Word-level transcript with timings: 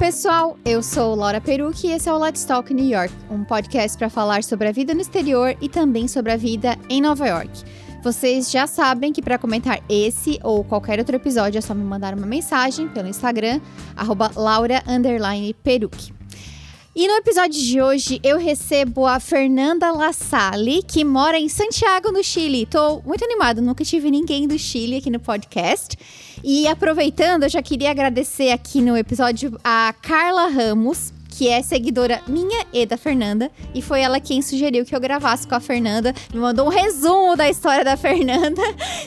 Pessoal! 0.00 0.58
Eu 0.64 0.82
sou 0.82 1.14
Laura 1.14 1.42
Perucci 1.42 1.88
e 1.88 1.92
esse 1.92 2.08
é 2.08 2.12
o 2.12 2.16
Let's 2.16 2.42
Talk 2.46 2.72
New 2.72 2.88
York, 2.88 3.12
um 3.30 3.44
podcast 3.44 3.98
para 3.98 4.08
falar 4.08 4.42
sobre 4.42 4.66
a 4.66 4.72
vida 4.72 4.94
no 4.94 5.02
exterior 5.02 5.54
e 5.60 5.68
também 5.68 6.08
sobre 6.08 6.32
a 6.32 6.38
vida 6.38 6.74
em 6.88 7.02
Nova 7.02 7.28
York. 7.28 7.50
Vocês 8.02 8.50
já 8.50 8.66
sabem 8.66 9.12
que 9.12 9.20
para 9.20 9.36
comentar 9.36 9.78
esse 9.90 10.40
ou 10.42 10.64
qualquer 10.64 10.98
outro 10.98 11.16
episódio 11.16 11.58
é 11.58 11.60
só 11.60 11.74
me 11.74 11.84
mandar 11.84 12.14
uma 12.14 12.26
mensagem 12.26 12.88
pelo 12.88 13.08
Instagram, 13.08 13.60
laura_perucci. 14.34 16.19
E 17.00 17.08
no 17.08 17.14
episódio 17.14 17.58
de 17.58 17.80
hoje 17.80 18.20
eu 18.22 18.36
recebo 18.36 19.06
a 19.06 19.18
Fernanda 19.18 19.90
Lassalle, 19.90 20.82
que 20.82 21.02
mora 21.02 21.38
em 21.38 21.48
Santiago, 21.48 22.12
no 22.12 22.22
Chile. 22.22 22.66
Tô 22.66 23.00
muito 23.00 23.24
animada, 23.24 23.62
nunca 23.62 23.82
tive 23.82 24.10
ninguém 24.10 24.46
do 24.46 24.58
Chile 24.58 24.98
aqui 24.98 25.08
no 25.08 25.18
podcast. 25.18 25.96
E 26.44 26.68
aproveitando, 26.68 27.44
eu 27.44 27.48
já 27.48 27.62
queria 27.62 27.90
agradecer 27.90 28.50
aqui 28.50 28.82
no 28.82 28.94
episódio 28.98 29.58
a 29.64 29.94
Carla 30.02 30.48
Ramos, 30.48 31.10
que 31.30 31.48
é 31.48 31.62
seguidora 31.62 32.20
minha 32.28 32.66
e 32.70 32.84
da 32.84 32.98
Fernanda. 32.98 33.50
E 33.74 33.80
foi 33.80 34.02
ela 34.02 34.20
quem 34.20 34.42
sugeriu 34.42 34.84
que 34.84 34.94
eu 34.94 35.00
gravasse 35.00 35.48
com 35.48 35.54
a 35.54 35.60
Fernanda. 35.60 36.14
Me 36.34 36.38
mandou 36.38 36.66
um 36.66 36.70
resumo 36.70 37.34
da 37.34 37.48
história 37.48 37.82
da 37.82 37.96
Fernanda. 37.96 38.60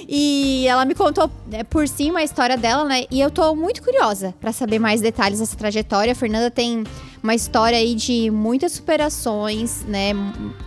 E 0.09 0.65
ela 0.67 0.83
me 0.83 0.95
contou 0.95 1.29
né, 1.45 1.63
por 1.63 1.87
cima 1.87 2.21
a 2.21 2.23
história 2.23 2.57
dela, 2.57 2.85
né? 2.85 3.03
E 3.11 3.21
eu 3.21 3.29
tô 3.29 3.53
muito 3.53 3.83
curiosa 3.83 4.33
para 4.41 4.51
saber 4.51 4.79
mais 4.79 4.99
detalhes 4.99 5.37
dessa 5.37 5.55
trajetória. 5.55 6.13
A 6.13 6.15
Fernanda 6.15 6.49
tem 6.49 6.83
uma 7.23 7.33
história 7.33 7.77
aí 7.77 7.95
de 7.95 8.29
muitas 8.29 8.73
superações, 8.73 9.83
né? 9.85 10.11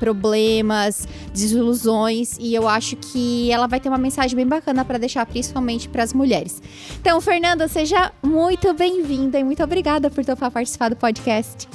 Problemas, 0.00 1.06
desilusões. 1.32 2.36
E 2.40 2.54
eu 2.54 2.66
acho 2.66 2.96
que 2.96 3.52
ela 3.52 3.66
vai 3.66 3.78
ter 3.78 3.90
uma 3.90 3.98
mensagem 3.98 4.34
bem 4.34 4.46
bacana 4.46 4.82
para 4.82 4.98
deixar, 4.98 5.26
principalmente 5.26 5.86
para 5.86 6.02
as 6.02 6.14
mulheres. 6.14 6.62
Então, 6.98 7.20
Fernanda, 7.20 7.68
seja 7.68 8.10
muito 8.22 8.72
bem-vinda 8.72 9.38
e 9.38 9.44
muito 9.44 9.62
obrigada 9.62 10.10
por 10.10 10.24
topar 10.24 10.50
participar 10.50 10.88
do 10.88 10.96
podcast. 10.96 11.68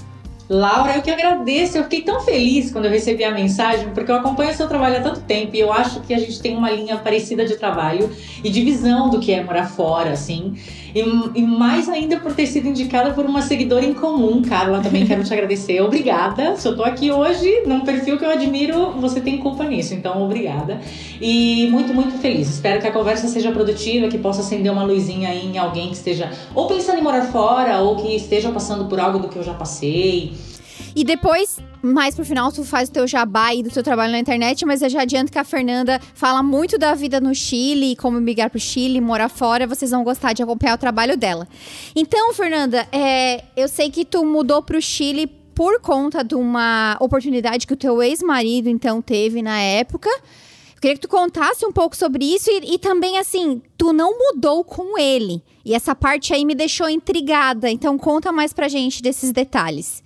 Laura, 0.54 0.98
eu 0.98 1.02
que 1.02 1.10
agradeço. 1.10 1.78
Eu 1.78 1.84
fiquei 1.84 2.02
tão 2.02 2.20
feliz 2.20 2.72
quando 2.72 2.84
eu 2.84 2.92
recebi 2.92 3.24
a 3.24 3.32
mensagem, 3.32 3.88
porque 3.94 4.12
eu 4.12 4.16
acompanho 4.16 4.52
o 4.52 4.54
seu 4.54 4.68
trabalho 4.68 4.98
há 4.98 5.00
tanto 5.00 5.22
tempo 5.22 5.56
e 5.56 5.62
eu 5.62 5.72
acho 5.72 6.02
que 6.02 6.14
a 6.14 6.20
gente 6.20 6.42
tem 6.42 6.58
uma 6.58 6.70
linha 6.70 6.98
parecida 6.98 7.46
de 7.46 7.56
trabalho 7.56 8.12
e 8.44 8.50
de 8.50 8.62
visão 8.62 9.10
do 9.10 9.22
que 9.22 9.32
é 9.32 9.42
morar 9.42 9.68
fora, 9.68 10.12
assim. 10.12 10.54
E, 10.94 11.00
e 11.40 11.42
mais 11.42 11.88
ainda 11.88 12.20
por 12.20 12.36
ter 12.36 12.48
sido 12.48 12.68
indicada 12.68 13.14
por 13.14 13.26
uma 13.26 13.42
seguidora 13.42 13.86
em 13.86 13.94
comum, 13.94 14.42
Carla. 14.42 14.82
Também 14.82 15.06
quero 15.06 15.24
te 15.24 15.32
agradecer. 15.32 15.80
Obrigada. 15.82 16.58
Se 16.58 16.68
eu 16.68 16.76
tô 16.76 16.84
aqui 16.84 17.10
hoje 17.10 17.64
num 17.66 17.86
perfil 17.86 18.18
que 18.18 18.26
eu 18.26 18.30
admiro, 18.30 18.92
você 19.00 19.22
tem 19.22 19.38
culpa 19.38 19.64
nisso. 19.64 19.94
Então, 19.94 20.22
obrigada. 20.22 20.82
E 21.22 21.70
muito, 21.72 21.94
muito 21.94 22.18
feliz. 22.18 22.50
Espero 22.50 22.82
que 22.82 22.88
a 22.88 22.92
conversa 22.92 23.30
seja 23.30 23.54
produtiva, 23.54 24.10
que 24.10 24.18
possa 24.18 24.42
acender 24.42 24.70
uma 24.70 24.84
luzinha 24.84 25.34
em 25.34 25.58
alguém 25.58 25.88
que 25.88 25.96
esteja 25.96 26.30
ou 26.54 26.68
pensando 26.68 27.00
em 27.00 27.02
morar 27.02 27.24
fora 27.28 27.80
ou 27.80 27.96
que 27.96 28.14
esteja 28.14 28.52
passando 28.52 28.86
por 28.90 29.00
algo 29.00 29.18
do 29.18 29.30
que 29.30 29.38
eu 29.38 29.44
já 29.44 29.54
passei. 29.54 30.34
E 30.96 31.04
depois, 31.04 31.58
mais 31.82 32.16
pro 32.16 32.26
final, 32.26 32.52
tu 32.52 32.64
faz 32.64 32.90
o 32.90 32.92
teu 32.92 33.08
jabá 33.08 33.54
e 33.54 33.64
do 33.64 33.70
teu 33.70 33.84
trabalho 33.84 34.12
na 34.12 34.20
internet, 34.20 34.66
mas 34.66 34.82
eu 34.82 34.90
já 34.90 35.02
adianto 35.02 35.32
que 35.32 35.40
a 35.40 35.44
Fernanda 35.44 36.00
fala 36.14 36.44
muito 36.44 36.78
da 36.78 36.94
vida 36.94 37.20
no 37.20 37.34
Chile, 37.34 37.96
como 37.96 38.20
migrar 38.20 38.50
pro 38.50 38.60
Chile, 38.60 39.00
morar 39.02 39.30
fora, 39.30 39.66
vocês 39.68 39.92
vão 39.92 40.04
gostar 40.04 40.34
de 40.34 40.44
acompanhar 40.44 40.76
o 40.76 40.78
trabalho 40.78 41.18
dela. 41.18 41.48
Então, 41.96 42.34
Fernanda, 42.34 42.88
é, 42.92 43.44
eu 43.56 43.68
sei 43.68 43.90
que 43.90 44.06
tu 44.06 44.26
mudou 44.26 44.62
pro 44.62 44.82
Chile 44.82 45.28
por 45.54 45.80
conta 45.82 46.24
de 46.24 46.36
uma 46.36 46.98
oportunidade 47.00 47.68
que 47.68 47.74
o 47.74 47.78
teu 47.78 48.02
ex-marido, 48.02 48.70
então, 48.70 49.02
teve 49.02 49.42
na 49.42 49.60
época. 49.60 50.10
Eu 50.10 50.82
queria 50.82 50.96
que 50.96 51.02
tu 51.02 51.08
contasse 51.08 51.66
um 51.66 51.72
pouco 51.72 51.96
sobre 51.96 52.26
isso 52.26 52.50
e, 52.50 52.74
e, 52.74 52.80
também, 52.80 53.18
assim, 53.18 53.62
tu 53.78 53.94
não 53.94 54.18
mudou 54.18 54.64
com 54.64 54.98
ele. 54.98 55.44
E 55.64 55.76
essa 55.76 55.94
parte 55.94 56.34
aí 56.34 56.44
me 56.44 56.56
deixou 56.56 56.90
intrigada. 56.90 57.70
Então, 57.70 57.98
conta 57.98 58.32
mais 58.32 58.52
pra 58.54 58.68
gente 58.68 59.02
desses 59.02 59.32
detalhes. 59.32 60.02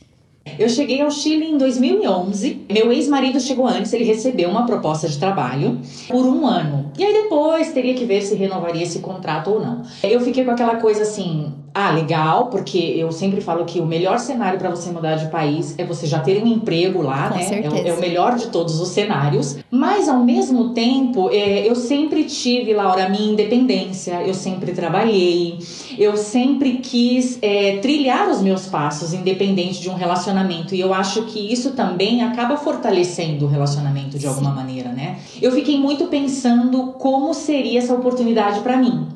Eu 0.59 0.69
cheguei 0.69 1.01
ao 1.01 1.09
Chile 1.09 1.45
em 1.45 1.57
2011. 1.57 2.65
Meu 2.71 2.91
ex-marido 2.91 3.39
chegou 3.39 3.67
antes, 3.67 3.91
ele 3.91 4.03
recebeu 4.03 4.49
uma 4.49 4.65
proposta 4.65 5.07
de 5.07 5.17
trabalho 5.17 5.79
por 6.07 6.25
um 6.25 6.45
ano. 6.45 6.91
E 6.97 7.03
aí 7.03 7.13
depois 7.23 7.73
teria 7.73 7.95
que 7.95 8.05
ver 8.05 8.21
se 8.21 8.35
renovaria 8.35 8.83
esse 8.83 8.99
contrato 8.99 9.49
ou 9.49 9.59
não. 9.59 9.81
Eu 10.03 10.21
fiquei 10.21 10.45
com 10.45 10.51
aquela 10.51 10.75
coisa 10.75 11.01
assim, 11.01 11.51
ah, 11.77 11.91
legal, 11.91 12.47
porque 12.47 12.77
eu 12.77 13.11
sempre 13.11 13.41
falo 13.41 13.65
que 13.65 13.81
o 13.81 13.85
melhor 13.85 14.17
cenário 14.17 14.57
para 14.57 14.69
você 14.69 14.89
mudar 14.91 15.15
de 15.15 15.27
país 15.27 15.75
é 15.77 15.83
você 15.83 16.07
já 16.07 16.19
ter 16.19 16.41
um 16.41 16.47
emprego 16.47 17.01
lá, 17.01 17.27
Com 17.27 17.35
né? 17.35 17.43
Certeza. 17.43 17.75
É, 17.75 17.89
é, 17.89 17.93
o 17.93 17.99
melhor 17.99 18.37
de 18.37 18.47
todos 18.47 18.79
os 18.79 18.87
cenários. 18.87 19.57
Mas 19.69 20.07
ao 20.07 20.23
mesmo 20.23 20.69
tempo, 20.69 21.29
é, 21.33 21.69
eu 21.69 21.75
sempre 21.75 22.23
tive, 22.23 22.73
Laura, 22.73 23.07
a 23.07 23.09
minha 23.09 23.29
independência, 23.29 24.21
eu 24.25 24.33
sempre 24.33 24.71
trabalhei, 24.71 25.59
eu 25.97 26.15
sempre 26.15 26.77
quis 26.77 27.37
é, 27.41 27.75
trilhar 27.81 28.29
os 28.29 28.41
meus 28.41 28.67
passos, 28.67 29.13
independente 29.13 29.81
de 29.81 29.89
um 29.89 29.95
relacionamento. 29.95 30.73
E 30.73 30.79
eu 30.79 30.93
acho 30.93 31.23
que 31.23 31.51
isso 31.51 31.71
também 31.71 32.23
acaba 32.23 32.55
fortalecendo 32.55 33.43
o 33.43 33.49
relacionamento 33.49 34.17
de 34.17 34.21
Sim. 34.21 34.27
alguma 34.29 34.51
maneira, 34.51 34.93
né? 34.93 35.17
Eu 35.41 35.51
fiquei 35.51 35.77
muito 35.77 36.05
pensando 36.05 36.93
como 36.93 37.33
seria 37.33 37.79
essa 37.79 37.93
oportunidade 37.93 38.61
para 38.61 38.77
mim. 38.77 39.09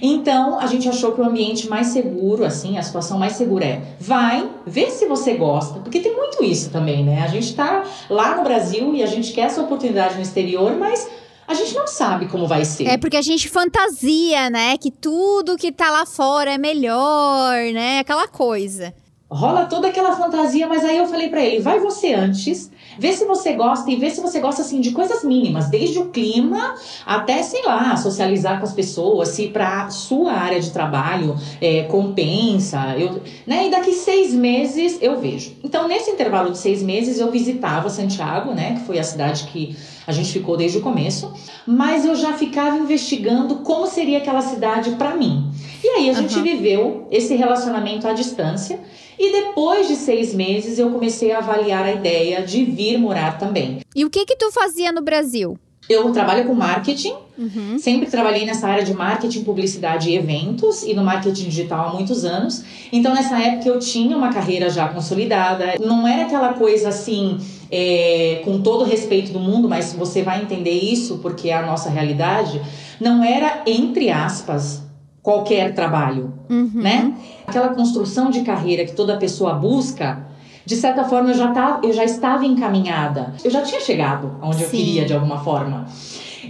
Então, 0.00 0.58
a 0.58 0.66
gente 0.66 0.88
achou 0.88 1.12
que 1.12 1.20
o 1.20 1.24
ambiente 1.24 1.68
mais 1.68 1.88
seguro, 1.88 2.44
assim, 2.44 2.78
a 2.78 2.82
situação 2.82 3.18
mais 3.18 3.34
segura 3.34 3.64
é 3.64 3.82
vai, 4.00 4.48
vê 4.66 4.90
se 4.90 5.06
você 5.06 5.34
gosta, 5.34 5.80
porque 5.80 6.00
tem 6.00 6.14
muito 6.16 6.42
isso 6.42 6.70
também, 6.70 7.04
né? 7.04 7.22
A 7.22 7.28
gente 7.28 7.54
tá 7.54 7.84
lá 8.10 8.36
no 8.36 8.42
Brasil 8.42 8.94
e 8.94 9.02
a 9.02 9.06
gente 9.06 9.32
quer 9.32 9.42
essa 9.42 9.62
oportunidade 9.62 10.16
no 10.16 10.22
exterior, 10.22 10.76
mas 10.76 11.08
a 11.46 11.54
gente 11.54 11.74
não 11.74 11.86
sabe 11.86 12.26
como 12.26 12.46
vai 12.46 12.64
ser. 12.64 12.86
É 12.86 12.96
porque 12.96 13.16
a 13.16 13.22
gente 13.22 13.48
fantasia, 13.48 14.48
né? 14.50 14.76
Que 14.78 14.90
tudo 14.90 15.56
que 15.56 15.70
tá 15.70 15.90
lá 15.90 16.06
fora 16.06 16.52
é 16.52 16.58
melhor, 16.58 17.56
né? 17.72 17.98
Aquela 17.98 18.26
coisa. 18.26 18.94
Rola 19.32 19.66
toda 19.66 19.88
aquela 19.88 20.14
fantasia, 20.14 20.66
mas 20.66 20.84
aí 20.84 20.96
eu 20.96 21.06
falei 21.06 21.28
para 21.28 21.40
ele: 21.40 21.60
vai 21.60 21.80
você 21.80 22.14
antes, 22.14 22.70
Vê 22.98 23.12
se 23.12 23.24
você 23.24 23.54
gosta 23.54 23.90
e 23.90 23.96
vê 23.96 24.10
se 24.10 24.20
você 24.20 24.40
gosta 24.40 24.62
assim 24.62 24.80
de 24.80 24.90
coisas 24.90 25.24
mínimas, 25.24 25.68
desde 25.68 25.98
o 25.98 26.06
clima 26.06 26.74
até, 27.06 27.42
sei 27.42 27.64
lá, 27.64 27.96
socializar 27.96 28.58
com 28.58 28.64
as 28.64 28.72
pessoas, 28.72 29.28
se 29.28 29.48
para 29.48 29.88
sua 29.90 30.32
área 30.32 30.60
de 30.60 30.70
trabalho 30.70 31.36
é, 31.60 31.84
compensa. 31.84 32.94
Eu, 32.98 33.22
né? 33.46 33.68
E 33.68 33.70
daqui 33.70 33.92
seis 33.92 34.34
meses 34.34 34.98
eu 35.00 35.18
vejo. 35.20 35.52
Então, 35.64 35.88
nesse 35.88 36.10
intervalo 36.10 36.50
de 36.50 36.58
seis 36.58 36.82
meses, 36.82 37.18
eu 37.18 37.30
visitava 37.30 37.88
Santiago, 37.88 38.52
né? 38.52 38.74
Que 38.74 38.86
foi 38.86 38.98
a 38.98 39.04
cidade 39.04 39.44
que 39.44 39.76
a 40.06 40.12
gente 40.12 40.32
ficou 40.32 40.56
desde 40.56 40.78
o 40.78 40.80
começo, 40.80 41.32
mas 41.66 42.04
eu 42.04 42.14
já 42.14 42.32
ficava 42.34 42.76
investigando 42.76 43.56
como 43.56 43.86
seria 43.86 44.18
aquela 44.18 44.42
cidade 44.42 44.92
para 44.92 45.14
mim. 45.14 45.50
E 45.82 45.88
aí 45.88 46.10
a 46.10 46.12
gente 46.12 46.36
uhum. 46.36 46.42
viveu 46.42 47.08
esse 47.10 47.34
relacionamento 47.34 48.06
à 48.06 48.12
distância. 48.12 48.80
E 49.18 49.30
depois 49.30 49.88
de 49.88 49.94
seis 49.94 50.34
meses 50.34 50.78
eu 50.78 50.90
comecei 50.90 51.32
a 51.32 51.38
avaliar 51.38 51.84
a 51.84 51.92
ideia 51.92 52.42
de 52.42 52.64
vir 52.64 52.98
morar 52.98 53.38
também. 53.38 53.80
E 53.94 54.04
o 54.04 54.10
que 54.10 54.24
que 54.24 54.36
tu 54.36 54.50
fazia 54.50 54.90
no 54.90 55.02
Brasil? 55.02 55.56
Eu 55.88 56.12
trabalho 56.12 56.46
com 56.46 56.54
marketing, 56.54 57.14
uhum. 57.36 57.76
sempre 57.76 58.08
trabalhei 58.08 58.46
nessa 58.46 58.68
área 58.68 58.84
de 58.84 58.94
marketing, 58.94 59.42
publicidade 59.42 60.10
e 60.10 60.16
eventos 60.16 60.84
e 60.84 60.94
no 60.94 61.02
marketing 61.02 61.48
digital 61.48 61.88
há 61.88 61.92
muitos 61.92 62.24
anos. 62.24 62.64
Então, 62.92 63.12
nessa 63.12 63.36
época, 63.40 63.68
eu 63.68 63.78
tinha 63.80 64.16
uma 64.16 64.32
carreira 64.32 64.70
já 64.70 64.88
consolidada. 64.88 65.74
Não 65.80 66.06
era 66.06 66.22
aquela 66.22 66.54
coisa 66.54 66.88
assim, 66.88 67.36
é, 67.72 68.42
com 68.44 68.60
todo 68.60 68.82
o 68.82 68.84
respeito 68.84 69.32
do 69.32 69.40
mundo, 69.40 69.66
mas 69.66 69.94
você 69.94 70.22
vai 70.22 70.42
entender 70.42 70.78
isso 70.78 71.18
porque 71.22 71.48
é 71.48 71.54
a 71.54 71.64
nossa 71.64 71.88
realidade. 71.88 72.60
Não 73.00 73.24
era, 73.24 73.62
entre 73.66 74.10
aspas, 74.10 74.82
qualquer 75.22 75.74
trabalho, 75.74 76.34
uhum. 76.50 76.70
né? 76.74 77.14
Aquela 77.46 77.70
construção 77.70 78.30
de 78.30 78.42
carreira 78.42 78.84
que 78.84 78.92
toda 78.92 79.16
pessoa 79.16 79.54
busca, 79.54 80.26
de 80.66 80.76
certa 80.76 81.04
forma 81.04 81.30
eu 81.30 81.34
já, 81.34 81.50
tá, 81.50 81.80
eu 81.82 81.94
já 81.94 82.04
estava 82.04 82.44
encaminhada. 82.44 83.32
Eu 83.42 83.50
já 83.50 83.62
tinha 83.62 83.80
chegado 83.80 84.36
onde 84.42 84.56
Sim. 84.56 84.62
eu 84.64 84.70
queria 84.70 85.04
de 85.06 85.14
alguma 85.14 85.38
forma. 85.38 85.86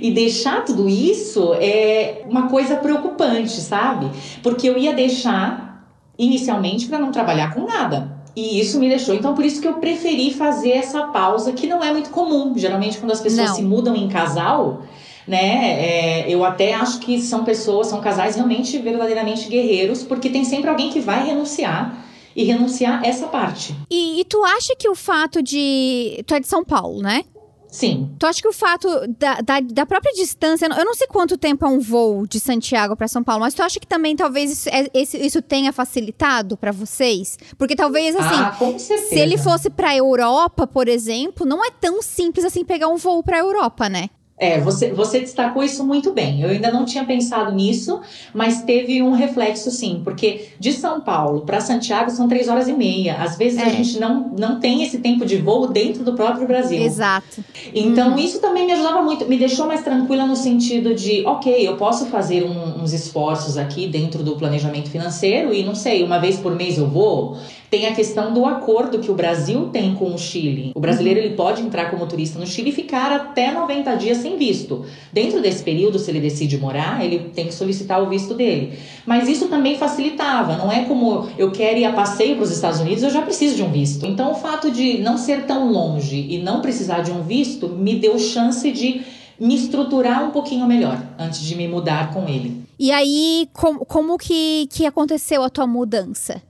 E 0.01 0.11
deixar 0.11 0.65
tudo 0.65 0.89
isso 0.89 1.55
é 1.55 2.25
uma 2.29 2.49
coisa 2.49 2.77
preocupante, 2.77 3.61
sabe? 3.61 4.11
Porque 4.43 4.69
eu 4.69 4.77
ia 4.77 4.93
deixar 4.93 5.87
inicialmente 6.19 6.87
para 6.87 6.99
não 6.99 7.13
trabalhar 7.13 7.55
com 7.55 7.65
nada. 7.65 8.22
E 8.35 8.61
isso 8.61 8.79
me 8.79 8.89
deixou. 8.89 9.15
Então, 9.15 9.35
por 9.35 9.45
isso 9.45 9.61
que 9.61 9.69
eu 9.69 9.75
preferi 9.75 10.33
fazer 10.33 10.71
essa 10.71 11.09
pausa, 11.09 11.53
que 11.53 11.67
não 11.67 11.83
é 11.83 11.93
muito 11.93 12.11
comum. 12.11 12.53
Geralmente, 12.57 12.99
quando 12.99 13.13
as 13.13 13.21
pessoas 13.21 13.49
não. 13.49 13.57
se 13.57 13.63
mudam 13.63 13.95
em 13.95 14.09
casal, 14.09 14.83
né? 15.27 16.25
É, 16.25 16.31
eu 16.31 16.45
até 16.45 16.73
acho 16.75 16.99
que 17.01 17.21
são 17.21 17.45
pessoas, 17.45 17.89
são 17.89 18.01
casais 18.01 18.37
realmente 18.37 18.79
verdadeiramente 18.79 19.49
guerreiros, 19.49 20.03
porque 20.03 20.31
tem 20.31 20.45
sempre 20.45 20.71
alguém 20.71 20.91
que 20.91 21.01
vai 21.01 21.27
renunciar 21.27 22.05
e 22.35 22.45
renunciar 22.45 23.05
essa 23.05 23.27
parte. 23.27 23.75
E, 23.91 24.21
e, 24.21 24.25
tu 24.25 24.43
acha 24.45 24.75
que 24.77 24.89
o 24.89 24.95
fato 24.95 25.43
de. 25.43 26.23
Tu 26.27 26.35
é 26.35 26.41
de 26.41 26.47
São 26.47 26.65
Paulo, 26.65 27.03
né? 27.03 27.25
Sim. 27.73 28.15
Tu 28.19 28.27
acha 28.27 28.43
que 28.43 28.47
o 28.47 28.53
fato 28.53 28.87
da, 29.19 29.41
da, 29.41 29.61
da 29.61 29.87
própria 29.87 30.13
distância. 30.13 30.67
Eu 30.67 30.85
não 30.85 30.95
sei 30.95 31.07
quanto 31.07 31.39
tempo 31.39 31.65
é 31.65 31.69
um 31.69 31.81
voo 31.81 32.27
de 32.27 32.39
Santiago 32.39 32.95
para 32.95 33.09
São 33.09 33.25
Paulo, 33.25 33.41
mas 33.41 33.55
tu 33.55 33.63
acha 33.63 33.81
que 33.81 33.87
também 33.87 34.15
talvez 34.15 34.53
isso, 34.53 34.69
é, 34.69 34.91
isso 34.95 35.41
tenha 35.41 35.73
facilitado 35.73 36.55
para 36.55 36.71
vocês? 36.71 37.39
Porque 37.57 37.75
talvez, 37.75 38.15
assim. 38.15 38.35
Ah. 38.35 38.79
Se 38.79 39.19
ele 39.19 39.39
fosse 39.39 39.71
pra 39.71 39.97
Europa, 39.97 40.67
por 40.67 40.87
exemplo, 40.87 41.47
não 41.47 41.65
é 41.65 41.71
tão 41.71 42.03
simples 42.03 42.45
assim 42.45 42.63
pegar 42.63 42.89
um 42.89 42.97
voo 42.97 43.23
pra 43.23 43.39
Europa, 43.39 43.89
né? 43.89 44.11
É, 44.43 44.59
você, 44.59 44.91
você 44.91 45.21
destacou 45.21 45.63
isso 45.63 45.87
muito 45.87 46.13
bem. 46.13 46.41
Eu 46.41 46.51
ainda 46.51 46.73
não 46.73 46.85
tinha 46.85 47.05
pensado 47.05 47.53
nisso, 47.53 48.01
mas 48.35 48.63
teve 48.63 49.01
um 49.01 49.13
reflexo 49.13 49.71
sim, 49.71 50.01
porque 50.03 50.49
de 50.59 50.73
São 50.73 51.01
Paulo 51.01 51.43
para 51.43 51.61
Santiago 51.61 52.11
são 52.11 52.27
três 52.27 52.49
horas 52.49 52.67
e 52.67 52.73
meia. 52.73 53.19
Às 53.23 53.39
vezes 53.39 53.61
é. 53.61 53.63
a 53.63 53.69
gente 53.69 54.01
não, 54.01 54.33
não 54.37 54.59
tem 54.59 54.83
esse 54.83 54.99
tempo 54.99 55.25
de 55.25 55.37
voo 55.37 55.69
dentro 55.69 56.03
do 56.03 56.15
próprio 56.15 56.45
Brasil. 56.45 56.83
Exato. 56.83 57.45
Então 57.73 58.11
uhum. 58.11 58.19
isso 58.19 58.41
também 58.41 58.67
me 58.67 58.73
ajudava 58.73 59.01
muito, 59.01 59.27
me 59.27 59.39
deixou 59.39 59.65
mais 59.65 59.85
tranquila 59.85 60.27
no 60.27 60.35
sentido 60.35 60.93
de, 60.93 61.25
ok, 61.25 61.69
eu 61.69 61.77
posso 61.77 62.07
fazer 62.07 62.43
um, 62.43 62.83
uns 62.83 62.93
esforços 62.93 63.57
aqui 63.57 63.87
dentro 63.87 64.25
do 64.25 64.35
planejamento 64.35 64.91
financeiro 64.91 65.55
e 65.55 65.63
não 65.63 65.77
sei, 65.77 66.03
uma 66.03 66.19
vez 66.19 66.37
por 66.37 66.53
mês 66.57 66.79
eu 66.79 66.89
vou 66.89 67.37
tem 67.73 67.87
a 67.87 67.95
questão 67.95 68.35
do 68.35 68.45
acordo 68.45 68.99
que 68.99 69.11
o 69.11 69.15
Brasil 69.15 69.71
tem 69.71 69.95
com 69.95 70.13
o 70.13 70.19
Chile. 70.19 70.73
O 70.75 70.81
brasileiro 70.81 71.19
ele 71.19 71.35
pode 71.35 71.63
entrar 71.63 71.91
como 71.91 72.07
turista 72.07 72.39
no 72.39 72.47
Chile 72.47 72.69
e 72.69 72.73
ficar 72.75 73.11
até 73.11 73.51
90 73.51 73.95
dias 73.95 74.19
sem 74.19 74.37
visto. 74.37 74.85
Dentro 75.11 75.41
desse 75.41 75.63
período, 75.63 75.99
se 75.99 76.11
ele 76.11 76.21
decide 76.21 76.59
morar, 76.59 77.03
ele 77.03 77.31
tem 77.35 77.47
que 77.47 77.55
solicitar 77.55 78.03
o 78.03 78.11
visto 78.11 78.35
dele. 78.35 78.79
Mas 79.07 79.27
isso 79.27 79.49
também 79.49 79.79
facilitava, 79.79 80.59
não 80.59 80.71
é 80.71 80.85
como 80.85 81.31
eu 81.39 81.51
quero 81.51 81.79
ir 81.79 81.87
a 81.87 81.95
passeio 81.95 82.35
para 82.37 82.45
os 82.45 82.51
Estados 82.51 82.79
Unidos, 82.79 83.03
eu 83.03 83.09
já 83.09 83.23
preciso 83.23 83.57
de 83.57 83.63
um 83.63 83.73
visto. 83.73 84.05
Então 84.05 84.33
o 84.33 84.35
fato 84.35 84.71
de 84.71 84.99
não 84.99 85.17
ser 85.17 85.47
tão 85.47 85.73
longe 85.73 86.27
e 86.29 86.43
não 86.43 86.61
precisar 86.61 87.01
de 87.01 87.11
um 87.11 87.23
visto 87.23 87.71
me 87.71 87.95
deu 87.95 88.19
chance 88.19 88.71
de 88.71 89.01
me 89.41 89.55
estruturar 89.55 90.23
um 90.23 90.31
pouquinho 90.31 90.67
melhor 90.67 91.03
antes 91.19 91.41
de 91.41 91.57
me 91.57 91.67
mudar 91.67 92.13
com 92.13 92.29
ele. 92.29 92.67
E 92.79 92.93
aí, 92.93 93.49
com, 93.51 93.79
como 93.79 94.19
que, 94.19 94.67
que 94.71 94.85
aconteceu 94.85 95.43
a 95.43 95.49
tua 95.49 95.67
mudança? 95.67 96.43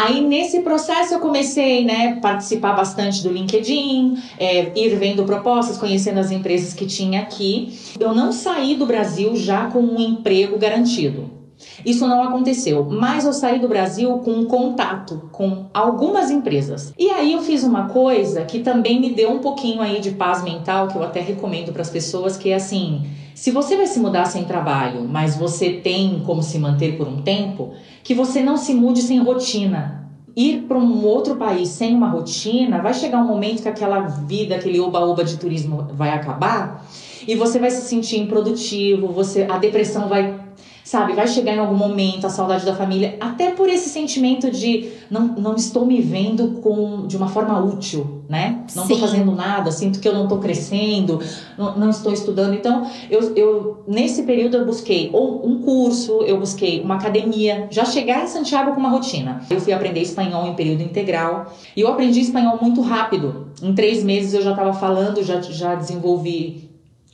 Aí 0.00 0.20
nesse 0.20 0.60
processo 0.60 1.14
eu 1.14 1.18
comecei, 1.18 1.84
né, 1.84 2.20
participar 2.22 2.72
bastante 2.74 3.20
do 3.20 3.32
LinkedIn, 3.32 4.16
é, 4.38 4.70
ir 4.78 4.94
vendo 4.94 5.24
propostas, 5.24 5.76
conhecendo 5.76 6.20
as 6.20 6.30
empresas 6.30 6.72
que 6.72 6.86
tinha 6.86 7.20
aqui. 7.20 7.76
Eu 7.98 8.14
não 8.14 8.30
saí 8.30 8.76
do 8.76 8.86
Brasil 8.86 9.34
já 9.34 9.66
com 9.66 9.80
um 9.80 10.00
emprego 10.00 10.56
garantido. 10.56 11.28
Isso 11.84 12.06
não 12.06 12.22
aconteceu, 12.22 12.84
mas 12.88 13.24
eu 13.24 13.32
saí 13.32 13.58
do 13.58 13.66
Brasil 13.66 14.18
com 14.18 14.30
um 14.30 14.44
contato 14.44 15.28
com 15.32 15.66
algumas 15.74 16.30
empresas. 16.30 16.92
E 16.96 17.10
aí 17.10 17.32
eu 17.32 17.40
fiz 17.40 17.64
uma 17.64 17.88
coisa 17.88 18.44
que 18.44 18.60
também 18.60 19.00
me 19.00 19.10
deu 19.10 19.32
um 19.32 19.40
pouquinho 19.40 19.80
aí 19.80 19.98
de 19.98 20.12
paz 20.12 20.44
mental, 20.44 20.86
que 20.86 20.94
eu 20.94 21.02
até 21.02 21.20
recomendo 21.20 21.72
para 21.72 21.82
as 21.82 21.90
pessoas, 21.90 22.36
que 22.36 22.50
é 22.50 22.54
assim, 22.54 23.02
se 23.38 23.52
você 23.52 23.76
vai 23.76 23.86
se 23.86 24.00
mudar 24.00 24.24
sem 24.24 24.42
trabalho, 24.42 25.06
mas 25.08 25.36
você 25.36 25.74
tem 25.74 26.24
como 26.26 26.42
se 26.42 26.58
manter 26.58 26.98
por 26.98 27.06
um 27.06 27.22
tempo, 27.22 27.72
que 28.02 28.12
você 28.12 28.42
não 28.42 28.56
se 28.56 28.74
mude 28.74 29.00
sem 29.00 29.20
rotina. 29.20 30.10
Ir 30.36 30.62
para 30.62 30.76
um 30.76 31.04
outro 31.04 31.36
país 31.36 31.68
sem 31.68 31.94
uma 31.94 32.08
rotina, 32.08 32.82
vai 32.82 32.92
chegar 32.92 33.18
um 33.18 33.28
momento 33.28 33.62
que 33.62 33.68
aquela 33.68 34.00
vida, 34.00 34.56
aquele 34.56 34.80
oba-oba 34.80 35.22
de 35.22 35.36
turismo 35.36 35.86
vai 35.92 36.10
acabar 36.10 36.84
e 37.28 37.36
você 37.36 37.60
vai 37.60 37.70
se 37.70 37.82
sentir 37.82 38.18
improdutivo, 38.18 39.06
você 39.06 39.46
a 39.48 39.56
depressão 39.56 40.08
vai 40.08 40.34
sabe? 40.88 41.12
Vai 41.12 41.28
chegar 41.28 41.54
em 41.54 41.58
algum 41.58 41.76
momento 41.76 42.26
a 42.26 42.30
saudade 42.30 42.64
da 42.64 42.74
família, 42.74 43.14
até 43.20 43.50
por 43.50 43.68
esse 43.68 43.90
sentimento 43.90 44.50
de 44.50 44.88
não, 45.10 45.26
não 45.34 45.54
estou 45.54 45.84
me 45.84 46.00
vendo 46.00 46.62
com 46.62 47.06
de 47.06 47.14
uma 47.14 47.28
forma 47.28 47.62
útil, 47.62 48.22
né? 48.26 48.64
Não 48.74 48.84
estou 48.84 48.98
fazendo 48.98 49.30
nada, 49.32 49.70
sinto 49.70 50.00
que 50.00 50.08
eu 50.08 50.14
não 50.14 50.22
estou 50.22 50.38
crescendo, 50.38 51.20
não, 51.58 51.76
não, 51.76 51.90
estou 51.90 52.10
estudando. 52.10 52.54
Então, 52.54 52.90
eu, 53.10 53.34
eu 53.36 53.84
nesse 53.86 54.22
período 54.22 54.56
eu 54.56 54.64
busquei 54.64 55.10
ou 55.12 55.46
um 55.46 55.60
curso, 55.60 56.22
eu 56.22 56.40
busquei 56.40 56.80
uma 56.80 56.94
academia, 56.94 57.68
já 57.70 57.84
chegar 57.84 58.24
em 58.24 58.26
Santiago 58.26 58.72
com 58.72 58.80
uma 58.80 58.88
rotina. 58.88 59.42
Eu 59.50 59.60
fui 59.60 59.74
aprender 59.74 60.00
espanhol 60.00 60.46
em 60.46 60.54
período 60.54 60.82
integral 60.82 61.52
e 61.76 61.82
eu 61.82 61.88
aprendi 61.88 62.20
espanhol 62.20 62.58
muito 62.62 62.80
rápido. 62.80 63.48
Em 63.62 63.74
três 63.74 64.02
meses 64.02 64.32
eu 64.32 64.40
já 64.40 64.52
estava 64.52 64.72
falando, 64.72 65.22
já, 65.22 65.38
já 65.42 65.74
desenvolvi 65.74 66.66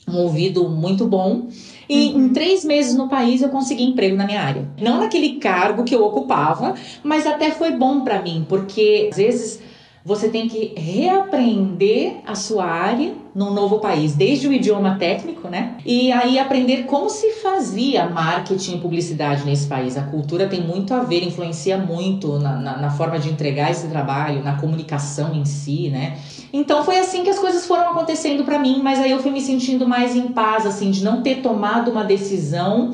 um 0.09 0.19
ouvido 0.19 0.69
muito 0.69 1.07
bom. 1.07 1.49
E 1.89 2.09
uhum. 2.09 2.27
em 2.27 2.29
três 2.31 2.65
meses 2.65 2.95
no 2.95 3.09
país 3.09 3.43
eu 3.43 3.49
consegui 3.49 3.85
emprego 3.85 4.17
na 4.17 4.27
minha 4.27 4.43
área. 4.43 4.67
Não 4.81 5.01
naquele 5.01 5.37
cargo 5.37 5.85
que 5.85 5.95
eu 5.95 6.05
ocupava, 6.05 6.75
mas 7.03 7.27
até 7.27 7.51
foi 7.51 7.73
bom 7.73 8.01
para 8.01 8.23
mim, 8.23 8.45
porque 8.49 9.09
às 9.11 9.17
vezes 9.17 9.61
você 10.05 10.29
tem 10.29 10.47
que 10.47 10.75
reaprender 10.77 12.17
a 12.27 12.35
sua 12.35 12.67
área 12.67 13.15
num 13.35 13.55
novo 13.55 13.79
país, 13.79 14.15
desde 14.15 14.47
o 14.47 14.53
idioma 14.53 14.97
técnico, 14.97 15.49
né? 15.49 15.79
E 15.85 16.13
aí 16.13 16.39
aprender 16.39 16.85
como 16.85 17.09
se 17.09 17.31
fazia 17.43 18.07
marketing 18.07 18.77
e 18.77 18.81
publicidade 18.81 19.47
nesse 19.47 19.67
país. 19.67 19.97
A 19.97 20.03
cultura 20.03 20.47
tem 20.47 20.61
muito 20.61 20.93
a 20.93 21.01
ver, 21.01 21.25
influencia 21.25 21.79
muito 21.79 22.39
na, 22.39 22.55
na, 22.55 22.77
na 22.77 22.91
forma 22.91 23.19
de 23.19 23.31
entregar 23.31 23.71
esse 23.71 23.89
trabalho, 23.89 24.43
na 24.43 24.61
comunicação 24.61 25.35
em 25.35 25.47
si, 25.47 25.89
né? 25.89 26.19
Então 26.53 26.85
foi 26.85 26.99
assim 26.99 27.25
que 27.25 27.31
as 27.31 27.39
coisas 27.39 27.67
foram 27.67 27.89
acontecendo 27.91 28.45
para 28.45 28.59
mim, 28.59 28.81
mas 28.83 29.01
aí 29.01 29.11
eu 29.11 29.21
fui 29.21 29.33
me 29.33 29.41
sentindo 29.41 29.89
mais 29.89 30.15
em 30.15 30.29
paz, 30.29 30.67
assim, 30.67 30.91
de 30.91 31.03
não 31.03 31.23
ter 31.23 31.37
tomado 31.37 31.91
uma 31.91 32.05
decisão 32.05 32.93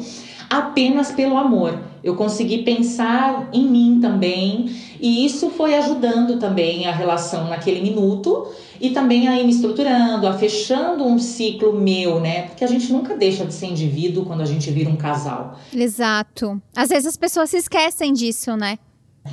apenas 0.50 1.12
pelo 1.12 1.38
amor. 1.38 1.78
Eu 2.02 2.16
consegui 2.16 2.62
pensar 2.62 3.48
em 3.52 3.64
mim 3.64 4.00
também, 4.00 4.74
e 5.00 5.24
isso 5.24 5.50
foi 5.50 5.74
ajudando 5.76 6.38
também 6.38 6.86
a 6.86 6.92
relação 6.92 7.48
naquele 7.48 7.80
minuto 7.80 8.48
e 8.80 8.90
também 8.90 9.28
aí 9.28 9.44
me 9.44 9.52
estruturando, 9.52 10.26
a 10.26 10.32
fechando 10.32 11.04
um 11.04 11.18
ciclo 11.18 11.72
meu, 11.72 12.18
né? 12.18 12.48
Porque 12.48 12.64
a 12.64 12.66
gente 12.66 12.92
nunca 12.92 13.16
deixa 13.16 13.44
de 13.44 13.54
ser 13.54 13.66
indivíduo 13.66 14.24
quando 14.24 14.40
a 14.40 14.46
gente 14.46 14.70
vira 14.70 14.90
um 14.90 14.96
casal. 14.96 15.58
Exato. 15.72 16.60
Às 16.74 16.88
vezes 16.88 17.06
as 17.06 17.16
pessoas 17.16 17.50
se 17.50 17.58
esquecem 17.58 18.12
disso, 18.12 18.56
né? 18.56 18.78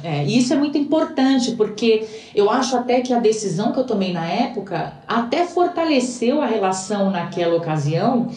É, 0.03 0.25
e 0.25 0.37
isso 0.37 0.53
é 0.53 0.57
muito 0.57 0.77
importante, 0.77 1.53
porque 1.53 2.05
eu 2.35 2.51
acho 2.51 2.75
até 2.75 2.99
que 2.99 3.13
a 3.13 3.19
decisão 3.19 3.71
que 3.71 3.79
eu 3.79 3.85
tomei 3.85 4.11
na 4.11 4.27
época 4.27 4.93
até 5.07 5.45
fortaleceu 5.45 6.41
a 6.41 6.45
relação 6.45 7.09
naquela 7.09 7.55
ocasião, 7.55 8.29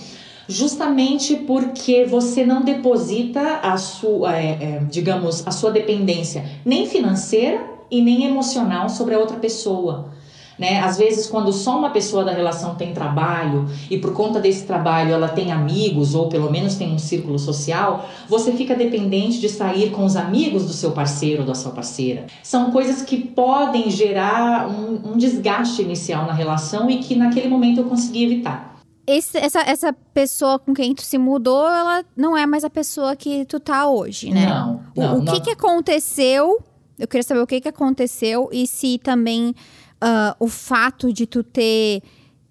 justamente 0.50 1.37
porque 1.37 2.05
você 2.05 2.44
não 2.44 2.62
deposita 2.62 3.61
a 3.62 3.76
sua, 3.76 4.37
é, 4.37 4.58
é, 4.61 4.82
digamos, 4.91 5.47
a 5.47 5.52
sua 5.52 5.70
dependência 5.70 6.44
nem 6.64 6.87
financeira 6.87 7.64
e 7.88 8.02
nem 8.02 8.25
emocional 8.25 8.88
sobre 8.88 9.14
a 9.14 9.19
outra 9.19 9.37
pessoa. 9.37 10.11
Né? 10.58 10.79
Às 10.81 10.99
vezes, 10.99 11.26
quando 11.26 11.52
só 11.55 11.79
uma 11.79 11.88
pessoa 11.88 12.23
da 12.23 12.32
relação 12.32 12.75
tem 12.75 12.93
trabalho 12.93 13.67
e 13.91 13.97
por 13.97 14.12
conta 14.12 14.38
desse 14.38 14.67
trabalho 14.67 15.11
ela 15.11 15.29
tem 15.29 15.50
amigos 15.50 16.14
ou 16.14 16.29
pelo 16.29 16.50
menos 16.50 16.75
tem 16.75 16.93
um 16.93 16.99
círculo 16.99 17.38
social, 17.38 18.06
você 18.29 18.52
fica 18.52 18.75
dependente 18.75 19.41
de 19.41 19.49
sair 19.49 19.91
com 19.91 20.05
os 20.05 20.16
amigos 20.16 20.66
do 20.66 20.73
seu 20.73 20.90
parceiro 20.90 21.42
ou 21.42 21.47
da 21.47 21.54
sua 21.54 21.73
parceira. 21.73 22.26
São 22.42 22.71
coisas 22.73 23.00
que 23.00 23.16
podem 23.16 23.90
gerar 23.90 24.69
um, 24.69 25.12
um 25.12 25.16
desgaste 25.16 25.80
inicial 25.80 26.26
na 26.26 26.35
relação 26.35 26.90
e 26.90 26.99
que 26.99 27.14
naquele 27.14 27.49
momento 27.49 27.78
eu 27.78 27.85
consegui 27.85 28.25
evitar. 28.25 28.70
Esse, 29.11 29.38
essa, 29.38 29.61
essa 29.61 29.93
pessoa 29.93 30.59
com 30.59 30.73
quem 30.73 30.95
tu 30.95 31.02
se 31.02 31.19
mudou, 31.19 31.67
ela 31.67 32.05
não 32.17 32.37
é 32.37 32.47
mais 32.47 32.64
a 32.64 32.71
pessoa 32.71 33.17
que 33.17 33.45
tu 33.45 33.59
tá 33.59 33.88
hoje, 33.88 34.31
né? 34.31 34.47
Não. 34.47 34.85
não 34.97 35.19
o, 35.19 35.23
o 35.23 35.25
que 35.25 35.40
que 35.40 35.50
aconteceu? 35.50 36.62
Eu 36.99 37.09
queria 37.09 37.23
saber 37.23 37.40
o 37.40 37.47
que 37.47 37.61
que 37.61 37.69
aconteceu 37.69 38.49
e 38.52 38.67
se 38.67 38.99
também 38.99 39.50
uh, 39.50 40.35
o 40.38 40.49
fato 40.49 41.12
de 41.12 41.26
tu 41.26 41.43
ter 41.43 42.02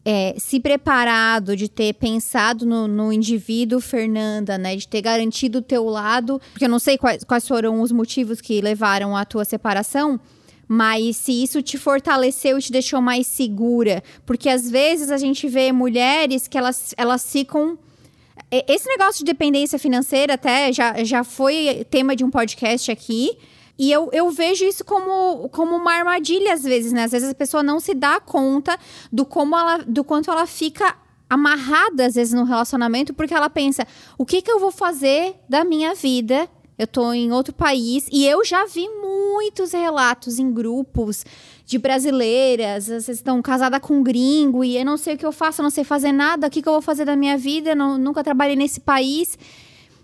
é, 0.03 0.33
se 0.37 0.59
preparado, 0.59 1.55
de 1.55 1.69
ter 1.69 1.93
pensado 1.93 2.65
no, 2.65 2.87
no, 2.87 3.13
indivíduo 3.13 3.79
Fernanda, 3.79 4.57
né? 4.57 4.75
De 4.75 4.87
ter 4.87 5.01
garantido 5.01 5.59
o 5.59 5.61
teu 5.61 5.85
lado. 5.85 6.41
Porque 6.51 6.65
eu 6.65 6.69
não 6.69 6.79
sei 6.79 6.97
quais, 6.97 7.23
quais 7.23 7.47
foram 7.47 7.81
os 7.81 7.91
motivos 7.91 8.41
que 8.41 8.61
levaram 8.61 9.15
à 9.15 9.23
tua 9.23 9.45
separação. 9.45 10.19
Mas 10.71 11.17
se 11.17 11.31
isso 11.31 11.63
te 11.63 11.79
fortaleceu 11.79 12.59
e 12.59 12.61
te 12.61 12.71
deixou 12.71 13.01
mais 13.01 13.25
segura. 13.25 14.03
Porque 14.23 14.47
às 14.47 14.69
vezes 14.69 15.09
a 15.09 15.17
gente 15.17 15.47
vê 15.47 15.71
mulheres 15.71 16.47
que 16.47 16.55
elas, 16.55 16.93
elas 16.95 17.31
ficam. 17.31 17.75
Esse 18.51 18.87
negócio 18.87 19.25
de 19.25 19.31
dependência 19.31 19.79
financeira 19.79 20.35
até 20.35 20.71
já, 20.71 21.03
já 21.03 21.23
foi 21.23 21.87
tema 21.89 22.15
de 22.15 22.23
um 22.23 22.29
podcast 22.29 22.91
aqui. 22.91 23.35
E 23.79 23.91
eu, 23.91 24.11
eu 24.13 24.29
vejo 24.29 24.63
isso 24.63 24.85
como, 24.85 25.49
como 25.49 25.75
uma 25.75 25.93
armadilha, 25.93 26.53
às 26.53 26.61
vezes, 26.61 26.91
né? 26.91 27.05
Às 27.05 27.13
vezes 27.13 27.29
a 27.29 27.33
pessoa 27.33 27.63
não 27.63 27.79
se 27.79 27.95
dá 27.95 28.19
conta 28.19 28.77
do 29.11 29.25
como 29.25 29.57
ela, 29.57 29.77
do 29.77 30.03
quanto 30.03 30.29
ela 30.29 30.45
fica 30.45 30.95
amarrada, 31.27 32.05
às 32.05 32.13
vezes, 32.13 32.33
no 32.33 32.43
relacionamento, 32.43 33.11
porque 33.11 33.33
ela 33.33 33.49
pensa: 33.49 33.87
o 34.19 34.25
que, 34.25 34.41
que 34.41 34.51
eu 34.51 34.59
vou 34.59 34.69
fazer 34.69 35.33
da 35.49 35.63
minha 35.63 35.95
vida? 35.95 36.47
Eu 36.79 36.87
tô 36.87 37.11
em 37.11 37.29
outro 37.33 37.53
país 37.53 38.07
e 38.09 38.25
eu 38.25 38.45
já 38.45 38.65
vi 38.65 38.87
muitos 38.87 39.73
relatos 39.73 40.39
em 40.39 40.49
grupos 40.49 41.25
de 41.65 41.77
brasileiras, 41.77 42.85
vocês 42.85 43.09
estão 43.09 43.41
casada 43.41 43.81
com 43.81 43.95
um 43.95 44.01
gringo 44.01 44.63
e 44.63 44.77
eu 44.77 44.85
não 44.85 44.95
sei 44.95 45.15
o 45.15 45.17
que 45.17 45.25
eu 45.25 45.33
faço, 45.33 45.59
eu 45.59 45.63
não 45.63 45.69
sei 45.69 45.83
fazer 45.83 46.13
nada, 46.13 46.47
o 46.47 46.49
que, 46.49 46.61
que 46.61 46.69
eu 46.69 46.71
vou 46.71 46.81
fazer 46.81 47.03
da 47.03 47.17
minha 47.17 47.37
vida, 47.37 47.71
eu 47.71 47.75
não, 47.75 47.97
nunca 47.97 48.23
trabalhei 48.23 48.55
nesse 48.55 48.79
país. 48.79 49.37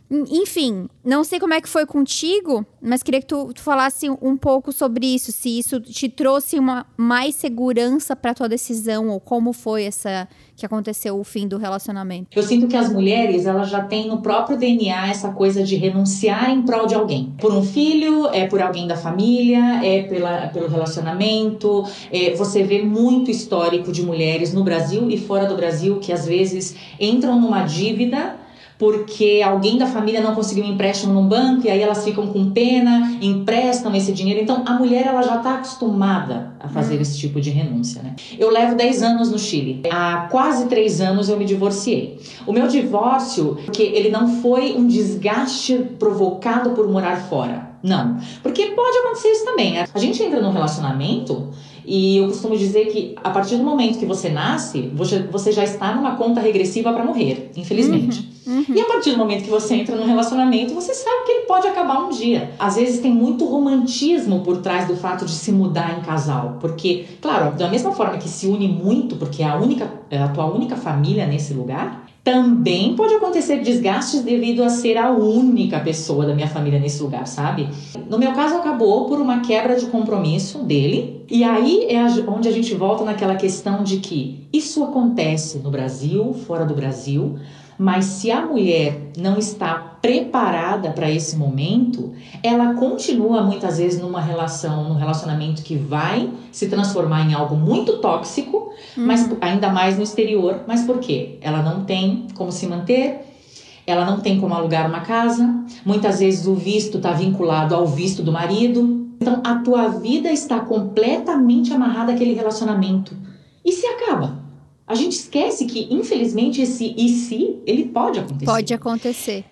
Enfim, 0.09 0.87
não 1.03 1.23
sei 1.23 1.39
como 1.39 1.53
é 1.53 1.61
que 1.61 1.67
foi 1.67 1.85
contigo, 1.85 2.65
mas 2.81 3.01
queria 3.01 3.19
que 3.19 3.25
tu, 3.25 3.51
tu 3.53 3.61
falasse 3.61 4.07
um 4.21 4.37
pouco 4.37 4.71
sobre 4.71 5.05
isso, 5.07 5.31
se 5.31 5.57
isso 5.57 5.79
te 5.79 6.07
trouxe 6.07 6.59
uma 6.59 6.85
mais 6.95 7.33
segurança 7.35 8.15
para 8.15 8.33
tua 8.33 8.47
decisão 8.47 9.09
ou 9.09 9.19
como 9.19 9.51
foi 9.51 9.85
essa 9.85 10.27
que 10.55 10.65
aconteceu 10.65 11.19
o 11.19 11.23
fim 11.23 11.47
do 11.47 11.57
relacionamento. 11.57 12.27
Eu 12.33 12.43
sinto 12.43 12.67
que 12.67 12.77
as 12.77 12.91
mulheres, 12.91 13.45
elas 13.45 13.69
já 13.69 13.83
têm 13.83 14.07
no 14.07 14.21
próprio 14.21 14.57
DNA 14.57 15.09
essa 15.09 15.31
coisa 15.31 15.63
de 15.63 15.75
renunciar 15.75 16.49
em 16.49 16.61
prol 16.61 16.85
de 16.85 16.95
alguém. 16.95 17.33
Por 17.39 17.51
um 17.51 17.63
filho, 17.63 18.27
é 18.27 18.47
por 18.47 18.61
alguém 18.61 18.87
da 18.87 18.95
família, 18.95 19.83
é 19.83 20.03
pela, 20.03 20.47
pelo 20.47 20.67
relacionamento. 20.67 21.83
É, 22.11 22.33
você 22.35 22.63
vê 22.63 22.81
muito 22.81 23.29
histórico 23.29 23.91
de 23.91 24.01
mulheres 24.01 24.53
no 24.53 24.63
Brasil 24.63 25.09
e 25.09 25.17
fora 25.17 25.45
do 25.45 25.55
Brasil 25.55 25.99
que 25.99 26.13
às 26.13 26.25
vezes 26.25 26.75
entram 26.99 27.39
numa 27.39 27.63
dívida 27.63 28.44
porque 28.77 29.41
alguém 29.45 29.77
da 29.77 29.87
família 29.87 30.21
não 30.21 30.35
conseguiu 30.35 30.65
um 30.65 30.67
empréstimo 30.67 31.13
num 31.13 31.27
banco 31.27 31.65
e 31.65 31.69
aí 31.69 31.81
elas 31.81 32.03
ficam 32.03 32.27
com 32.27 32.51
pena, 32.51 33.17
emprestam 33.21 33.95
esse 33.95 34.11
dinheiro. 34.11 34.41
Então 34.41 34.63
a 34.65 34.73
mulher 34.73 35.07
ela 35.07 35.21
já 35.21 35.37
está 35.37 35.55
acostumada 35.55 36.53
a 36.59 36.67
fazer 36.67 36.97
hum. 36.97 37.01
esse 37.01 37.17
tipo 37.17 37.39
de 37.39 37.49
renúncia, 37.49 38.01
né? 38.01 38.15
Eu 38.37 38.49
levo 38.49 38.75
10 38.75 39.03
anos 39.03 39.31
no 39.31 39.39
Chile. 39.39 39.81
Há 39.89 40.27
quase 40.29 40.67
3 40.67 41.01
anos 41.01 41.29
eu 41.29 41.37
me 41.37 41.45
divorciei. 41.45 42.19
O 42.45 42.51
meu 42.51 42.67
divórcio, 42.67 43.57
porque 43.65 43.83
ele 43.83 44.09
não 44.09 44.41
foi 44.41 44.73
um 44.73 44.87
desgaste 44.87 45.77
provocado 45.97 46.71
por 46.71 46.87
morar 46.87 47.17
fora. 47.29 47.75
Não. 47.85 48.17
Porque 48.41 48.65
pode 48.71 48.97
acontecer 48.97 49.29
isso 49.29 49.45
também. 49.45 49.77
A 49.79 49.99
gente 49.99 50.21
entra 50.23 50.41
num 50.41 50.51
relacionamento 50.51 51.51
e 51.85 52.17
eu 52.17 52.27
costumo 52.27 52.57
dizer 52.57 52.87
que 52.87 53.15
a 53.23 53.29
partir 53.29 53.57
do 53.57 53.63
momento 53.63 53.99
que 53.99 54.05
você 54.05 54.29
nasce, 54.29 54.91
você, 54.93 55.19
você 55.23 55.51
já 55.51 55.63
está 55.63 55.93
numa 55.93 56.15
conta 56.15 56.41
regressiva 56.41 56.91
para 56.91 57.03
morrer, 57.03 57.51
infelizmente. 57.55 58.27
Uhum, 58.45 58.57
uhum. 58.57 58.75
E 58.75 58.81
a 58.81 58.85
partir 58.85 59.11
do 59.11 59.17
momento 59.17 59.43
que 59.43 59.49
você 59.49 59.75
entra 59.75 59.95
num 59.95 60.05
relacionamento, 60.05 60.73
você 60.73 60.93
sabe 60.93 61.25
que 61.25 61.31
ele 61.31 61.45
pode 61.45 61.67
acabar 61.67 62.03
um 62.03 62.09
dia. 62.09 62.51
Às 62.57 62.75
vezes 62.75 62.99
tem 62.99 63.11
muito 63.11 63.45
romantismo 63.45 64.41
por 64.41 64.57
trás 64.57 64.87
do 64.87 64.95
fato 64.95 65.25
de 65.25 65.31
se 65.31 65.51
mudar 65.51 65.97
em 65.97 66.01
casal, 66.01 66.57
porque, 66.59 67.05
claro, 67.21 67.55
da 67.55 67.69
mesma 67.69 67.91
forma 67.91 68.17
que 68.17 68.27
se 68.27 68.47
une 68.47 68.67
muito, 68.67 69.15
porque 69.15 69.43
é 69.43 69.47
a 69.47 69.55
única, 69.55 69.91
é 70.09 70.17
a 70.17 70.27
tua 70.29 70.45
única 70.45 70.75
família 70.75 71.27
nesse 71.27 71.53
lugar, 71.53 72.04
também 72.25 72.95
pode 72.95 73.13
acontecer 73.13 73.61
desgastes 73.61 74.23
devido 74.23 74.63
a 74.63 74.69
ser 74.69 74.97
a 74.97 75.11
única 75.11 75.79
pessoa 75.79 76.25
da 76.25 76.33
minha 76.33 76.47
família 76.47 76.79
nesse 76.79 77.03
lugar, 77.03 77.27
sabe? 77.27 77.69
No 78.09 78.17
meu 78.17 78.33
caso, 78.33 78.55
acabou 78.55 79.05
por 79.05 79.21
uma 79.21 79.41
quebra 79.41 79.75
de 79.75 79.85
compromisso 79.85 80.63
dele. 80.63 81.23
E 81.29 81.43
aí 81.43 81.85
é 81.87 82.03
onde 82.27 82.49
a 82.49 82.51
gente 82.51 82.73
volta 82.73 83.05
naquela 83.05 83.35
questão 83.35 83.83
de 83.83 83.97
que 83.97 84.47
isso 84.51 84.83
acontece 84.83 85.59
no 85.59 85.69
Brasil, 85.69 86.33
fora 86.33 86.65
do 86.65 86.73
Brasil, 86.73 87.37
mas 87.77 88.05
se 88.05 88.31
a 88.31 88.43
mulher 88.43 89.11
não 89.15 89.37
está 89.37 89.94
preparada 90.05 90.91
para 90.91 91.09
esse 91.09 91.35
momento, 91.35 92.13
ela 92.43 92.75
continua 92.75 93.41
muitas 93.41 93.79
vezes 93.79 93.99
numa 93.99 94.21
relação, 94.21 94.87
num 94.87 94.93
relacionamento 94.93 95.63
que 95.63 95.75
vai 95.75 96.29
se 96.51 96.69
transformar 96.69 97.27
em 97.27 97.33
algo 97.33 97.55
muito 97.55 97.97
tóxico, 97.97 98.71
uhum. 98.95 99.03
mas 99.07 99.27
ainda 99.41 99.69
mais 99.69 99.97
no 99.97 100.03
exterior. 100.03 100.61
Mas 100.67 100.83
por 100.83 100.99
quê? 100.99 101.39
Ela 101.41 101.63
não 101.63 101.85
tem 101.85 102.27
como 102.35 102.51
se 102.51 102.67
manter, 102.67 103.19
ela 103.87 104.05
não 104.05 104.19
tem 104.19 104.39
como 104.39 104.53
alugar 104.53 104.87
uma 104.87 104.99
casa, 104.99 105.51
muitas 105.83 106.19
vezes 106.19 106.45
o 106.45 106.53
visto 106.53 106.97
está 106.97 107.11
vinculado 107.11 107.73
ao 107.73 107.87
visto 107.87 108.21
do 108.21 108.31
marido. 108.31 109.07
Então 109.19 109.41
a 109.43 109.55
tua 109.55 109.87
vida 109.87 110.31
está 110.31 110.59
completamente 110.59 111.73
amarrada 111.73 112.13
àquele 112.13 112.35
relacionamento. 112.35 113.17
E 113.65 113.71
se 113.71 113.87
acaba? 113.87 114.37
A 114.85 114.93
gente 114.93 115.13
esquece 115.13 115.65
que, 115.65 115.87
infelizmente, 115.91 116.61
esse 116.61 116.93
e 116.95 117.09
se, 117.09 117.55
ele 117.65 117.85
pode 117.85 118.19
acontecer. 118.19 118.45
Pode 118.45 118.71
acontecer. 118.71 119.45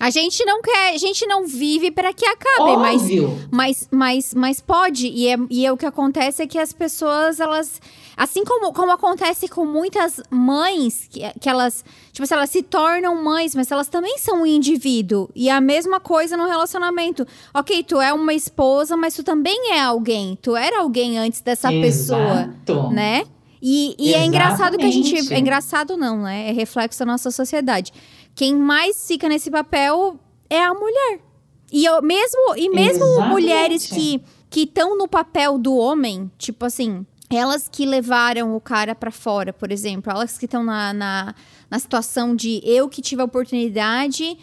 A 0.00 0.10
gente 0.10 0.44
não 0.44 0.60
quer, 0.62 0.94
a 0.94 0.98
gente 0.98 1.26
não 1.26 1.46
vive 1.46 1.90
para 1.90 2.12
que 2.12 2.24
acabe, 2.26 2.76
mas, 2.76 3.02
mas, 3.50 3.88
mas, 3.90 4.34
mas 4.34 4.60
pode. 4.60 5.06
E 5.06 5.28
é, 5.28 5.36
e 5.50 5.66
é 5.66 5.70
o 5.70 5.76
que 5.76 5.86
acontece 5.86 6.42
é 6.42 6.46
que 6.46 6.58
as 6.58 6.72
pessoas, 6.72 7.38
elas. 7.38 7.80
Assim 8.16 8.44
como, 8.44 8.72
como 8.72 8.90
acontece 8.90 9.48
com 9.48 9.64
muitas 9.64 10.20
mães, 10.30 11.08
que, 11.10 11.20
que 11.38 11.48
elas. 11.48 11.84
Tipo 12.12 12.24
assim, 12.24 12.34
elas 12.34 12.50
se 12.50 12.62
tornam 12.62 13.22
mães, 13.22 13.54
mas 13.54 13.70
elas 13.70 13.88
também 13.88 14.18
são 14.18 14.42
um 14.42 14.46
indivíduo. 14.46 15.28
E 15.36 15.48
a 15.48 15.60
mesma 15.60 16.00
coisa 16.00 16.36
no 16.36 16.48
relacionamento. 16.48 17.26
Ok, 17.54 17.84
tu 17.84 18.00
é 18.00 18.12
uma 18.12 18.34
esposa, 18.34 18.96
mas 18.96 19.14
tu 19.14 19.22
também 19.22 19.72
é 19.72 19.80
alguém. 19.80 20.36
Tu 20.40 20.56
era 20.56 20.80
alguém 20.80 21.18
antes 21.18 21.40
dessa 21.42 21.72
Exato. 21.72 22.56
pessoa. 22.66 22.90
Né? 22.90 23.24
E, 23.64 23.94
e 23.96 24.12
é 24.12 24.24
engraçado 24.24 24.76
que 24.76 24.84
a 24.84 24.90
gente. 24.90 25.32
É 25.32 25.38
engraçado 25.38 25.96
não, 25.96 26.22
né? 26.22 26.48
É 26.48 26.52
reflexo 26.52 26.98
da 26.98 27.06
nossa 27.06 27.30
sociedade. 27.30 27.92
Quem 28.34 28.56
mais 28.56 29.06
fica 29.06 29.28
nesse 29.28 29.50
papel 29.50 30.18
é 30.48 30.62
a 30.62 30.74
mulher. 30.74 31.20
E 31.72 31.84
eu, 31.84 32.02
mesmo, 32.02 32.54
e 32.56 32.68
mesmo 32.68 33.22
mulheres 33.28 33.86
que 33.86 34.22
que 34.52 34.64
estão 34.64 34.98
no 34.98 35.08
papel 35.08 35.56
do 35.56 35.74
homem, 35.74 36.30
tipo 36.36 36.66
assim, 36.66 37.06
elas 37.30 37.68
que 37.72 37.86
levaram 37.86 38.54
o 38.54 38.60
cara 38.60 38.94
para 38.94 39.10
fora, 39.10 39.50
por 39.50 39.72
exemplo, 39.72 40.12
elas 40.12 40.36
que 40.36 40.44
estão 40.44 40.62
na, 40.62 40.92
na, 40.92 41.34
na 41.70 41.78
situação 41.78 42.36
de 42.36 42.60
eu 42.62 42.86
que 42.86 43.00
tive 43.00 43.22
a 43.22 43.24
oportunidade 43.24 44.36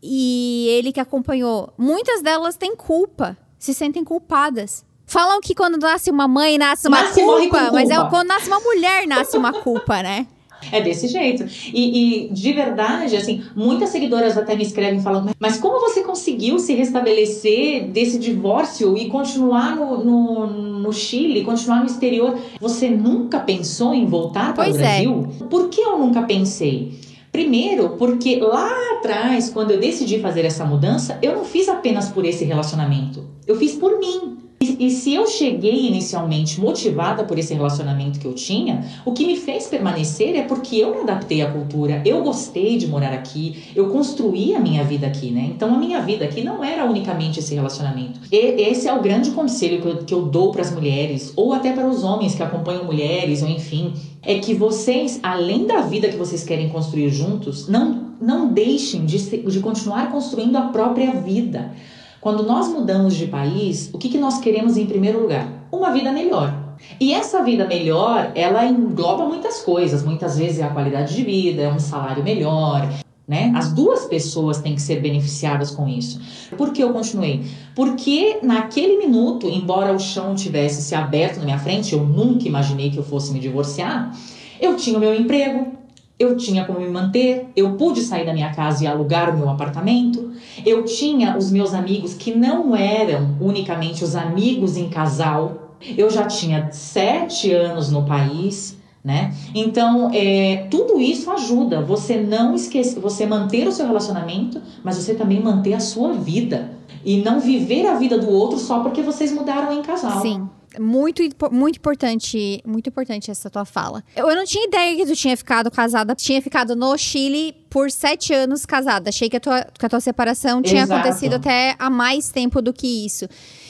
e 0.00 0.68
ele 0.70 0.92
que 0.92 1.00
acompanhou, 1.00 1.74
muitas 1.76 2.22
delas 2.22 2.56
têm 2.56 2.76
culpa, 2.76 3.36
se 3.58 3.74
sentem 3.74 4.04
culpadas. 4.04 4.84
Falam 5.04 5.40
que 5.40 5.52
quando 5.52 5.78
nasce 5.78 6.12
uma 6.12 6.28
mãe, 6.28 6.56
nasce 6.58 6.86
uma 6.86 7.02
nasce 7.02 7.20
culpa, 7.20 7.58
culpa, 7.58 7.72
mas 7.72 7.90
é 7.90 7.96
quando 8.08 8.28
nasce 8.28 8.46
uma 8.46 8.60
mulher, 8.60 9.06
nasce 9.08 9.36
uma 9.36 9.52
culpa, 9.52 10.00
né? 10.00 10.28
É 10.72 10.80
desse 10.80 11.08
jeito. 11.08 11.44
E, 11.72 12.26
e, 12.26 12.32
de 12.32 12.52
verdade, 12.52 13.16
assim, 13.16 13.42
muitas 13.54 13.90
seguidoras 13.90 14.36
até 14.36 14.56
me 14.56 14.62
escrevem 14.62 15.00
falando, 15.00 15.30
mas 15.38 15.58
como 15.58 15.80
você 15.80 16.02
conseguiu 16.02 16.58
se 16.58 16.74
restabelecer 16.74 17.88
desse 17.88 18.18
divórcio 18.18 18.96
e 18.96 19.08
continuar 19.08 19.76
no, 19.76 20.04
no, 20.04 20.46
no 20.46 20.92
Chile, 20.92 21.44
continuar 21.44 21.80
no 21.80 21.86
exterior? 21.86 22.38
Você 22.60 22.88
nunca 22.88 23.38
pensou 23.40 23.94
em 23.94 24.06
voltar 24.06 24.54
para 24.54 24.68
o 24.68 24.74
é. 24.74 24.78
Brasil? 24.78 25.28
É. 25.40 25.44
Por 25.44 25.68
que 25.68 25.80
eu 25.80 25.98
nunca 25.98 26.22
pensei? 26.22 26.98
Primeiro, 27.30 27.90
porque 27.98 28.36
lá 28.40 28.70
atrás, 28.96 29.50
quando 29.50 29.70
eu 29.72 29.78
decidi 29.78 30.20
fazer 30.20 30.44
essa 30.46 30.64
mudança, 30.64 31.18
eu 31.20 31.34
não 31.34 31.44
fiz 31.44 31.68
apenas 31.68 32.08
por 32.08 32.24
esse 32.24 32.44
relacionamento. 32.44 33.24
Eu 33.46 33.56
fiz 33.56 33.74
por 33.74 33.98
mim. 33.98 34.38
E, 34.58 34.90
se 34.90 35.12
eu 35.14 35.26
cheguei 35.26 35.86
inicialmente 35.86 36.58
motivada 36.58 37.24
por 37.24 37.38
esse 37.38 37.52
relacionamento 37.52 38.18
que 38.18 38.26
eu 38.26 38.34
tinha, 38.34 38.84
o 39.04 39.12
que 39.12 39.26
me 39.26 39.36
fez 39.36 39.66
permanecer 39.66 40.34
é 40.34 40.42
porque 40.42 40.76
eu 40.76 40.94
me 40.94 41.00
adaptei 41.02 41.42
à 41.42 41.50
cultura, 41.50 42.00
eu 42.06 42.22
gostei 42.22 42.78
de 42.78 42.86
morar 42.86 43.12
aqui, 43.12 43.64
eu 43.74 43.90
construí 43.90 44.54
a 44.54 44.60
minha 44.60 44.82
vida 44.82 45.06
aqui, 45.06 45.30
né? 45.30 45.50
Então 45.54 45.74
a 45.74 45.78
minha 45.78 46.00
vida 46.00 46.24
aqui 46.24 46.42
não 46.42 46.64
era 46.64 46.84
unicamente 46.84 47.38
esse 47.38 47.54
relacionamento. 47.54 48.20
E 48.32 48.36
esse 48.36 48.88
é 48.88 48.94
o 48.94 49.02
grande 49.02 49.30
conselho 49.30 49.82
que 49.82 49.88
eu, 49.88 49.96
que 49.98 50.14
eu 50.14 50.22
dou 50.22 50.50
para 50.50 50.62
as 50.62 50.72
mulheres, 50.72 51.34
ou 51.36 51.52
até 51.52 51.72
para 51.72 51.86
os 51.86 52.02
homens 52.02 52.34
que 52.34 52.42
acompanham 52.42 52.84
mulheres, 52.84 53.42
ou 53.42 53.48
enfim, 53.48 53.92
é 54.22 54.38
que 54.38 54.54
vocês, 54.54 55.20
além 55.22 55.66
da 55.66 55.82
vida 55.82 56.08
que 56.08 56.16
vocês 56.16 56.42
querem 56.42 56.70
construir 56.70 57.10
juntos, 57.10 57.68
não, 57.68 58.12
não 58.20 58.52
deixem 58.52 59.04
de, 59.04 59.18
de 59.18 59.60
continuar 59.60 60.10
construindo 60.10 60.56
a 60.56 60.62
própria 60.62 61.12
vida. 61.12 61.72
Quando 62.20 62.42
nós 62.42 62.68
mudamos 62.68 63.14
de 63.14 63.26
país, 63.26 63.90
o 63.92 63.98
que, 63.98 64.08
que 64.08 64.18
nós 64.18 64.38
queremos 64.38 64.76
em 64.76 64.86
primeiro 64.86 65.20
lugar? 65.20 65.48
Uma 65.70 65.90
vida 65.92 66.12
melhor. 66.12 66.66
E 67.00 67.12
essa 67.12 67.42
vida 67.42 67.66
melhor, 67.66 68.32
ela 68.34 68.64
engloba 68.66 69.24
muitas 69.26 69.60
coisas. 69.62 70.02
Muitas 70.02 70.38
vezes 70.38 70.58
é 70.58 70.64
a 70.64 70.70
qualidade 70.70 71.14
de 71.14 71.22
vida, 71.22 71.62
é 71.62 71.72
um 71.72 71.78
salário 71.78 72.22
melhor, 72.22 72.88
né? 73.26 73.52
As 73.56 73.72
duas 73.72 74.04
pessoas 74.04 74.60
têm 74.60 74.74
que 74.74 74.82
ser 74.82 75.00
beneficiadas 75.00 75.70
com 75.70 75.88
isso. 75.88 76.20
Por 76.56 76.72
que 76.72 76.82
eu 76.82 76.92
continuei? 76.92 77.44
Porque 77.74 78.38
naquele 78.42 78.98
minuto, 78.98 79.48
embora 79.48 79.92
o 79.92 79.98
chão 79.98 80.34
tivesse 80.34 80.82
se 80.82 80.94
aberto 80.94 81.38
na 81.38 81.44
minha 81.44 81.58
frente, 81.58 81.92
eu 81.92 82.04
nunca 82.04 82.46
imaginei 82.46 82.90
que 82.90 82.98
eu 82.98 83.02
fosse 83.02 83.32
me 83.32 83.40
divorciar, 83.40 84.16
eu 84.60 84.76
tinha 84.76 84.96
o 84.96 85.00
meu 85.00 85.14
emprego, 85.14 85.72
eu 86.18 86.36
tinha 86.36 86.64
como 86.64 86.80
me 86.80 86.88
manter, 86.88 87.48
eu 87.54 87.72
pude 87.72 88.00
sair 88.00 88.24
da 88.24 88.32
minha 88.32 88.52
casa 88.54 88.84
e 88.84 88.86
alugar 88.86 89.34
o 89.34 89.38
meu 89.38 89.50
apartamento, 89.50 90.32
eu 90.64 90.84
tinha 90.84 91.36
os 91.36 91.50
meus 91.50 91.74
amigos 91.74 92.14
que 92.14 92.34
não 92.34 92.74
eram 92.74 93.36
unicamente 93.40 94.02
os 94.02 94.16
amigos 94.16 94.76
em 94.76 94.88
casal, 94.88 95.76
eu 95.96 96.08
já 96.08 96.24
tinha 96.24 96.70
sete 96.72 97.52
anos 97.52 97.90
no 97.90 98.04
país, 98.04 98.78
né? 99.04 99.32
Então, 99.54 100.10
é, 100.12 100.66
tudo 100.70 101.00
isso 101.00 101.30
ajuda 101.30 101.80
você 101.82 102.16
não 102.16 102.54
esquecer, 102.54 102.98
você 102.98 103.26
manter 103.26 103.68
o 103.68 103.72
seu 103.72 103.86
relacionamento, 103.86 104.60
mas 104.82 104.96
você 104.96 105.14
também 105.14 105.40
manter 105.40 105.74
a 105.74 105.80
sua 105.80 106.12
vida 106.14 106.72
e 107.04 107.18
não 107.18 107.38
viver 107.38 107.86
a 107.86 107.94
vida 107.94 108.18
do 108.18 108.28
outro 108.28 108.58
só 108.58 108.80
porque 108.80 109.02
vocês 109.02 109.32
mudaram 109.32 109.72
em 109.72 109.82
casal. 109.82 110.20
Sim. 110.20 110.48
Muito, 110.78 111.22
muito 111.50 111.76
importante, 111.76 112.62
muito 112.66 112.88
importante 112.88 113.30
essa 113.30 113.48
tua 113.48 113.64
fala. 113.64 114.04
Eu, 114.14 114.28
eu 114.28 114.36
não 114.36 114.44
tinha 114.44 114.66
ideia 114.66 114.96
que 114.96 115.06
tu 115.06 115.16
tinha 115.16 115.36
ficado 115.36 115.70
casada, 115.70 116.14
tinha 116.14 116.40
ficado 116.42 116.76
no 116.76 116.96
Chile 116.96 117.54
por 117.70 117.90
sete 117.90 118.32
anos 118.32 118.66
casada. 118.66 119.08
Achei 119.08 119.28
que 119.28 119.36
a 119.36 119.40
tua, 119.40 119.64
que 119.64 119.86
a 119.86 119.88
tua 119.88 120.00
separação 120.00 120.62
tinha 120.62 120.82
Exato. 120.82 121.00
acontecido 121.00 121.34
até 121.34 121.74
há 121.78 121.90
mais 121.90 122.30
tempo 122.30 122.60
do 122.60 122.72
que 122.72 123.06
isso. 123.06 123.28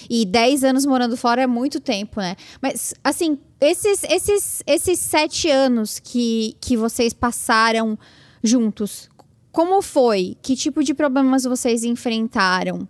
E 0.09 0.25
dez 0.25 0.63
anos 0.63 0.87
morando 0.87 1.17
fora 1.17 1.43
é 1.43 1.47
muito 1.47 1.81
tempo, 1.81 2.21
né? 2.21 2.37
Mas, 2.61 2.95
assim, 3.03 3.39
esses, 3.61 4.03
esses, 4.05 4.63
esses 4.67 4.99
sete 4.99 5.51
anos 5.51 5.99
que, 5.99 6.57
que 6.61 6.77
vocês 6.77 7.13
passaram 7.13 7.99
juntos, 8.43 9.09
como 9.51 9.81
foi? 9.81 10.37
Que 10.43 10.55
tipo 10.55 10.85
de 10.85 10.93
problemas 10.93 11.45
vocês 11.45 11.83
enfrentaram? 11.83 12.87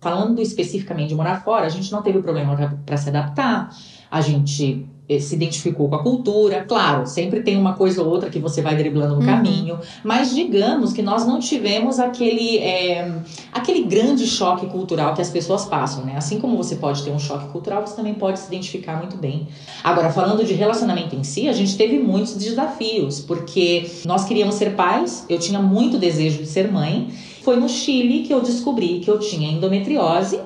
Falando 0.00 0.40
especificamente 0.40 1.10
de 1.10 1.14
morar 1.14 1.44
fora, 1.44 1.66
a 1.66 1.68
gente 1.68 1.92
não 1.92 2.00
teve 2.00 2.22
problema 2.22 2.80
para 2.86 2.96
se 2.96 3.10
adaptar. 3.10 3.68
A 4.10 4.20
gente 4.22 4.88
eh, 5.10 5.18
se 5.18 5.34
identificou 5.34 5.88
com 5.88 5.96
a 5.96 6.02
cultura. 6.02 6.64
Claro, 6.66 7.04
sempre 7.04 7.42
tem 7.42 7.58
uma 7.58 7.74
coisa 7.74 8.00
ou 8.00 8.08
outra 8.08 8.30
que 8.30 8.38
você 8.38 8.62
vai 8.62 8.76
driblando 8.76 9.16
no 9.16 9.20
uhum. 9.20 9.26
caminho, 9.26 9.78
mas 10.04 10.32
digamos 10.34 10.92
que 10.92 11.02
nós 11.02 11.26
não 11.26 11.40
tivemos 11.40 11.98
aquele, 11.98 12.58
é, 12.58 13.12
aquele 13.52 13.82
grande 13.82 14.24
choque 14.24 14.66
cultural 14.66 15.12
que 15.14 15.20
as 15.20 15.28
pessoas 15.28 15.64
passam, 15.64 16.04
né? 16.04 16.14
Assim 16.16 16.40
como 16.40 16.56
você 16.56 16.76
pode 16.76 17.02
ter 17.02 17.10
um 17.10 17.18
choque 17.18 17.48
cultural, 17.48 17.84
você 17.84 17.96
também 17.96 18.14
pode 18.14 18.38
se 18.38 18.46
identificar 18.46 18.96
muito 18.98 19.16
bem. 19.16 19.48
Agora, 19.82 20.10
falando 20.10 20.44
de 20.44 20.54
relacionamento 20.54 21.16
em 21.16 21.24
si, 21.24 21.48
a 21.48 21.52
gente 21.52 21.76
teve 21.76 21.98
muitos 21.98 22.36
desafios, 22.36 23.20
porque 23.20 23.90
nós 24.04 24.24
queríamos 24.24 24.54
ser 24.54 24.76
pais, 24.76 25.26
eu 25.28 25.38
tinha 25.38 25.60
muito 25.60 25.98
desejo 25.98 26.38
de 26.38 26.46
ser 26.46 26.70
mãe. 26.70 27.10
Foi 27.42 27.56
no 27.56 27.68
Chile 27.68 28.22
que 28.22 28.32
eu 28.32 28.40
descobri 28.40 29.00
que 29.00 29.10
eu 29.10 29.18
tinha 29.18 29.50
endometriose 29.50 30.40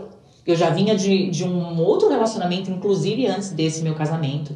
eu 0.46 0.54
já 0.54 0.68
vinha 0.68 0.94
de, 0.94 1.30
de 1.30 1.42
um 1.42 1.80
outro 1.80 2.08
relacionamento, 2.08 2.70
inclusive 2.70 3.26
antes 3.26 3.50
desse 3.50 3.82
meu 3.82 3.94
casamento, 3.94 4.54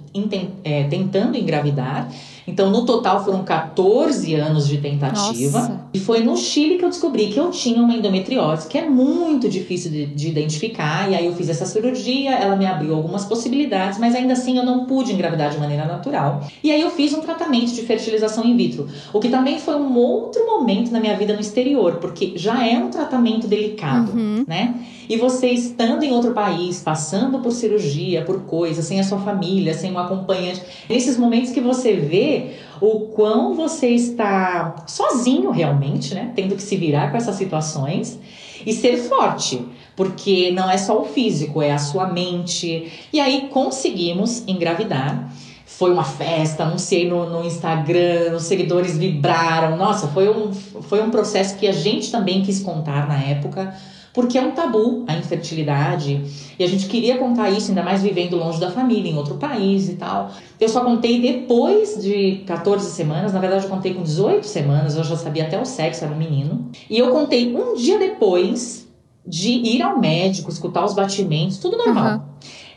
é, 0.62 0.85
tentando 0.85 1.37
engravidar. 1.37 2.12
Então, 2.49 2.71
no 2.71 2.87
total, 2.87 3.23
foram 3.23 3.45
14 3.45 4.35
anos 4.35 4.67
de 4.67 4.78
tentativa. 4.78 5.61
Nossa. 5.61 5.81
E 5.93 6.00
foi 6.00 6.21
no 6.21 6.35
Chile 6.35 6.78
que 6.78 6.85
eu 6.85 6.88
descobri 6.88 7.26
que 7.26 7.38
eu 7.38 7.50
tinha 7.50 7.83
uma 7.83 7.95
endometriose, 7.95 8.67
que 8.67 8.78
é 8.78 8.88
muito 8.88 9.49
difícil 9.50 9.90
de, 9.90 10.07
de, 10.07 10.28
identificar. 10.28 11.11
E 11.11 11.14
aí 11.14 11.26
eu 11.26 11.35
fiz 11.35 11.50
essa 11.50 11.67
cirurgia, 11.67 12.31
ela 12.31 12.57
me 12.57 12.64
abriu 12.64 12.95
algumas 12.95 13.26
possibilidades, 13.26 13.99
mas 13.99 14.14
ainda 14.14 14.33
assim 14.33 14.57
eu 14.57 14.64
não 14.64 14.87
pude 14.87 15.12
engravidar 15.12 15.50
de 15.50 15.59
maneira 15.59 15.85
natural. 15.85 16.43
E 16.64 16.71
aí 16.71 16.81
eu 16.81 16.90
fiz 16.90 17.12
um 17.12 17.21
tratamento 17.21 17.73
de 17.73 17.83
fertilização 17.83 18.45
in 18.47 18.57
vitro, 18.57 18.88
o 19.12 19.21
que 19.21 19.28
também 19.28 19.59
foi 19.59 19.76
um 19.76 19.95
outro 19.97 20.47
momento 20.47 20.90
na 20.90 21.00
minha 21.00 21.17
vida 21.17 21.35
no 21.35 21.40
exterior, 21.40 21.97
porque 21.97 22.33
já 22.37 22.67
é 22.67 22.78
um 22.78 22.88
tratamento 22.88 23.47
delicado, 23.47 24.12
uhum. 24.12 24.45
né? 24.47 24.75
E 25.09 25.17
você 25.17 25.49
estando 25.49 26.02
em 26.02 26.12
outro 26.12 26.33
país, 26.33 26.83
passando 26.83 27.38
por 27.38 27.50
cirurgia, 27.52 28.23
por 28.23 28.43
coisas, 28.43 28.85
sem 28.85 29.00
a 29.00 29.05
sua 29.05 29.19
família, 29.19 29.73
sem 29.73 29.90
um 29.90 29.99
acompanhante, 29.99 30.61
nesses 30.88 31.17
momentos 31.17 31.50
que 31.50 31.61
você 31.61 31.95
vê 31.95 32.38
o 32.80 33.09
quão 33.14 33.54
você 33.54 33.88
está 33.88 34.85
sozinho 34.87 35.50
realmente, 35.50 36.14
né? 36.14 36.33
Tendo 36.35 36.54
que 36.54 36.62
se 36.62 36.76
virar 36.76 37.11
com 37.11 37.16
essas 37.16 37.35
situações 37.35 38.18
e 38.64 38.73
ser 38.73 38.97
forte, 38.97 39.64
porque 39.97 40.50
não 40.50 40.71
é 40.71 40.76
só 40.76 41.00
o 41.00 41.04
físico, 41.04 41.62
é 41.62 41.73
a 41.73 41.78
sua 41.78 42.07
mente. 42.07 42.90
E 43.12 43.21
aí 43.21 43.49
conseguimos 43.50 44.47
engravidar. 44.47 45.33
Foi 45.64 45.92
uma 45.92 46.04
festa, 46.04 46.64
anunciei 46.64 47.09
no, 47.09 47.28
no 47.28 47.45
Instagram, 47.45 48.35
os 48.35 48.45
seguidores 48.45 48.97
vibraram. 48.97 49.76
Nossa, 49.76 50.09
foi 50.09 50.28
um, 50.28 50.52
foi 50.52 51.02
um 51.02 51.11
processo 51.11 51.57
que 51.57 51.68
a 51.68 51.73
gente 51.73 52.11
também 52.11 52.42
quis 52.42 52.61
contar 52.61 53.07
na 53.07 53.23
época 53.23 53.75
porque 54.12 54.38
é 54.38 54.43
um 54.43 54.53
tabu 54.53 55.05
a 55.07 55.17
infertilidade. 55.17 56.23
E 56.59 56.65
a 56.65 56.67
gente 56.67 56.87
queria 56.87 57.19
contar 57.19 57.50
isso, 57.50 57.71
ainda 57.71 57.83
mais 57.83 58.03
vivendo 58.03 58.37
longe 58.37 58.61
da 58.61 58.71
família, 58.71 59.11
em 59.11 59.17
outro 59.17 59.37
país 59.37 59.88
e 59.88 59.95
tal. 59.95 60.33
Eu 60.61 60.69
só 60.69 60.85
contei 60.85 61.21
depois 61.21 62.03
de 62.03 62.43
14 62.47 62.91
semanas, 62.91 63.33
na 63.33 63.41
verdade 63.41 63.65
eu 63.65 63.71
contei 63.71 63.95
com 63.95 64.03
18 64.03 64.47
semanas, 64.47 64.97
eu 64.97 65.05
já 65.05 65.17
sabia 65.17 65.45
até 65.45 65.61
o 65.61 65.65
sexo, 65.65 66.05
era 66.05 66.12
um 66.12 66.19
menino. 66.19 66.71
E 66.88 66.99
eu 66.99 67.11
contei 67.11 67.55
um 67.55 67.75
dia 67.75 67.99
depois 67.99 68.88
de 69.27 69.50
ir 69.50 69.83
ao 69.83 69.99
médico, 69.99 70.50
escutar 70.50 70.85
os 70.85 70.95
batimentos, 70.95 71.59
tudo 71.59 71.77
normal. 71.77 72.15
Uhum. 72.15 72.23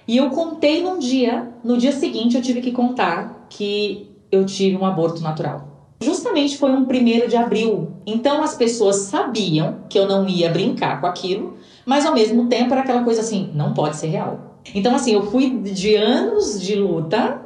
E 0.07 0.17
eu 0.17 0.29
contei 0.29 0.83
num 0.83 0.99
dia, 0.99 1.49
no 1.63 1.77
dia 1.77 1.91
seguinte 1.91 2.35
eu 2.35 2.41
tive 2.41 2.61
que 2.61 2.71
contar 2.71 3.47
que 3.49 4.09
eu 4.31 4.45
tive 4.45 4.75
um 4.75 4.85
aborto 4.85 5.21
natural. 5.21 5.70
Justamente 6.01 6.57
foi 6.57 6.71
um 6.71 6.85
primeiro 6.85 7.27
de 7.27 7.37
abril. 7.37 7.91
Então 8.05 8.43
as 8.43 8.55
pessoas 8.55 8.95
sabiam 8.97 9.81
que 9.87 9.97
eu 9.97 10.07
não 10.07 10.27
ia 10.27 10.49
brincar 10.49 10.99
com 10.99 11.07
aquilo, 11.07 11.57
mas 11.85 12.05
ao 12.05 12.13
mesmo 12.13 12.47
tempo 12.47 12.73
era 12.73 12.81
aquela 12.81 13.03
coisa 13.03 13.21
assim, 13.21 13.51
não 13.53 13.73
pode 13.73 13.97
ser 13.97 14.07
real. 14.07 14.57
Então 14.73 14.95
assim, 14.95 15.13
eu 15.13 15.29
fui 15.29 15.49
de 15.59 15.95
anos 15.95 16.59
de 16.59 16.75
luta 16.75 17.39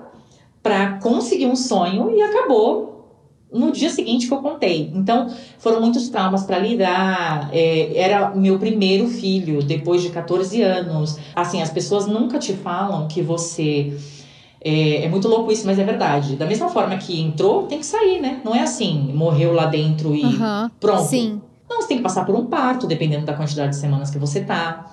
para 0.64 0.98
conseguir 1.00 1.46
um 1.46 1.56
sonho 1.56 2.10
e 2.10 2.22
acabou 2.22 2.96
no 3.56 3.72
dia 3.72 3.90
seguinte 3.90 4.28
que 4.28 4.34
eu 4.34 4.40
contei. 4.40 4.92
Então, 4.94 5.30
foram 5.60 5.80
muitos 5.80 6.10
traumas 6.10 6.44
para 6.44 6.60
lidar. 6.60 7.50
É, 7.54 7.98
era 7.98 8.36
meu 8.36 8.60
primeiro 8.60 9.08
filho, 9.08 9.64
depois 9.64 10.02
de 10.02 10.10
14 10.10 10.62
anos. 10.62 11.18
Assim, 11.34 11.62
as 11.62 11.70
pessoas 11.70 12.06
nunca 12.06 12.38
te 12.38 12.54
falam 12.54 13.08
que 13.08 13.22
você 13.22 13.96
é, 14.68 15.06
é, 15.06 15.10
muito 15.10 15.28
louco 15.28 15.52
isso, 15.52 15.64
mas 15.68 15.78
é 15.78 15.84
verdade. 15.84 16.36
Da 16.36 16.48
mesma 16.48 16.70
forma 16.70 16.98
que 16.98 17.22
entrou, 17.22 17.68
tem 17.68 17.78
que 17.78 17.86
sair, 17.86 18.20
né? 18.20 18.42
Não 18.44 18.56
é 18.56 18.62
assim, 18.62 19.12
morreu 19.14 19.54
lá 19.54 19.68
dentro 19.68 20.16
e 20.16 20.26
uhum, 20.26 20.70
pronto. 20.80 21.04
Sim. 21.04 21.40
Não, 21.70 21.80
você 21.80 21.90
tem 21.90 21.98
que 21.98 22.04
passar 22.04 22.26
por 22.26 22.34
um 22.34 22.48
parto, 22.48 22.88
dependendo 22.88 23.28
da 23.28 23.34
quantidade 23.34 23.70
de 23.70 23.76
semanas 23.76 24.10
que 24.10 24.18
você 24.18 24.42
tá. 24.42 24.88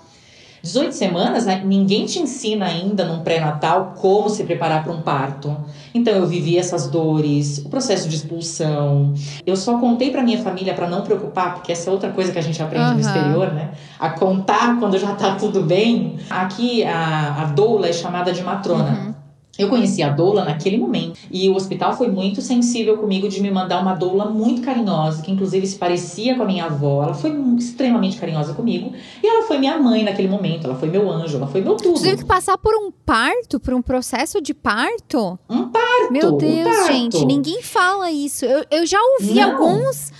18 0.62 0.94
semanas, 0.94 1.46
né, 1.46 1.60
ninguém 1.64 2.06
te 2.06 2.20
ensina 2.20 2.66
ainda 2.66 3.04
num 3.04 3.20
pré-natal 3.20 3.94
como 3.96 4.28
se 4.28 4.44
preparar 4.44 4.84
para 4.84 4.92
um 4.92 5.00
parto. 5.00 5.56
Então 5.92 6.12
eu 6.14 6.26
vivi 6.26 6.56
essas 6.56 6.88
dores, 6.88 7.58
o 7.58 7.68
processo 7.68 8.08
de 8.08 8.14
expulsão. 8.14 9.12
Eu 9.44 9.56
só 9.56 9.78
contei 9.78 10.10
para 10.10 10.22
minha 10.22 10.40
família 10.40 10.74
para 10.74 10.86
não 10.86 11.02
preocupar, 11.02 11.54
porque 11.54 11.72
essa 11.72 11.90
é 11.90 11.92
outra 11.92 12.10
coisa 12.10 12.30
que 12.30 12.38
a 12.38 12.42
gente 12.42 12.62
aprende 12.62 12.88
uhum. 12.88 12.94
no 12.94 13.00
exterior, 13.00 13.52
né? 13.52 13.72
A 13.98 14.10
contar 14.10 14.76
quando 14.78 14.96
já 14.98 15.14
tá 15.14 15.34
tudo 15.34 15.62
bem. 15.62 16.18
Aqui 16.30 16.84
a, 16.84 17.42
a 17.42 17.44
doula 17.46 17.88
é 17.88 17.92
chamada 17.92 18.32
de 18.32 18.42
matrona. 18.42 18.90
Uhum. 18.90 19.21
Eu 19.58 19.68
conheci 19.68 20.02
a 20.02 20.08
doula 20.08 20.44
naquele 20.44 20.78
momento 20.78 21.18
e 21.30 21.46
o 21.48 21.54
hospital 21.54 21.94
foi 21.94 22.08
muito 22.08 22.40
sensível 22.40 22.96
comigo 22.96 23.28
de 23.28 23.40
me 23.40 23.50
mandar 23.50 23.82
uma 23.82 23.94
doula 23.94 24.24
muito 24.24 24.62
carinhosa, 24.62 25.22
que 25.22 25.30
inclusive 25.30 25.66
se 25.66 25.76
parecia 25.76 26.34
com 26.36 26.42
a 26.42 26.46
minha 26.46 26.64
avó. 26.64 27.02
Ela 27.02 27.14
foi 27.14 27.30
extremamente 27.58 28.16
carinhosa 28.16 28.54
comigo 28.54 28.92
e 29.22 29.26
ela 29.26 29.46
foi 29.46 29.58
minha 29.58 29.78
mãe 29.78 30.04
naquele 30.04 30.28
momento. 30.28 30.64
Ela 30.64 30.74
foi 30.76 30.88
meu 30.88 31.10
anjo, 31.10 31.36
ela 31.36 31.46
foi 31.46 31.60
meu 31.60 31.76
tudo. 31.76 31.98
Você 31.98 32.10
teve 32.10 32.22
que 32.22 32.28
passar 32.28 32.56
por 32.56 32.74
um 32.74 32.90
parto, 32.90 33.60
por 33.60 33.74
um 33.74 33.82
processo 33.82 34.40
de 34.40 34.54
parto? 34.54 35.38
Um 35.50 35.68
parto. 35.68 36.10
Meu 36.10 36.32
Deus, 36.32 36.66
um 36.66 36.70
parto. 36.70 36.92
gente, 36.92 37.24
ninguém 37.26 37.62
fala 37.62 38.10
isso. 38.10 38.46
Eu, 38.46 38.64
eu 38.70 38.86
já 38.86 38.98
ouvi 39.18 39.34
Não. 39.34 39.52
alguns 39.52 40.12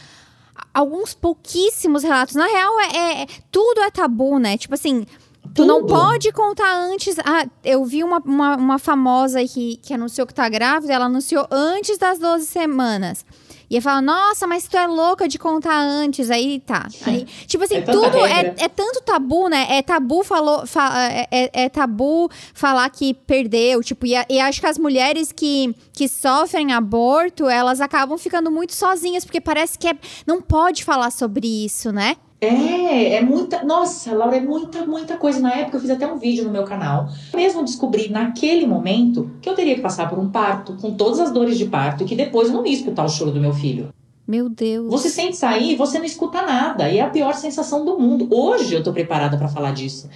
alguns 0.74 1.14
pouquíssimos 1.14 2.02
relatos. 2.02 2.34
Na 2.34 2.46
real, 2.46 2.80
é, 2.80 3.22
é, 3.22 3.26
tudo 3.50 3.80
é 3.80 3.90
tabu, 3.90 4.38
né? 4.38 4.56
Tipo 4.56 4.74
assim, 4.74 5.06
Tu 5.54 5.64
não 5.64 5.84
pode 5.86 6.32
contar 6.32 6.74
antes. 6.74 7.16
Ah, 7.18 7.46
eu 7.64 7.84
vi 7.84 8.02
uma, 8.02 8.18
uma, 8.18 8.56
uma 8.56 8.78
famosa 8.78 9.44
que, 9.46 9.76
que 9.76 9.92
anunciou 9.92 10.26
que 10.26 10.34
tá 10.34 10.48
grávida, 10.48 10.92
ela 10.92 11.06
anunciou 11.06 11.46
antes 11.50 11.98
das 11.98 12.18
12 12.18 12.46
semanas. 12.46 13.24
E 13.72 13.76
eu 13.76 13.80
falo, 13.80 14.02
nossa, 14.02 14.46
mas 14.46 14.68
tu 14.68 14.76
é 14.76 14.86
louca 14.86 15.26
de 15.26 15.38
contar 15.38 15.78
antes. 15.78 16.30
Aí 16.30 16.60
tá. 16.60 16.86
Aí, 17.06 17.24
tipo 17.48 17.64
assim, 17.64 17.76
é 17.76 17.80
tudo 17.80 18.26
é, 18.26 18.54
é, 18.58 18.68
tanto 18.68 19.00
tabu, 19.00 19.48
né? 19.48 19.66
É 19.70 19.80
tabu 19.80 20.22
falou, 20.22 20.66
fa, 20.66 20.92
é, 21.10 21.26
é, 21.30 21.50
é, 21.64 21.68
tabu 21.70 22.28
falar 22.52 22.90
que 22.90 23.14
perdeu. 23.14 23.82
Tipo, 23.82 24.04
e, 24.04 24.12
e, 24.28 24.38
acho 24.38 24.60
que 24.60 24.66
as 24.66 24.76
mulheres 24.76 25.32
que, 25.32 25.74
que 25.94 26.06
sofrem 26.06 26.72
aborto, 26.72 27.48
elas 27.48 27.80
acabam 27.80 28.18
ficando 28.18 28.50
muito 28.50 28.74
sozinhas, 28.74 29.24
porque 29.24 29.40
parece 29.40 29.78
que 29.78 29.88
é, 29.88 29.96
não 30.26 30.42
pode 30.42 30.84
falar 30.84 31.10
sobre 31.10 31.64
isso, 31.64 31.90
né? 31.90 32.16
É, 32.44 33.14
é 33.14 33.20
muita. 33.20 33.62
Nossa, 33.62 34.12
Laura, 34.12 34.36
é 34.36 34.40
muita, 34.40 34.84
muita 34.84 35.16
coisa. 35.16 35.38
Na 35.38 35.54
época 35.54 35.76
eu 35.76 35.80
fiz 35.80 35.90
até 35.90 36.12
um 36.12 36.18
vídeo 36.18 36.44
no 36.44 36.50
meu 36.50 36.64
canal. 36.64 37.08
Mesmo 37.32 37.64
descobri 37.64 38.08
naquele 38.08 38.66
momento 38.66 39.30
que 39.40 39.48
eu 39.48 39.54
teria 39.54 39.76
que 39.76 39.80
passar 39.80 40.10
por 40.10 40.18
um 40.18 40.28
parto, 40.28 40.76
com 40.80 40.92
todas 40.94 41.20
as 41.20 41.30
dores 41.30 41.56
de 41.56 41.66
parto, 41.66 42.02
e 42.02 42.06
que 42.06 42.16
depois 42.16 42.48
eu 42.48 42.54
não 42.54 42.66
ia 42.66 42.72
escutar 42.72 43.04
o 43.04 43.08
choro 43.08 43.30
do 43.30 43.40
meu 43.40 43.52
filho. 43.52 43.90
Meu 44.26 44.48
Deus. 44.48 44.90
Você 44.90 45.08
sente 45.08 45.36
sair 45.36 45.72
e 45.72 45.76
você 45.76 45.98
não 45.98 46.04
escuta 46.04 46.42
nada. 46.42 46.88
E 46.88 46.98
é 46.98 47.02
a 47.02 47.10
pior 47.10 47.34
sensação 47.34 47.84
do 47.84 47.98
mundo. 47.98 48.26
Hoje 48.30 48.74
eu 48.74 48.82
tô 48.82 48.92
preparada 48.92 49.36
para 49.36 49.48
falar 49.48 49.72
disso. 49.72 50.08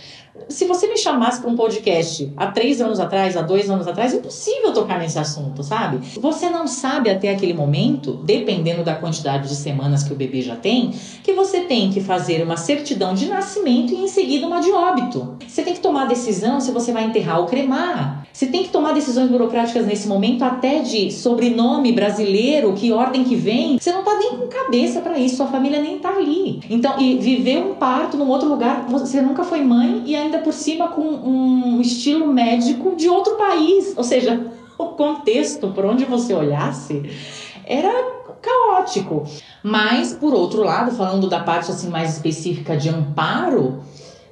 Se 0.48 0.64
você 0.64 0.86
me 0.86 0.96
chamasse 0.96 1.40
para 1.40 1.50
um 1.50 1.56
podcast 1.56 2.32
há 2.36 2.46
três 2.46 2.80
anos 2.80 3.00
atrás, 3.00 3.36
há 3.36 3.42
dois 3.42 3.68
anos 3.68 3.86
atrás, 3.88 4.14
é 4.14 4.16
impossível 4.16 4.72
tocar 4.72 4.98
nesse 4.98 5.18
assunto, 5.18 5.62
sabe? 5.62 5.98
Você 6.20 6.48
não 6.48 6.66
sabe 6.66 7.10
até 7.10 7.30
aquele 7.30 7.52
momento, 7.52 8.12
dependendo 8.24 8.84
da 8.84 8.94
quantidade 8.94 9.48
de 9.48 9.56
semanas 9.56 10.02
que 10.02 10.12
o 10.12 10.16
bebê 10.16 10.42
já 10.42 10.54
tem, 10.54 10.92
que 11.22 11.32
você 11.32 11.60
tem 11.60 11.90
que 11.90 12.00
fazer 12.00 12.42
uma 12.42 12.56
certidão 12.56 13.14
de 13.14 13.26
nascimento 13.26 13.92
e 13.92 13.96
em 13.96 14.08
seguida 14.08 14.46
uma 14.46 14.60
de 14.60 14.70
óbito. 14.70 15.36
Você 15.46 15.62
tem 15.62 15.74
que 15.74 15.80
tomar 15.80 16.06
decisão 16.06 16.60
se 16.60 16.70
você 16.70 16.92
vai 16.92 17.04
enterrar 17.04 17.40
ou 17.40 17.46
cremar. 17.46 18.26
Você 18.32 18.46
tem 18.46 18.64
que 18.64 18.68
tomar 18.68 18.92
decisões 18.92 19.30
burocráticas 19.30 19.86
nesse 19.86 20.06
momento, 20.06 20.42
até 20.42 20.80
de 20.80 21.10
sobrenome 21.10 21.90
brasileiro, 21.90 22.74
que 22.74 22.92
ordem 22.92 23.24
que 23.24 23.34
vem. 23.34 23.78
Você 23.78 23.90
não 23.90 24.04
tá 24.04 24.14
nem 24.18 24.36
com 24.36 24.46
cabeça 24.46 25.00
para 25.00 25.18
isso, 25.18 25.36
sua 25.36 25.46
família 25.46 25.80
nem 25.80 25.98
tá 25.98 26.10
ali. 26.10 26.60
Então, 26.68 27.00
e 27.00 27.16
viver 27.16 27.64
um 27.64 27.74
parto 27.76 28.18
num 28.18 28.28
outro 28.28 28.46
lugar, 28.46 28.86
você 28.90 29.22
nunca 29.22 29.42
foi 29.42 29.62
mãe 29.62 30.02
e 30.04 30.14
ainda 30.14 30.25
por 30.38 30.52
cima 30.52 30.88
com 30.88 31.02
um 31.02 31.80
estilo 31.80 32.26
médico 32.26 32.94
de 32.96 33.08
outro 33.08 33.36
país. 33.36 33.94
Ou 33.96 34.04
seja, 34.04 34.46
o 34.78 34.86
contexto, 34.88 35.68
por 35.68 35.84
onde 35.84 36.04
você 36.04 36.34
olhasse, 36.34 37.02
era 37.64 37.92
caótico. 38.42 39.24
Mas, 39.62 40.12
por 40.12 40.34
outro 40.34 40.62
lado, 40.62 40.92
falando 40.92 41.28
da 41.28 41.40
parte 41.40 41.70
assim 41.70 41.88
mais 41.88 42.14
específica 42.14 42.76
de 42.76 42.88
amparo, 42.88 43.82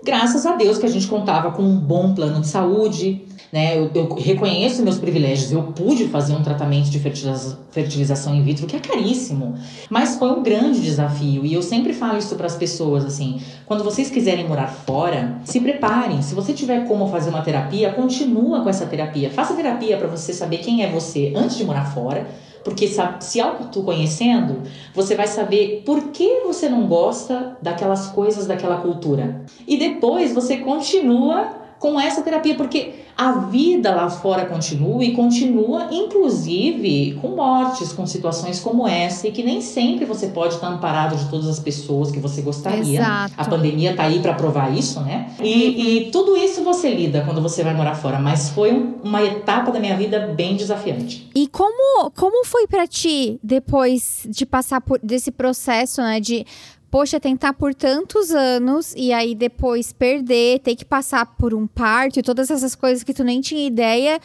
Graças 0.05 0.45
a 0.45 0.55
Deus 0.55 0.77
que 0.77 0.85
a 0.85 0.91
gente 0.91 1.07
contava 1.07 1.51
com 1.53 1.63
um 1.63 1.79
bom 1.79 2.15
plano 2.15 2.39
de 2.43 2.47
saúde, 2.47 3.25
né? 3.55 3.79
Eu, 3.79 3.89
eu, 3.95 4.15
reconheço 4.15 4.83
meus 4.83 4.99
privilégios. 4.99 5.53
Eu 5.53 5.63
pude 5.63 6.09
fazer 6.09 6.35
um 6.35 6.43
tratamento 6.43 6.91
de 6.91 6.99
fertiliza 6.99 7.57
fertilização 7.71 8.35
in 8.35 8.43
vitro 8.43 8.67
que 8.67 8.75
é 8.75 8.81
caríssimo, 8.81 9.55
mas 9.89 10.17
foi 10.17 10.33
um 10.33 10.43
grande 10.43 10.81
desafio. 10.81 11.47
E 11.47 11.55
eu 11.55 11.63
sempre 11.63 11.93
falo 11.93 12.19
isso 12.19 12.35
para 12.35 12.47
as 12.47 12.57
pessoas 12.57 13.05
assim: 13.05 13.41
quando 13.65 13.85
vocês 13.85 14.11
quiserem 14.11 14.49
morar 14.49 14.67
fora, 14.67 15.41
se 15.45 15.61
preparem. 15.61 16.21
Se 16.21 16.35
você 16.35 16.53
tiver 16.53 16.89
como 16.89 17.07
fazer 17.07 17.31
uma 17.31 17.43
terapia, 17.43 17.93
continua 17.93 18.61
com 18.61 18.69
essa 18.69 18.87
terapia. 18.87 19.31
Faça 19.31 19.55
terapia 19.55 19.97
para 19.99 20.09
você 20.09 20.33
saber 20.33 20.59
quem 20.59 20.83
é 20.83 20.91
você 20.91 21.33
antes 21.37 21.57
de 21.57 21.65
morar 21.65 21.85
fora. 21.95 22.27
Porque 22.65 22.89
se 23.21 23.41
autoconhecendo, 23.41 24.63
você 24.93 25.15
vai 25.15 25.29
saber 25.29 25.83
por 25.87 26.09
que 26.09 26.41
você 26.41 26.69
não 26.69 26.89
gosta 26.89 27.57
daquelas 27.63 28.07
coisas 28.09 28.47
daquela 28.47 28.79
cultura. 28.79 29.45
E 29.69 29.77
depois 29.77 30.33
você 30.33 30.57
continua 30.57 31.64
com 31.85 32.01
essa 32.01 32.23
terapia, 32.23 32.55
porque 32.55 32.95
a 33.15 33.33
vida 33.33 33.95
lá 33.95 34.09
fora 34.09 34.47
continua 34.47 35.05
e 35.05 35.13
continua, 35.13 35.89
inclusive, 35.91 37.19
com 37.21 37.37
mortes, 37.37 37.93
com 37.93 38.07
situações 38.07 38.59
como 38.59 38.89
essa, 38.89 39.29
e 39.29 39.31
que 39.31 39.43
nem 39.43 39.61
sempre 39.61 40.07
você 40.07 40.29
pode 40.29 40.55
estar 40.55 40.69
amparado 40.69 41.15
de 41.15 41.29
todas 41.29 41.47
as 41.47 41.61
pessoas 41.61 42.11
que 42.11 42.19
você 42.19 42.41
gostaria. 42.41 43.01
Exato. 43.01 43.35
A 43.37 43.45
pandemia 43.45 43.95
tá 43.95 44.05
aí 44.05 44.21
para 44.21 44.33
provar 44.33 44.75
isso, 44.75 44.99
né? 45.01 45.31
E, 45.39 46.07
e, 46.07 46.11
tudo 46.11 46.35
isso 46.39 46.65
você 46.65 46.89
lida 46.89 47.21
quando 47.21 47.43
você 47.43 47.63
vai 47.63 47.75
morar 47.75 47.97
fora, 47.97 48.19
mas 48.19 48.49
foi 48.49 48.71
uma 49.05 49.23
etapa 49.23 49.71
da 49.71 49.79
minha 49.79 49.95
vida 49.95 50.29
bem 50.29 50.57
desafiante. 50.57 51.31
E 51.35 51.47
como, 51.49 52.11
como 52.13 52.47
foi 52.47 52.67
para 52.67 52.87
ti 52.87 53.39
depois 53.43 54.27
de 54.27 54.47
passar 54.47 54.81
por 54.81 54.99
desse 55.03 55.31
processo, 55.31 56.01
né, 56.01 56.19
de 56.19 56.47
poxa, 56.95 57.19
tentar 57.19 57.55
por 57.55 57.75
tantos 57.75 58.31
anos 58.31 58.95
e 58.97 59.13
aí 59.13 59.35
depois 59.35 59.93
perder, 59.93 60.61
ter 60.61 60.77
que 60.77 60.85
passar 60.85 61.27
por 61.27 61.53
um 61.53 61.67
parto 61.67 62.21
e 62.21 62.23
todas 62.23 62.53
essas 62.53 62.77
coisas 62.77 63.03
que 63.03 63.13
tu 63.13 63.25
nem 63.25 63.41
tinha 63.41 63.67
ideia. 63.67 64.21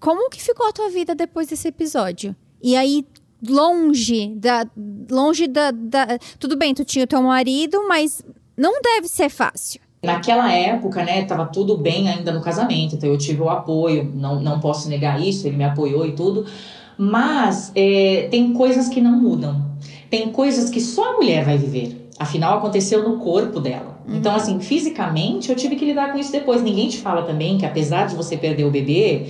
Como 0.00 0.28
que 0.28 0.42
ficou 0.42 0.66
a 0.66 0.72
tua 0.72 0.90
vida 0.90 1.14
depois 1.14 1.46
desse 1.46 1.68
episódio? 1.68 2.34
E 2.60 2.74
aí, 2.74 3.06
longe 3.48 4.34
da. 4.34 4.66
Longe 5.08 5.46
da. 5.46 5.70
da 5.70 6.18
tudo 6.40 6.56
bem, 6.56 6.74
tu 6.74 6.84
tinha 6.84 7.04
o 7.04 7.06
teu 7.06 7.22
marido, 7.22 7.86
mas 7.86 8.20
não 8.56 8.82
deve 8.82 9.06
ser 9.06 9.28
fácil. 9.28 9.80
Naquela 10.02 10.50
época, 10.52 11.04
né, 11.04 11.24
tava 11.24 11.46
tudo 11.46 11.78
bem 11.78 12.08
ainda 12.08 12.32
no 12.32 12.42
casamento, 12.42 12.96
então 12.96 13.08
eu 13.08 13.16
tive 13.16 13.42
o 13.42 13.48
apoio, 13.48 14.10
não, 14.12 14.40
não 14.40 14.58
posso 14.58 14.88
negar 14.88 15.20
isso, 15.20 15.46
ele 15.46 15.56
me 15.56 15.62
apoiou 15.62 16.04
e 16.04 16.16
tudo, 16.16 16.46
mas 16.98 17.70
é, 17.76 18.26
tem 18.28 18.52
coisas 18.52 18.88
que 18.88 19.00
não 19.00 19.12
mudam 19.12 19.70
tem 20.12 20.30
coisas 20.30 20.68
que 20.68 20.78
só 20.78 21.14
a 21.14 21.16
mulher 21.16 21.42
vai 21.42 21.56
viver. 21.56 22.10
Afinal, 22.18 22.58
aconteceu 22.58 23.02
no 23.02 23.16
corpo 23.16 23.58
dela. 23.58 23.98
Uhum. 24.06 24.16
Então, 24.16 24.34
assim, 24.34 24.60
fisicamente, 24.60 25.48
eu 25.48 25.56
tive 25.56 25.74
que 25.74 25.86
lidar 25.86 26.12
com 26.12 26.18
isso 26.18 26.30
depois. 26.30 26.62
Ninguém 26.62 26.86
te 26.86 26.98
fala 26.98 27.22
também 27.22 27.56
que, 27.56 27.64
apesar 27.64 28.08
de 28.08 28.14
você 28.14 28.36
perder 28.36 28.64
o 28.64 28.70
bebê, 28.70 29.28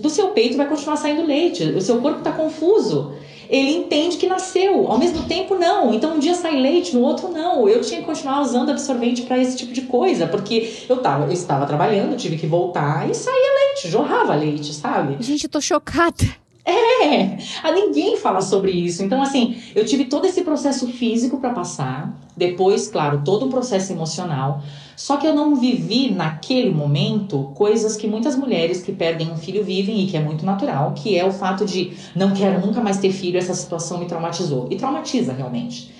do 0.00 0.08
seu 0.08 0.28
peito 0.28 0.56
vai 0.56 0.66
continuar 0.66 0.96
saindo 0.96 1.22
leite. 1.22 1.64
O 1.64 1.82
seu 1.82 2.00
corpo 2.00 2.20
está 2.20 2.32
confuso. 2.32 3.12
Ele 3.50 3.70
entende 3.72 4.16
que 4.16 4.26
nasceu, 4.26 4.90
ao 4.90 4.98
mesmo 4.98 5.24
tempo 5.24 5.54
não. 5.54 5.92
Então 5.92 6.16
um 6.16 6.18
dia 6.18 6.34
sai 6.34 6.56
leite, 6.56 6.96
no 6.96 7.02
outro 7.02 7.28
não. 7.28 7.68
Eu 7.68 7.82
tinha 7.82 8.00
que 8.00 8.06
continuar 8.06 8.40
usando 8.40 8.70
absorvente 8.70 9.20
para 9.22 9.36
esse 9.38 9.54
tipo 9.54 9.74
de 9.74 9.82
coisa, 9.82 10.26
porque 10.26 10.84
eu 10.88 10.96
tava, 10.96 11.26
eu 11.26 11.32
estava 11.32 11.66
trabalhando, 11.66 12.16
tive 12.16 12.38
que 12.38 12.46
voltar 12.46 13.08
e 13.08 13.14
saía 13.14 13.66
leite, 13.66 13.88
jorrava 13.88 14.34
leite, 14.34 14.72
sabe? 14.72 15.18
Gente, 15.20 15.44
eu 15.44 15.50
tô 15.50 15.60
chocada. 15.60 16.45
É, 16.66 17.38
a 17.62 17.70
ninguém 17.70 18.16
fala 18.16 18.40
sobre 18.40 18.72
isso. 18.72 19.04
Então, 19.04 19.22
assim, 19.22 19.56
eu 19.72 19.84
tive 19.84 20.06
todo 20.06 20.26
esse 20.26 20.42
processo 20.42 20.88
físico 20.88 21.38
para 21.38 21.50
passar, 21.50 22.12
depois, 22.36 22.88
claro, 22.88 23.22
todo 23.24 23.46
um 23.46 23.48
processo 23.48 23.92
emocional. 23.92 24.60
Só 24.96 25.16
que 25.16 25.26
eu 25.26 25.34
não 25.34 25.54
vivi 25.54 26.10
naquele 26.10 26.70
momento 26.70 27.52
coisas 27.54 27.96
que 27.96 28.08
muitas 28.08 28.34
mulheres 28.34 28.82
que 28.82 28.90
perdem 28.90 29.30
um 29.30 29.36
filho 29.36 29.62
vivem 29.62 30.00
e 30.00 30.06
que 30.08 30.16
é 30.16 30.20
muito 30.20 30.44
natural, 30.44 30.92
que 30.92 31.16
é 31.16 31.24
o 31.24 31.30
fato 31.30 31.64
de 31.64 31.92
não 32.16 32.32
quero 32.32 32.64
nunca 32.66 32.80
mais 32.80 32.98
ter 32.98 33.12
filho, 33.12 33.38
essa 33.38 33.54
situação 33.54 33.98
me 33.98 34.06
traumatizou. 34.06 34.66
E 34.68 34.74
traumatiza 34.74 35.32
realmente. 35.32 35.94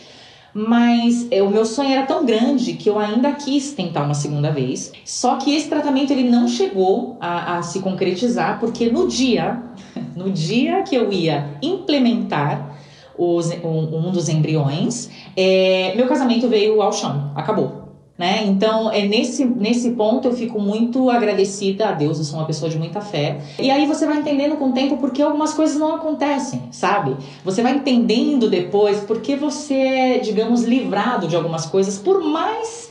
Mas 0.59 1.27
é, 1.31 1.43
o 1.43 1.51
meu 1.51 1.67
sonho 1.67 1.91
era 1.91 2.07
tão 2.07 2.25
grande 2.25 2.73
que 2.73 2.89
eu 2.89 2.99
ainda 2.99 3.31
quis 3.33 3.73
tentar 3.73 4.05
uma 4.05 4.15
segunda 4.15 4.51
vez. 4.51 4.91
Só 5.05 5.37
que 5.37 5.55
esse 5.55 5.69
tratamento 5.69 6.11
ele 6.11 6.31
não 6.31 6.49
chegou 6.49 7.19
a, 7.21 7.59
a 7.59 7.63
se 7.63 7.81
concretizar, 7.81 8.59
porque 8.59 8.91
no 8.91 9.07
dia, 9.07 9.63
no 10.17 10.31
dia 10.31 10.83
que 10.83 10.97
eu 10.97 11.13
ia 11.13 11.59
implementar 11.63 12.79
os, 13.17 13.51
um, 13.63 14.09
um 14.09 14.11
dos 14.11 14.29
embriões, 14.29 15.11
é, 15.37 15.93
meu 15.95 16.09
casamento 16.09 16.49
veio 16.49 16.81
ao 16.83 16.93
chão, 16.93 17.31
acabou 17.35 17.87
né? 18.19 18.45
Então, 18.47 18.91
é 18.91 19.07
nesse, 19.07 19.45
nesse 19.45 19.91
ponto 19.91 20.29
eu 20.29 20.33
fico 20.33 20.59
muito 20.59 21.11
agradecida 21.11 21.89
a 21.89 21.93
Deus, 21.93 22.19
eu 22.19 22.25
sou 22.25 22.39
uma 22.39 22.47
pessoa 22.47 22.71
de 22.71 22.79
muita 22.79 23.01
fé. 23.01 23.41
E 23.59 23.71
aí 23.71 23.87
você 23.87 24.07
vai 24.07 24.19
entendendo 24.19 24.57
com 24.57 24.71
o 24.71 24.73
tempo 24.73 24.97
porque 24.97 25.21
algumas 25.21 25.53
coisas 25.53 25.77
não 25.77 25.95
acontecem, 25.95 26.63
sabe? 26.71 27.15
Você 27.45 27.63
vai 27.63 27.75
entendendo 27.75 28.49
depois 28.49 29.01
porque 29.01 29.37
você 29.37 29.75
é, 29.75 30.19
digamos, 30.19 30.63
livrado 30.63 31.29
de 31.29 31.37
algumas 31.37 31.67
coisas, 31.67 31.99
por 31.99 32.23
mais 32.23 32.86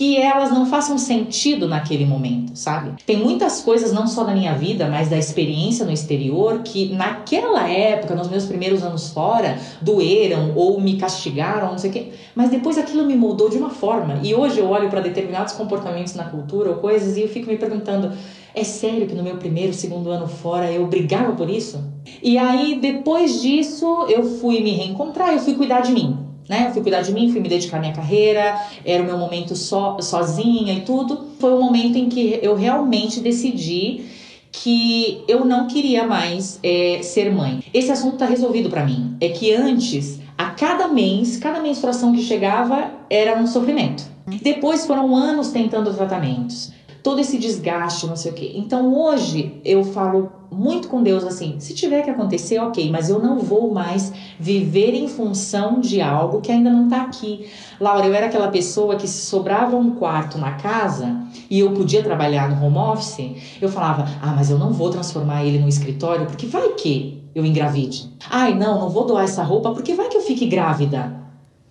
que 0.00 0.16
elas 0.16 0.50
não 0.50 0.64
façam 0.64 0.96
sentido 0.96 1.68
naquele 1.68 2.06
momento, 2.06 2.52
sabe? 2.54 2.92
Tem 3.04 3.18
muitas 3.18 3.60
coisas, 3.60 3.92
não 3.92 4.06
só 4.06 4.24
da 4.24 4.32
minha 4.32 4.54
vida, 4.54 4.88
mas 4.88 5.10
da 5.10 5.18
experiência 5.18 5.84
no 5.84 5.92
exterior, 5.92 6.62
que 6.64 6.88
naquela 6.94 7.68
época, 7.68 8.14
nos 8.14 8.30
meus 8.30 8.46
primeiros 8.46 8.82
anos 8.82 9.10
fora, 9.10 9.58
doeram 9.82 10.54
ou 10.56 10.80
me 10.80 10.96
castigaram, 10.96 11.72
não 11.72 11.76
sei 11.76 11.90
o 11.90 11.92
quê. 11.92 12.12
Mas 12.34 12.48
depois 12.48 12.78
aquilo 12.78 13.04
me 13.04 13.14
moldou 13.14 13.50
de 13.50 13.58
uma 13.58 13.68
forma. 13.68 14.20
E 14.22 14.34
hoje 14.34 14.58
eu 14.58 14.70
olho 14.70 14.88
para 14.88 15.02
determinados 15.02 15.52
comportamentos 15.52 16.14
na 16.14 16.24
cultura 16.24 16.70
ou 16.70 16.76
coisas 16.76 17.18
e 17.18 17.20
eu 17.20 17.28
fico 17.28 17.50
me 17.50 17.58
perguntando. 17.58 18.10
É 18.54 18.64
sério 18.64 19.06
que 19.06 19.14
no 19.14 19.22
meu 19.22 19.36
primeiro, 19.36 19.74
segundo 19.74 20.08
ano 20.10 20.26
fora 20.26 20.72
eu 20.72 20.86
brigava 20.86 21.32
por 21.32 21.50
isso? 21.50 21.78
E 22.22 22.38
aí, 22.38 22.80
depois 22.80 23.42
disso, 23.42 24.06
eu 24.08 24.24
fui 24.38 24.62
me 24.62 24.70
reencontrar, 24.70 25.34
eu 25.34 25.40
fui 25.40 25.52
cuidar 25.56 25.82
de 25.82 25.92
mim 25.92 26.29
né? 26.50 26.66
Eu 26.66 26.72
fui 26.72 26.82
cuidar 26.82 27.02
de 27.02 27.14
mim, 27.14 27.30
fui 27.30 27.40
me 27.40 27.48
dedicar 27.48 27.76
à 27.76 27.80
minha 27.80 27.92
carreira, 27.92 28.60
era 28.84 29.00
o 29.00 29.06
meu 29.06 29.16
momento 29.16 29.54
so, 29.54 29.96
sozinha 30.00 30.74
e 30.74 30.80
tudo. 30.80 31.28
Foi 31.38 31.54
o 31.54 31.60
momento 31.60 31.96
em 31.96 32.08
que 32.08 32.40
eu 32.42 32.56
realmente 32.56 33.20
decidi 33.20 34.04
que 34.50 35.22
eu 35.28 35.44
não 35.44 35.68
queria 35.68 36.04
mais 36.04 36.58
é, 36.60 36.98
ser 37.04 37.32
mãe. 37.32 37.62
Esse 37.72 37.92
assunto 37.92 38.16
tá 38.16 38.26
resolvido 38.26 38.68
para 38.68 38.84
mim. 38.84 39.16
É 39.20 39.28
que 39.28 39.52
antes, 39.52 40.18
a 40.36 40.46
cada 40.46 40.88
mês, 40.88 41.36
cada 41.36 41.60
menstruação 41.60 42.12
que 42.12 42.20
chegava 42.20 42.90
era 43.08 43.40
um 43.40 43.46
sofrimento. 43.46 44.02
Depois 44.42 44.84
foram 44.86 45.14
anos 45.14 45.52
tentando 45.52 45.94
tratamentos 45.94 46.72
todo 47.02 47.20
esse 47.20 47.38
desgaste, 47.38 48.06
não 48.06 48.16
sei 48.16 48.32
o 48.32 48.34
quê. 48.34 48.52
Então 48.54 48.94
hoje 48.94 49.60
eu 49.64 49.84
falo 49.84 50.30
muito 50.50 50.88
com 50.88 51.02
Deus 51.02 51.24
assim: 51.24 51.56
se 51.58 51.74
tiver 51.74 52.02
que 52.02 52.10
acontecer, 52.10 52.58
ok, 52.58 52.90
mas 52.90 53.08
eu 53.08 53.18
não 53.18 53.38
vou 53.38 53.72
mais 53.72 54.12
viver 54.38 54.94
em 54.94 55.08
função 55.08 55.80
de 55.80 56.00
algo 56.00 56.40
que 56.40 56.50
ainda 56.50 56.70
não 56.70 56.88
tá 56.88 57.02
aqui. 57.02 57.46
Laura, 57.80 58.06
eu 58.06 58.14
era 58.14 58.26
aquela 58.26 58.48
pessoa 58.48 58.96
que 58.96 59.06
se 59.06 59.26
sobrava 59.26 59.76
um 59.76 59.92
quarto 59.92 60.38
na 60.38 60.52
casa 60.52 61.16
e 61.48 61.60
eu 61.60 61.72
podia 61.72 62.02
trabalhar 62.02 62.48
no 62.48 62.64
home 62.64 62.78
office, 62.78 63.58
eu 63.60 63.68
falava: 63.68 64.06
ah, 64.20 64.32
mas 64.34 64.50
eu 64.50 64.58
não 64.58 64.72
vou 64.72 64.90
transformar 64.90 65.44
ele 65.44 65.58
no 65.58 65.68
escritório 65.68 66.26
porque 66.26 66.46
vai 66.46 66.70
que 66.70 67.22
eu 67.34 67.44
engravide. 67.44 68.10
Ai, 68.28 68.54
não, 68.54 68.80
não 68.80 68.88
vou 68.88 69.06
doar 69.06 69.24
essa 69.24 69.42
roupa 69.42 69.72
porque 69.72 69.94
vai 69.94 70.08
que 70.08 70.16
eu 70.16 70.22
fique 70.22 70.46
grávida. 70.46 71.18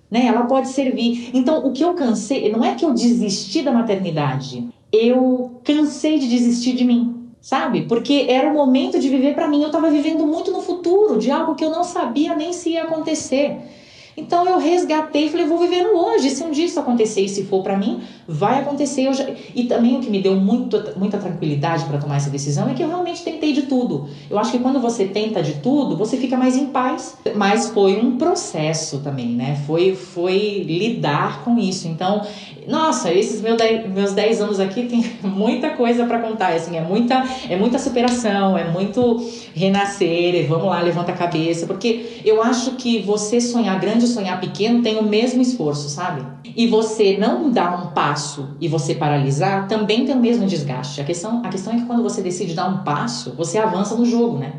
Né? 0.10 0.26
Ela 0.26 0.44
pode 0.44 0.70
servir. 0.70 1.30
Então, 1.34 1.68
o 1.68 1.72
que 1.72 1.84
eu 1.84 1.94
cansei, 1.94 2.52
não 2.52 2.63
é 2.63 2.74
que 2.74 2.84
eu 2.84 2.94
desisti 2.94 3.62
da 3.62 3.72
maternidade, 3.72 4.68
eu 4.91 5.62
cansei 5.63 6.19
de 6.19 6.28
desistir 6.28 6.73
de 6.73 6.84
mim, 6.84 7.30
sabe? 7.41 7.84
Porque 7.84 8.25
era 8.30 8.49
o 8.49 8.54
momento 8.54 8.99
de 8.99 9.10
viver 9.10 9.36
para 9.36 9.47
mim. 9.47 9.62
Eu 9.62 9.67
estava 9.67 9.89
vivendo 9.89 10.25
muito 10.25 10.52
no 10.52 10.62
futuro, 10.62 11.19
de 11.19 11.32
algo 11.32 11.56
que 11.56 11.63
eu 11.63 11.69
não 11.69 11.84
sabia 11.84 12.36
nem 12.36 12.54
se 12.54 12.71
ia 12.71 12.84
acontecer. 12.84 13.58
Então 14.19 14.45
eu 14.45 14.60
resgatei 14.60 15.27
e 15.27 15.29
falei, 15.29 15.45
vou 15.45 15.58
viver 15.58 15.84
no 15.84 15.97
hoje. 15.97 16.29
Se 16.29 16.43
um 16.43 16.51
dia 16.51 16.65
isso 16.65 16.79
acontecer 16.79 17.21
e 17.21 17.29
se 17.29 17.45
for 17.45 17.63
para 17.63 17.77
mim, 17.77 18.01
vai 18.27 18.60
acontecer. 18.60 19.12
Já... 19.13 19.25
E 19.55 19.63
também 19.63 19.97
o 19.97 20.01
que 20.01 20.10
me 20.10 20.21
deu 20.21 20.36
muito, 20.36 20.82
muita 20.97 21.17
tranquilidade 21.17 21.86
para 21.86 21.97
tomar 21.97 22.17
essa 22.17 22.29
decisão 22.29 22.69
é 22.69 22.73
que 22.73 22.84
eu 22.84 22.88
realmente 22.88 23.23
tentei 23.23 23.53
de 23.53 23.63
tudo. 23.63 24.10
Eu 24.29 24.38
acho 24.38 24.51
que 24.51 24.60
quando 24.60 24.79
você 24.79 25.05
tenta 25.05 25.41
de 25.41 25.53
tudo, 25.55 25.95
você 25.95 26.17
fica 26.17 26.38
mais 26.38 26.58
em 26.58 26.67
paz. 26.67 27.17
Mas 27.36 27.69
foi 27.69 27.97
um 27.97 28.17
processo 28.17 28.99
também, 28.99 29.29
né? 29.29 29.62
Foi, 29.65 29.95
foi 29.95 30.63
lidar 30.67 31.43
com 31.43 31.58
isso. 31.58 31.88
Então, 31.88 32.21
nossa, 32.67 33.12
esses 33.12 33.41
meus 33.41 33.58
10, 33.58 33.89
meus 33.89 34.13
10 34.13 34.41
anos 34.41 34.60
aqui 34.60 34.84
tem 34.84 35.03
muita 35.23 35.71
coisa 35.71 36.05
para 36.05 36.19
contar. 36.19 36.53
Assim, 36.53 36.77
é 36.77 36.82
muita, 36.82 37.23
é 37.49 37.55
muita 37.55 37.79
superação, 37.79 38.58
é 38.58 38.69
muito 38.69 39.25
renascer. 39.55 40.47
Vamos 40.47 40.67
lá, 40.67 40.82
levanta 40.82 41.12
a 41.12 41.15
cabeça. 41.15 41.65
Porque 41.65 42.21
eu 42.25 42.43
acho 42.43 42.71
que 42.71 42.99
você 42.99 43.39
sonhar 43.39 43.79
grande 43.79 44.08
sonhar 44.10 44.39
pequeno 44.39 44.82
tem 44.82 44.98
o 44.98 45.04
mesmo 45.04 45.41
esforço, 45.41 45.89
sabe? 45.89 46.26
E 46.56 46.67
você 46.67 47.17
não 47.17 47.50
dar 47.50 47.82
um 47.82 47.91
passo 47.91 48.50
e 48.60 48.67
você 48.67 48.95
paralisar 48.95 49.67
também 49.67 50.06
tem 50.06 50.15
o 50.15 50.19
mesmo 50.19 50.45
desgaste. 50.45 51.00
A 51.00 51.04
questão, 51.04 51.41
a 51.45 51.50
questão 51.50 51.74
é 51.74 51.78
que 51.78 51.86
quando 51.86 52.04
você 52.04 52.22
decide 52.22 52.54
dar 52.54 52.67
um 52.67 52.84
passo, 52.84 53.34
você 53.38 53.58
avança 53.58 53.95
no 53.95 54.06
jogo, 54.06 54.38
né? 54.38 54.54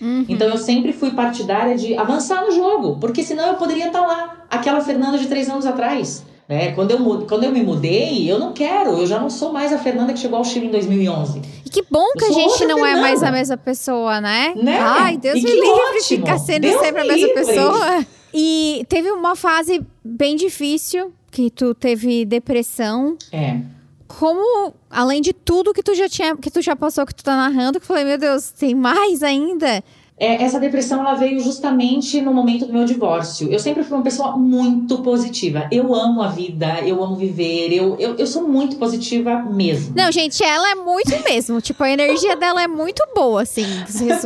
Uhum. 0.00 0.24
Então 0.28 0.48
eu 0.48 0.58
sempre 0.58 0.92
fui 0.92 1.10
partidária 1.10 1.76
de 1.76 1.96
avançar 1.96 2.44
no 2.44 2.52
jogo, 2.52 2.98
porque 3.00 3.22
senão 3.22 3.48
eu 3.48 3.54
poderia 3.54 3.88
estar 3.88 4.00
lá, 4.00 4.44
aquela 4.50 4.80
Fernanda 4.80 5.18
de 5.18 5.26
três 5.26 5.48
anos 5.48 5.66
atrás 5.66 6.24
Né? 6.48 6.72
Quando, 6.72 6.92
eu, 6.92 7.26
quando 7.28 7.44
eu 7.44 7.50
me 7.50 7.62
mudei, 7.62 8.30
eu 8.30 8.38
não 8.38 8.52
quero, 8.52 8.90
eu 8.90 9.06
já 9.06 9.18
não 9.18 9.28
sou 9.28 9.52
mais 9.52 9.72
a 9.72 9.78
Fernanda 9.78 10.12
que 10.12 10.20
chegou 10.20 10.38
ao 10.38 10.44
Chile 10.44 10.66
em 10.66 10.70
2011. 10.70 11.42
E 11.64 11.68
que 11.68 11.84
bom 11.90 12.06
que 12.16 12.24
a 12.24 12.32
gente 12.32 12.64
não 12.64 12.78
Fernanda. 12.78 12.98
é 12.98 13.00
mais 13.00 13.22
a 13.22 13.30
mesma 13.30 13.56
pessoa, 13.56 14.20
né? 14.20 14.54
né? 14.56 14.78
Ai, 14.80 15.18
Deus 15.18 15.42
me 15.42 15.50
livre 15.50 16.00
de 16.00 16.16
ficar 16.16 16.38
sendo 16.38 16.62
Deus 16.62 16.80
sempre 16.80 17.02
a 17.02 17.04
mesma 17.04 17.26
livre. 17.26 17.34
pessoa. 17.34 18.06
E 18.32 18.84
teve 18.88 19.10
uma 19.10 19.34
fase 19.34 19.84
bem 20.04 20.36
difícil, 20.36 21.12
que 21.30 21.50
tu 21.50 21.74
teve 21.74 22.24
depressão. 22.24 23.16
É. 23.32 23.60
Como, 24.06 24.74
além 24.90 25.20
de 25.20 25.32
tudo 25.32 25.74
que 25.74 25.82
tu 25.82 25.94
já 25.94 26.08
tinha, 26.08 26.36
que 26.36 26.50
tu 26.50 26.62
já 26.62 26.74
passou, 26.74 27.04
que 27.04 27.14
tu 27.14 27.22
tá 27.22 27.36
narrando, 27.36 27.78
que 27.78 27.84
eu 27.84 27.88
falei, 27.88 28.04
meu 28.04 28.18
Deus, 28.18 28.50
tem 28.50 28.74
mais 28.74 29.22
ainda? 29.22 29.82
É, 30.20 30.42
essa 30.42 30.58
depressão 30.58 31.00
ela 31.00 31.14
veio 31.14 31.38
justamente 31.38 32.20
no 32.20 32.34
momento 32.34 32.66
do 32.66 32.72
meu 32.72 32.84
divórcio. 32.84 33.48
Eu 33.52 33.58
sempre 33.60 33.84
fui 33.84 33.96
uma 33.96 34.02
pessoa 34.02 34.36
muito 34.36 34.98
positiva. 34.98 35.68
Eu 35.70 35.94
amo 35.94 36.20
a 36.22 36.28
vida, 36.28 36.80
eu 36.84 37.02
amo 37.02 37.14
viver, 37.14 37.72
eu, 37.72 37.96
eu, 38.00 38.16
eu 38.16 38.26
sou 38.26 38.42
muito 38.42 38.76
positiva 38.76 39.40
mesmo. 39.42 39.94
Não, 39.94 40.10
gente, 40.10 40.42
ela 40.42 40.72
é 40.72 40.74
muito 40.74 41.12
mesmo. 41.22 41.60
tipo, 41.62 41.84
a 41.84 41.90
energia 41.90 42.34
dela 42.34 42.60
é 42.60 42.66
muito 42.66 43.00
boa, 43.14 43.42
assim. 43.42 43.64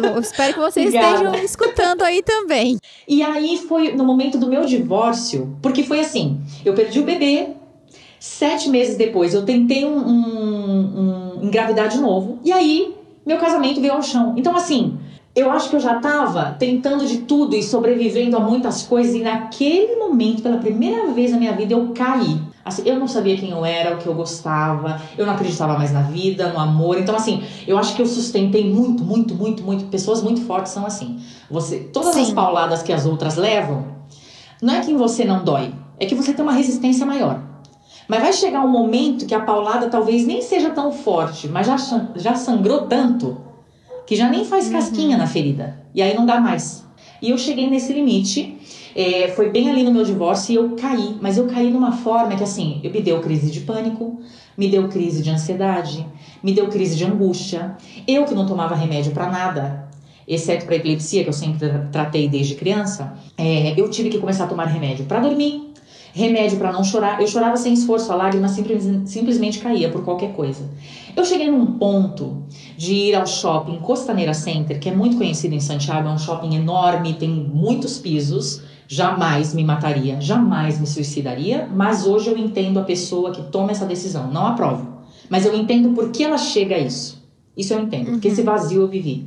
Eu 0.03 0.21
espero 0.21 0.55
que 0.55 0.61
vocês 0.61 0.87
Obrigada. 0.87 1.15
estejam 1.15 1.45
escutando 1.45 2.03
aí 2.03 2.23
também. 2.23 2.79
E 3.07 3.23
aí 3.23 3.59
foi 3.59 3.93
no 3.93 4.05
momento 4.05 4.39
do 4.39 4.49
meu 4.49 4.65
divórcio, 4.65 5.59
porque 5.61 5.83
foi 5.83 6.01
assim: 6.01 6.41
eu 6.65 6.73
perdi 6.73 7.01
o 7.01 7.05
bebê, 7.05 7.49
sete 8.19 8.71
meses 8.71 8.97
depois 8.97 9.35
eu 9.35 9.45
tentei 9.45 9.85
um, 9.85 9.99
um, 9.99 11.41
um 11.41 11.45
engravidar 11.45 11.89
de 11.89 11.99
novo, 11.99 12.39
e 12.43 12.51
aí 12.51 12.95
meu 13.27 13.37
casamento 13.37 13.81
veio 13.81 13.93
ao 13.93 14.03
chão. 14.03 14.35
Então, 14.39 14.57
assim 14.57 14.99
eu 15.35 15.51
acho 15.51 15.71
que 15.71 15.77
eu 15.77 15.81
já 15.81 15.97
estava 15.97 16.55
tentando 16.59 17.07
de 17.07 17.19
tudo 17.19 17.57
e 17.57 17.63
sobrevivendo 17.63 18.37
a 18.37 18.41
muitas 18.41 18.83
coisas, 18.83 19.15
e 19.15 19.21
naquele 19.21 19.97
momento, 19.97 20.43
pela 20.43 20.59
primeira 20.59 21.07
vez 21.13 21.31
na 21.31 21.39
minha 21.39 21.53
vida, 21.53 21.73
eu 21.73 21.93
caí. 21.95 22.39
Assim, 22.65 22.83
eu 22.85 22.99
não 22.99 23.09
sabia 23.09 23.37
quem 23.37 23.51
eu 23.51 23.65
era, 23.65 23.95
o 23.95 23.99
que 23.99 24.07
eu 24.07 24.15
gostava, 24.15 25.01
eu 25.17 25.27
não 25.27 25.33
acreditava 25.33 25.77
mais 25.77 25.91
na 25.91 26.03
vida, 26.03 26.53
no 26.53 26.61
amor. 26.61 26.99
Então, 26.99 27.17
assim, 27.17 27.43
eu 27.67 27.79
acho 27.79 27.97
que 27.97 28.03
eu 28.03 28.07
sustentei 28.07 28.71
muito, 28.71 29.03
muito, 29.03 29.35
muito, 29.35 29.63
muito. 29.63 29.87
Pessoas 29.87 30.23
muito 30.23 30.43
fortes 30.43 30.71
são 30.71 30.87
assim. 30.87 31.19
Você, 31.51 31.79
todas 31.79 32.15
Sim. 32.15 32.23
as 32.23 32.31
pauladas 32.31 32.83
que 32.83 32.93
as 32.93 33.07
outras 33.07 33.37
levam, 33.37 33.87
não 34.61 34.75
é 34.75 34.81
que 34.81 34.93
em 34.93 34.97
você 34.97 35.25
não 35.25 35.43
dói, 35.43 35.75
é 35.99 36.07
que 36.07 36.15
você 36.15 36.33
tem 36.33 36.45
uma 36.45 36.53
resistência 36.53 37.05
maior. 37.05 37.41
Mas 38.07 38.21
vai 38.21 38.33
chegar 38.33 38.63
um 38.63 38.69
momento 38.69 39.27
que 39.27 39.35
a 39.35 39.41
paulada 39.41 39.89
talvez 39.89 40.27
nem 40.27 40.43
seja 40.43 40.71
tão 40.71 40.93
forte, 40.93 41.49
mas 41.49 41.67
já, 41.67 41.77
já 42.15 42.35
sangrou 42.35 42.83
tanto 42.83 43.52
que 44.07 44.17
já 44.17 44.29
nem 44.29 44.45
faz 44.45 44.69
casquinha 44.69 45.17
uhum. 45.17 45.23
na 45.23 45.27
ferida. 45.27 45.79
E 45.95 46.03
aí 46.03 46.15
não 46.15 46.27
dá 46.27 46.41
mais. 46.41 46.87
E 47.21 47.31
eu 47.31 47.39
cheguei 47.39 47.69
nesse 47.69 47.93
limite. 47.93 48.59
É, 48.95 49.29
foi 49.29 49.49
bem 49.51 49.71
ali 49.71 49.83
no 49.83 49.93
meu 49.93 50.05
divórcio 50.05 50.53
e 50.53 50.57
eu 50.57 50.77
caí. 50.77 51.17
Mas 51.21 51.39
eu 51.39 51.47
caí 51.47 51.71
numa 51.71 51.93
forma 51.93 52.37
que, 52.37 52.43
assim, 52.43 52.81
eu 52.83 52.91
me 52.91 53.01
deu 53.01 53.21
crise 53.21 53.51
de 53.51 53.61
pânico, 53.61 54.21
me 54.57 54.69
deu 54.69 54.89
crise 54.89 55.23
de 55.23 55.31
ansiedade, 55.31 56.07
me 56.43 56.53
deu 56.53 56.69
crise 56.69 56.97
de 56.97 57.05
angústia. 57.05 57.77
Eu 58.07 58.25
que 58.25 58.35
não 58.35 58.47
tomava 58.47 58.75
remédio 58.75 59.13
para 59.13 59.29
nada, 59.29 59.89
exceto 60.27 60.67
para 60.67 60.77
epilepsia, 60.77 61.23
que 61.23 61.29
eu 61.29 61.33
sempre 61.33 61.69
tratei 61.91 62.29
desde 62.29 62.55
criança, 62.55 63.15
é, 63.37 63.79
eu 63.79 63.89
tive 63.91 64.09
que 64.09 64.19
começar 64.19 64.45
a 64.45 64.47
tomar 64.47 64.67
remédio 64.67 65.05
para 65.05 65.21
dormir, 65.21 65.73
remédio 66.13 66.59
para 66.59 66.73
não 66.73 66.85
chorar. 66.85 67.21
Eu 67.21 67.27
chorava 67.27 67.57
sem 67.57 67.73
esforço, 67.73 68.13
a 68.13 68.15
lágrima 68.15 68.49
simples, 68.49 68.85
simplesmente 69.07 69.59
caía 69.59 69.91
por 69.91 70.05
qualquer 70.05 70.33
coisa. 70.33 70.69
Eu 71.17 71.25
cheguei 71.25 71.51
num 71.51 71.79
ponto 71.79 72.45
de 72.77 72.95
ir 72.95 73.15
ao 73.15 73.27
shopping 73.27 73.79
Costaneira 73.79 74.35
Center, 74.35 74.79
que 74.79 74.89
é 74.89 74.95
muito 74.95 75.17
conhecido 75.17 75.55
em 75.55 75.61
Santiago, 75.61 76.09
é 76.09 76.13
um 76.13 76.19
shopping 76.19 76.55
enorme, 76.55 77.15
tem 77.15 77.31
muitos 77.31 77.99
pisos. 77.99 78.63
Jamais 78.87 79.55
me 79.55 79.65
mataria, 79.65 80.21
jamais 80.21 80.79
me 80.79 80.87
suicidaria, 80.87 81.67
mas 81.75 82.07
hoje 82.07 82.29
eu 82.29 82.37
entendo 82.37 82.79
a 82.79 82.83
pessoa 82.83 83.31
que 83.31 83.43
toma 83.45 83.71
essa 83.71 83.87
decisão. 83.87 84.31
Não 84.31 84.47
aprovo, 84.47 84.87
mas 85.31 85.47
eu 85.47 85.55
entendo 85.55 85.95
por 85.95 86.11
que 86.11 86.23
ela 86.23 86.37
chega 86.37 86.75
a 86.75 86.79
isso. 86.79 87.23
Isso 87.57 87.73
eu 87.73 87.81
entendo, 87.81 88.13
porque 88.13 88.29
esse 88.29 88.41
uhum. 88.41 88.47
vazio 88.47 88.83
eu 88.83 88.89
vivi. 88.89 89.27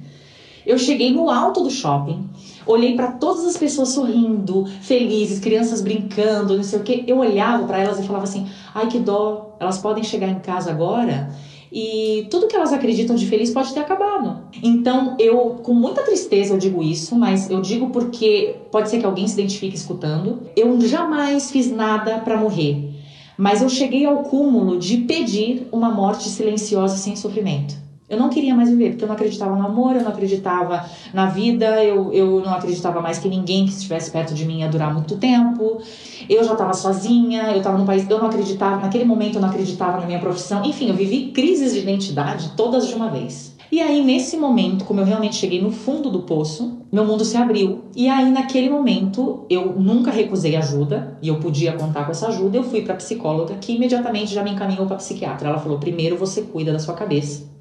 Eu 0.65 0.78
cheguei 0.78 1.12
no 1.12 1.30
alto 1.30 1.63
do 1.63 1.69
shopping, 1.69 2.28
olhei 2.65 2.95
para 2.95 3.12
todas 3.13 3.45
as 3.45 3.58
pessoas 3.58 3.89
sorrindo, 3.89 4.65
felizes, 4.82 5.39
crianças 5.39 5.82
brincando, 5.82 6.56
não 6.56 6.63
sei 6.63 6.80
o 6.80 6.84
que. 6.84 7.04
Eu 7.08 7.19
olhava 7.19 7.65
para 7.65 7.80
elas 7.80 7.99
e 7.99 8.04
falava 8.04 8.23
assim: 8.23 8.47
ai 8.73 8.88
que 8.88 8.99
dó, 8.99 9.56
elas 9.60 9.78
podem 9.78 10.04
chegar 10.04 10.28
em 10.28 10.39
casa 10.39 10.71
agora 10.71 11.30
e 11.78 12.28
tudo 12.32 12.47
que 12.47 12.56
elas 12.56 12.71
acreditam 12.71 13.17
de 13.17 13.25
feliz 13.25 13.51
pode 13.51 13.73
ter 13.73 13.82
acabado. 13.82 14.43
Então, 14.63 15.17
eu, 15.19 15.60
com 15.62 15.73
muita 15.73 16.04
tristeza, 16.04 16.54
eu 16.54 16.58
digo 16.58 16.82
isso, 16.82 17.17
mas 17.17 17.49
eu 17.49 17.60
digo 17.60 17.89
porque 17.89 18.56
pode 18.71 18.89
ser 18.89 18.99
que 18.99 19.06
alguém 19.06 19.28
se 19.28 19.34
identifique 19.34 19.75
escutando. 19.75 20.43
Eu 20.56 20.80
jamais 20.80 21.51
fiz 21.51 21.69
nada 21.69 22.19
para 22.19 22.38
morrer, 22.38 22.91
mas 23.38 23.62
eu 23.62 23.67
cheguei 23.67 24.06
ao 24.06 24.23
cúmulo 24.23 24.80
de 24.80 24.99
pedir 24.99 25.67
uma 25.69 25.91
morte 25.91 26.30
silenciosa 26.30 26.95
sem 26.95 27.17
sofrimento. 27.17 27.85
Eu 28.08 28.20
não 28.20 28.30
queria 28.30 28.54
mais 28.54 28.70
viver, 28.70 28.91
porque 28.91 29.04
eu 29.04 29.08
não 29.08 29.15
acreditava 29.15 29.56
no 29.56 29.65
amor, 29.65 29.96
eu 29.96 30.04
não 30.04 30.12
acreditava 30.12 30.86
na 31.12 31.26
vida, 31.26 31.84
eu, 31.84 32.13
eu 32.13 32.39
não 32.39 32.54
acreditava 32.54 33.02
mais 33.02 33.18
que 33.18 33.28
ninguém 33.28 33.65
que 33.65 33.72
estivesse 33.72 34.12
perto 34.12 34.36
de 34.36 34.46
mim 34.46 34.60
ia 34.60 34.68
durar 34.68 34.94
muito 34.94 35.18
tempo. 35.18 35.82
Eu 36.30 36.44
já 36.44 36.52
estava 36.52 36.74
sozinha, 36.74 37.50
eu 37.52 37.58
estava 37.58 37.80
num 37.80 37.86
país, 37.86 38.08
eu 38.08 38.20
não 38.20 38.28
acreditava, 38.28 38.80
naquele 38.80 39.06
momento 39.06 39.36
eu 39.36 39.41
não 39.41 39.50
acreditava 39.50 40.00
na 40.00 40.06
minha 40.06 40.20
profissão. 40.20 40.63
Enfim, 40.63 40.89
eu 40.89 40.94
vivi 40.94 41.32
crises 41.32 41.74
de 41.74 41.80
identidade 41.80 42.52
todas 42.56 42.88
de 42.88 42.94
uma 42.94 43.10
vez. 43.10 43.56
E 43.72 43.82
aí, 43.82 44.06
nesse 44.06 44.38
momento, 44.38 44.86
como 44.86 45.00
eu 45.00 45.06
realmente 45.06 45.38
cheguei 45.38 45.60
no 45.60 45.72
fundo 45.72 46.12
do 46.12 46.22
poço, 46.22 46.78
meu 46.91 47.06
mundo 47.06 47.26
se 47.26 47.36
abriu. 47.36 47.86
E 47.96 48.08
aí, 48.08 48.30
naquele 48.30 48.70
momento, 48.70 49.48
eu 49.50 49.74
nunca 49.80 50.12
recusei 50.12 50.56
ajuda 50.56 51.18
e 51.24 51.30
eu 51.30 51.39
podia 51.39 51.74
contar 51.74 52.06
com 52.06 52.12
essa 52.12 52.28
ajuda. 52.28 52.56
Eu 52.56 52.63
fui 52.63 52.84
para 52.84 52.94
psicóloga, 52.94 53.56
que 53.56 53.74
imediatamente 53.74 54.32
já 54.32 54.44
me 54.44 54.52
encaminhou 54.52 54.86
para 54.86 54.98
psiquiatra. 54.98 55.50
Ela 55.50 55.58
falou: 55.58 55.80
primeiro 55.80 56.15
você 56.15 56.44
cuida 56.44 56.72
da 56.72 56.78
sua 56.78 56.94
cabeça 56.94 57.55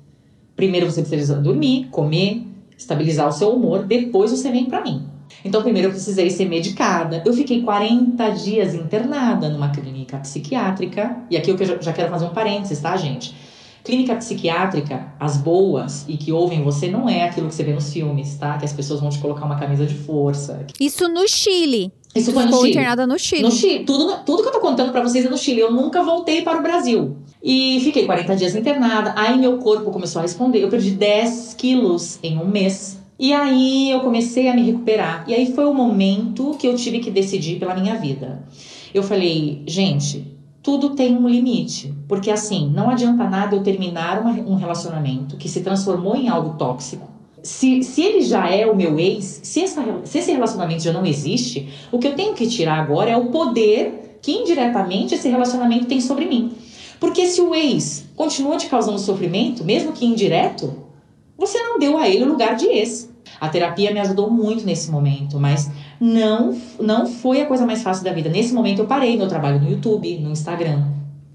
Primeiro 0.57 0.91
você 0.91 1.03
precisa 1.03 1.37
dormir, 1.37 1.89
comer, 1.91 2.47
estabilizar 2.77 3.29
o 3.29 3.33
seu 3.33 3.51
humor, 3.51 3.85
depois 3.85 4.31
você 4.31 4.51
vem 4.51 4.67
para 4.67 4.83
mim. 4.83 5.15
Então, 5.45 5.63
primeiro 5.63 5.89
eu 5.89 5.93
precisei 5.93 6.31
ser 6.31 6.47
medicada. 6.47 7.23
Eu 7.25 7.33
fiquei 7.33 7.63
40 7.63 8.31
dias 8.31 8.75
internada 8.75 9.49
numa 9.49 9.71
clínica 9.71 10.19
psiquiátrica. 10.19 11.19
E 11.31 11.37
aqui 11.37 11.51
eu 11.51 11.83
já 11.83 11.93
quero 11.93 12.11
fazer 12.11 12.25
um 12.25 12.31
parênteses, 12.31 12.81
tá, 12.81 12.97
gente? 12.97 13.35
Clínica 13.83 14.15
psiquiátrica, 14.17 15.13
as 15.21 15.37
boas 15.37 16.07
e 16.09 16.17
que 16.17 16.33
ouvem 16.33 16.63
você, 16.63 16.91
não 16.91 17.07
é 17.07 17.25
aquilo 17.25 17.49
que 17.49 17.55
você 17.55 17.63
vê 17.63 17.75
nos 17.75 17.93
filmes, 17.93 18.35
tá? 18.37 18.57
Que 18.57 18.65
as 18.65 18.73
pessoas 18.73 19.01
vão 19.01 19.11
te 19.11 19.19
colocar 19.19 19.45
uma 19.45 19.57
camisa 19.57 19.85
de 19.85 19.95
força. 19.95 20.67
Isso 20.81 21.07
no 21.09 21.29
Chile. 21.29 21.93
Isso 22.15 22.33
foi 22.33 22.47
no 22.47 22.57
Chile. 22.57 22.71
internada 22.71 23.07
no 23.07 23.19
Chile. 23.19 23.43
No 23.43 23.51
Chile. 23.51 23.85
Tudo, 23.85 24.21
tudo 24.25 24.43
que 24.43 24.49
eu 24.49 24.53
tô 24.53 24.61
contando 24.61 24.91
para 24.91 25.03
vocês 25.03 25.27
é 25.27 25.29
no 25.29 25.37
Chile. 25.37 25.61
Eu 25.61 25.71
nunca 25.71 26.03
voltei 26.03 26.41
para 26.41 26.59
o 26.59 26.63
Brasil. 26.63 27.19
E 27.47 27.79
fiquei 27.81 28.07
40 28.07 28.37
dias 28.37 28.57
internada. 28.57 29.13
Aí 29.15 29.39
meu 29.39 29.59
corpo 29.59 29.91
começou 29.91 30.21
a 30.21 30.23
responder. 30.23 30.61
Eu 30.61 30.71
perdi 30.71 30.93
10 30.93 31.55
quilos 31.59 32.19
em 32.23 32.39
um 32.39 32.49
mês. 32.49 32.99
E 33.19 33.35
aí 33.35 33.91
eu 33.91 34.01
comecei 34.01 34.49
a 34.49 34.55
me 34.55 34.63
recuperar. 34.63 35.25
E 35.29 35.35
aí 35.35 35.53
foi 35.53 35.67
o 35.67 35.75
momento 35.75 36.57
que 36.59 36.67
eu 36.67 36.75
tive 36.75 37.01
que 37.01 37.11
decidir 37.11 37.59
pela 37.59 37.75
minha 37.75 37.97
vida. 37.97 38.43
Eu 38.95 39.03
falei, 39.03 39.63
gente, 39.67 40.27
tudo 40.63 40.95
tem 40.95 41.15
um 41.15 41.29
limite. 41.29 41.93
Porque 42.09 42.31
assim, 42.31 42.73
não 42.75 42.89
adianta 42.89 43.29
nada 43.29 43.55
eu 43.55 43.63
terminar 43.63 44.23
uma, 44.23 44.31
um 44.31 44.55
relacionamento 44.55 45.37
que 45.37 45.49
se 45.49 45.61
transformou 45.61 46.17
em 46.17 46.31
algo 46.31 46.57
tóxico 46.57 47.15
se, 47.45 47.83
se 47.83 48.01
ele 48.03 48.23
já 48.23 48.49
é 48.49 48.67
o 48.67 48.75
meu 48.75 48.99
ex, 48.99 49.41
se, 49.43 49.61
essa, 49.63 49.85
se 50.05 50.19
esse 50.19 50.33
relacionamento 50.33 50.83
já 50.83 50.93
não 50.93 51.05
existe, 51.05 51.69
o 51.93 51.99
que 51.99 52.09
eu 52.09 52.15
tenho 52.15 52.33
que 52.33 52.49
tirar 52.49 52.79
agora 52.79 53.11
é 53.11 53.17
o 53.17 53.27
poder 53.27 54.19
que 54.23 54.33
indiretamente 54.33 55.15
esse 55.15 55.29
relacionamento 55.29 55.85
tem 55.85 56.01
sobre 56.01 56.25
mim. 56.25 56.53
Porque 57.05 57.27
se 57.27 57.39
o 57.43 57.55
ex 57.55 58.07
continua 58.17 58.57
te 58.57 58.67
causando 58.67 58.99
sofrimento, 58.99 59.63
mesmo 59.63 59.93
que 59.93 60.07
indireto, 60.07 60.75
você 61.37 61.63
não 61.63 61.79
deu 61.79 61.99
a 61.99 62.09
ele 62.09 62.25
o 62.25 62.29
lugar 62.29 62.57
de 62.57 62.65
ex. 62.65 63.11
A 63.39 63.47
terapia 63.47 63.93
me 63.93 64.01
ajudou 64.01 64.31
muito 64.31 64.65
nesse 64.65 64.91
momento, 64.91 65.39
mas 65.39 65.71
não, 66.01 66.59
não 66.81 67.07
foi 67.07 67.43
a 67.43 67.47
coisa 67.47 67.67
mais 67.67 67.83
fácil 67.83 68.05
da 68.05 68.13
vida. 68.15 68.31
Nesse 68.31 68.55
momento 68.55 68.79
eu 68.79 68.87
parei 68.87 69.19
meu 69.19 69.29
trabalho 69.29 69.61
no 69.61 69.71
YouTube, 69.71 70.17
no 70.17 70.31
Instagram. 70.31 70.83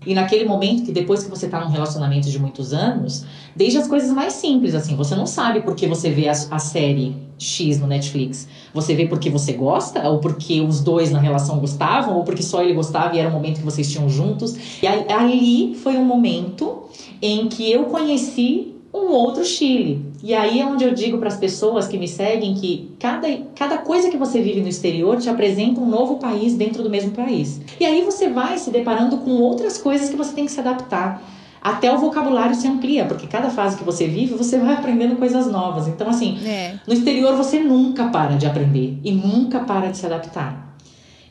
E 0.10 0.14
naquele 0.16 0.44
momento 0.44 0.86
que 0.86 0.92
depois 0.92 1.24
que 1.24 1.30
você 1.30 1.48
tá 1.48 1.60
num 1.60 1.70
relacionamento 1.70 2.32
de 2.32 2.40
muitos 2.40 2.74
anos, 2.74 3.24
desde 3.56 3.78
as 3.78 3.88
coisas 3.88 4.12
mais 4.12 4.34
simples, 4.34 4.74
assim, 4.74 4.96
você 4.96 5.16
não 5.16 5.28
sabe 5.28 5.62
porque 5.62 5.86
você 5.86 6.10
vê 6.10 6.28
a, 6.28 6.32
a 6.32 6.58
série 6.58 7.16
X 7.38 7.80
no 7.80 7.86
Netflix. 7.86 8.48
Você 8.74 8.96
vê 8.96 9.06
porque 9.06 9.30
você 9.30 9.54
gosta, 9.54 10.10
ou 10.10 10.18
porque 10.18 10.62
os 10.62 10.82
dois 10.82 11.12
na 11.12 11.20
relação 11.20 11.60
gostavam, 11.60 12.18
ou 12.18 12.24
porque 12.24 12.42
só 12.42 12.64
ele 12.64 12.74
gostava 12.74 13.16
e 13.16 13.20
era 13.20 13.30
o 13.30 13.32
momento 13.32 13.60
que 13.60 13.64
vocês 13.64 13.88
tinham 13.92 14.10
juntos. 14.10 14.56
E 14.82 14.88
aí, 14.88 15.06
ali 15.12 15.76
foi 15.76 15.96
um 15.96 16.06
momento 16.06 16.86
em 17.22 17.48
que 17.48 17.72
eu 17.72 17.84
conheci 17.84 18.79
um 18.94 19.12
outro 19.12 19.46
Chile. 19.46 20.06
E 20.22 20.34
aí 20.34 20.60
é 20.60 20.66
onde 20.66 20.84
eu 20.84 20.94
digo 20.94 21.18
para 21.18 21.28
as 21.28 21.38
pessoas 21.38 21.88
que 21.88 21.98
me 21.98 22.08
seguem 22.08 22.56
que 22.56 22.92
cada, 23.00 23.28
cada 23.56 23.78
coisa 23.78 24.10
que 24.10 24.18
você 24.18 24.42
vive 24.42 24.62
no 24.62 24.68
exterior 24.68 25.18
te 25.18 25.30
apresenta 25.30 25.80
um 25.80 25.88
novo 25.88 26.18
país 26.18 26.56
dentro 26.56 26.84
do 26.84 26.90
mesmo 26.90 27.12
país. 27.12 27.62
E 27.80 27.86
aí 27.86 28.02
você 28.04 28.30
vai 28.30 28.58
se 28.58 28.72
deparando 28.72 29.18
com 29.18 29.32
outras 29.32 29.78
coisas 29.78 30.10
que 30.10 30.16
você 30.16 30.34
tem 30.34 30.46
que 30.46 30.52
se 30.52 30.60
adaptar. 30.60 31.22
Até 31.62 31.94
o 31.94 31.98
vocabulário 31.98 32.56
se 32.56 32.68
amplia, 32.68 33.06
porque 33.06 33.28
cada 33.28 33.50
fase 33.50 33.78
que 33.78 33.84
você 33.84 34.08
vive, 34.08 34.34
você 34.34 34.58
vai 34.58 34.76
aprendendo 34.76 35.18
coisas 35.18 35.52
novas. 35.52 35.88
Então, 35.90 36.10
assim, 36.10 36.40
é. 36.46 36.76
no 36.88 36.94
exterior 36.94 37.36
você 37.36 37.60
nunca 37.60 38.08
para 38.08 38.38
de 38.38 38.46
aprender 38.46 38.98
e 39.04 39.12
nunca 39.12 39.60
para 39.60 39.88
de 39.88 39.98
se 39.98 40.06
adaptar. 40.06 40.78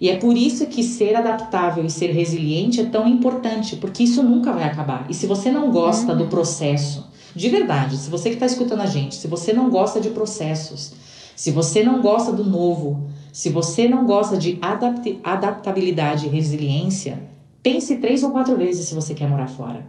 E 0.00 0.08
é 0.08 0.16
por 0.16 0.36
isso 0.36 0.66
que 0.66 0.82
ser 0.82 1.16
adaptável 1.16 1.84
e 1.84 1.90
ser 1.90 2.12
resiliente 2.12 2.80
é 2.80 2.84
tão 2.84 3.08
importante, 3.08 3.76
porque 3.76 4.04
isso 4.04 4.22
nunca 4.22 4.52
vai 4.52 4.64
acabar. 4.64 5.06
E 5.08 5.14
se 5.14 5.26
você 5.26 5.50
não 5.50 5.70
gosta 5.70 6.12
uhum. 6.12 6.18
do 6.18 6.26
processo, 6.26 7.08
de 7.38 7.48
verdade, 7.48 7.96
se 7.96 8.10
você 8.10 8.30
que 8.30 8.34
está 8.34 8.46
escutando 8.46 8.80
a 8.80 8.86
gente, 8.86 9.14
se 9.14 9.28
você 9.28 9.52
não 9.52 9.70
gosta 9.70 10.00
de 10.00 10.10
processos, 10.10 10.92
se 11.36 11.52
você 11.52 11.84
não 11.84 12.02
gosta 12.02 12.32
do 12.32 12.44
novo, 12.44 13.08
se 13.32 13.48
você 13.48 13.86
não 13.86 14.04
gosta 14.04 14.36
de 14.36 14.58
adapt 14.60 15.20
adaptabilidade 15.22 16.26
e 16.26 16.28
resiliência, 16.28 17.22
pense 17.62 17.98
três 17.98 18.24
ou 18.24 18.32
quatro 18.32 18.56
vezes 18.56 18.88
se 18.88 18.94
você 18.94 19.14
quer 19.14 19.28
morar 19.28 19.46
fora. 19.46 19.86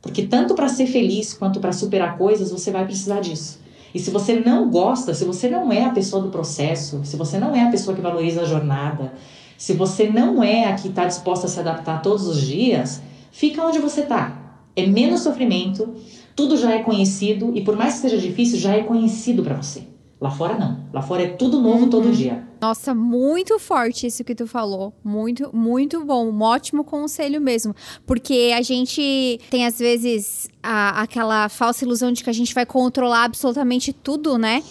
Porque 0.00 0.22
tanto 0.22 0.54
para 0.54 0.66
ser 0.66 0.86
feliz 0.86 1.34
quanto 1.34 1.60
para 1.60 1.72
superar 1.72 2.16
coisas, 2.16 2.50
você 2.50 2.70
vai 2.70 2.86
precisar 2.86 3.20
disso. 3.20 3.60
E 3.94 3.98
se 3.98 4.10
você 4.10 4.40
não 4.40 4.70
gosta, 4.70 5.12
se 5.12 5.26
você 5.26 5.50
não 5.50 5.70
é 5.70 5.84
a 5.84 5.90
pessoa 5.90 6.22
do 6.22 6.30
processo, 6.30 7.02
se 7.04 7.18
você 7.18 7.38
não 7.38 7.54
é 7.54 7.64
a 7.64 7.70
pessoa 7.70 7.94
que 7.94 8.00
valoriza 8.00 8.40
a 8.40 8.46
jornada, 8.46 9.12
se 9.58 9.74
você 9.74 10.08
não 10.08 10.42
é 10.42 10.64
a 10.64 10.74
que 10.74 10.88
está 10.88 11.04
disposta 11.04 11.46
a 11.46 11.50
se 11.50 11.60
adaptar 11.60 12.00
todos 12.00 12.26
os 12.26 12.40
dias, 12.40 13.02
fica 13.30 13.62
onde 13.62 13.78
você 13.78 14.00
está. 14.00 14.38
É 14.74 14.86
menos 14.86 15.20
sofrimento, 15.20 15.94
tudo 16.34 16.56
já 16.56 16.72
é 16.72 16.82
conhecido 16.82 17.52
e 17.54 17.62
por 17.62 17.76
mais 17.76 17.94
que 17.94 18.00
seja 18.00 18.18
difícil, 18.18 18.58
já 18.58 18.74
é 18.74 18.82
conhecido 18.82 19.42
para 19.42 19.60
você. 19.60 19.92
Lá 20.22 20.30
fora 20.30 20.56
não. 20.56 20.84
Lá 20.92 21.02
fora 21.02 21.24
é 21.24 21.26
tudo 21.26 21.60
novo 21.60 21.84
uhum. 21.84 21.90
todo 21.90 22.12
dia. 22.12 22.46
Nossa, 22.60 22.94
muito 22.94 23.58
forte 23.58 24.06
isso 24.06 24.22
que 24.22 24.36
tu 24.36 24.46
falou. 24.46 24.92
Muito, 25.02 25.50
muito 25.52 26.04
bom. 26.04 26.28
Um 26.28 26.42
ótimo 26.42 26.84
conselho 26.84 27.40
mesmo. 27.40 27.74
Porque 28.06 28.52
a 28.56 28.62
gente 28.62 29.40
tem, 29.50 29.66
às 29.66 29.80
vezes, 29.80 30.48
a, 30.62 31.02
aquela 31.02 31.48
falsa 31.48 31.84
ilusão 31.84 32.12
de 32.12 32.22
que 32.22 32.30
a 32.30 32.32
gente 32.32 32.54
vai 32.54 32.64
controlar 32.64 33.24
absolutamente 33.24 33.92
tudo, 33.92 34.38
né? 34.38 34.62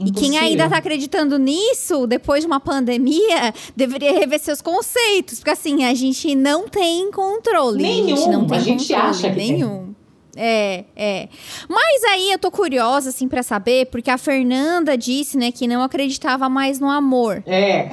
Impossível. 0.00 0.08
E 0.08 0.12
quem 0.12 0.38
ainda 0.38 0.68
tá 0.68 0.78
acreditando 0.78 1.38
nisso, 1.38 2.04
depois 2.08 2.40
de 2.40 2.48
uma 2.48 2.58
pandemia, 2.58 3.54
deveria 3.76 4.12
rever 4.12 4.40
seus 4.40 4.60
conceitos. 4.60 5.38
Porque 5.38 5.50
assim, 5.50 5.84
a 5.84 5.94
gente 5.94 6.34
não 6.34 6.68
tem 6.68 7.12
controle. 7.12 7.80
Nenhum. 7.80 8.12
A 8.12 8.16
gente 8.16 8.28
não 8.28 8.44
tem 8.44 8.58
a 8.58 8.60
gente 8.60 8.92
acha 8.92 9.30
que 9.30 9.36
nenhum. 9.36 9.84
Tem. 9.84 9.96
É, 10.36 10.84
é. 10.94 11.28
Mas 11.68 12.04
aí 12.04 12.30
eu 12.30 12.38
tô 12.38 12.50
curiosa, 12.50 13.10
assim, 13.10 13.28
para 13.28 13.42
saber, 13.42 13.86
porque 13.86 14.10
a 14.10 14.18
Fernanda 14.18 14.96
disse, 14.96 15.36
né, 15.36 15.50
que 15.50 15.66
não 15.66 15.82
acreditava 15.82 16.48
mais 16.48 16.78
no 16.78 16.90
amor. 16.90 17.42
É. 17.46 17.90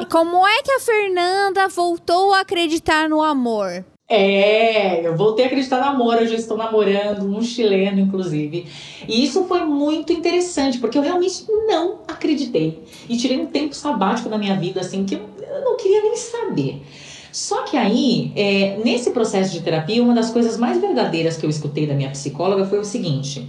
e 0.00 0.06
como 0.06 0.46
é 0.46 0.62
que 0.62 0.72
a 0.72 0.80
Fernanda 0.80 1.68
voltou 1.68 2.32
a 2.32 2.40
acreditar 2.40 3.08
no 3.08 3.22
amor? 3.22 3.84
É, 4.14 5.06
eu 5.06 5.16
voltei 5.16 5.46
a 5.46 5.48
acreditar 5.48 5.78
no 5.80 5.86
amor, 5.86 6.20
eu 6.20 6.26
já 6.26 6.34
estou 6.34 6.54
namorando 6.54 7.24
um 7.24 7.40
chileno, 7.40 7.98
inclusive. 7.98 8.66
E 9.08 9.24
isso 9.24 9.44
foi 9.44 9.64
muito 9.64 10.12
interessante, 10.12 10.78
porque 10.78 10.98
eu 10.98 11.02
realmente 11.02 11.46
não 11.66 12.00
acreditei. 12.06 12.82
E 13.08 13.16
tirei 13.16 13.38
um 13.38 13.46
tempo 13.46 13.74
sabático 13.74 14.28
na 14.28 14.36
minha 14.36 14.54
vida, 14.54 14.80
assim, 14.80 15.06
que 15.06 15.14
eu 15.14 15.64
não 15.64 15.78
queria 15.78 16.02
nem 16.02 16.14
saber. 16.14 16.82
Só 17.32 17.62
que 17.62 17.78
aí, 17.78 18.30
é, 18.36 18.78
nesse 18.84 19.10
processo 19.10 19.52
de 19.52 19.60
terapia, 19.62 20.02
uma 20.02 20.14
das 20.14 20.30
coisas 20.30 20.58
mais 20.58 20.78
verdadeiras 20.78 21.38
que 21.38 21.46
eu 21.46 21.50
escutei 21.50 21.86
da 21.86 21.94
minha 21.94 22.10
psicóloga 22.10 22.66
foi 22.66 22.78
o 22.78 22.84
seguinte: 22.84 23.48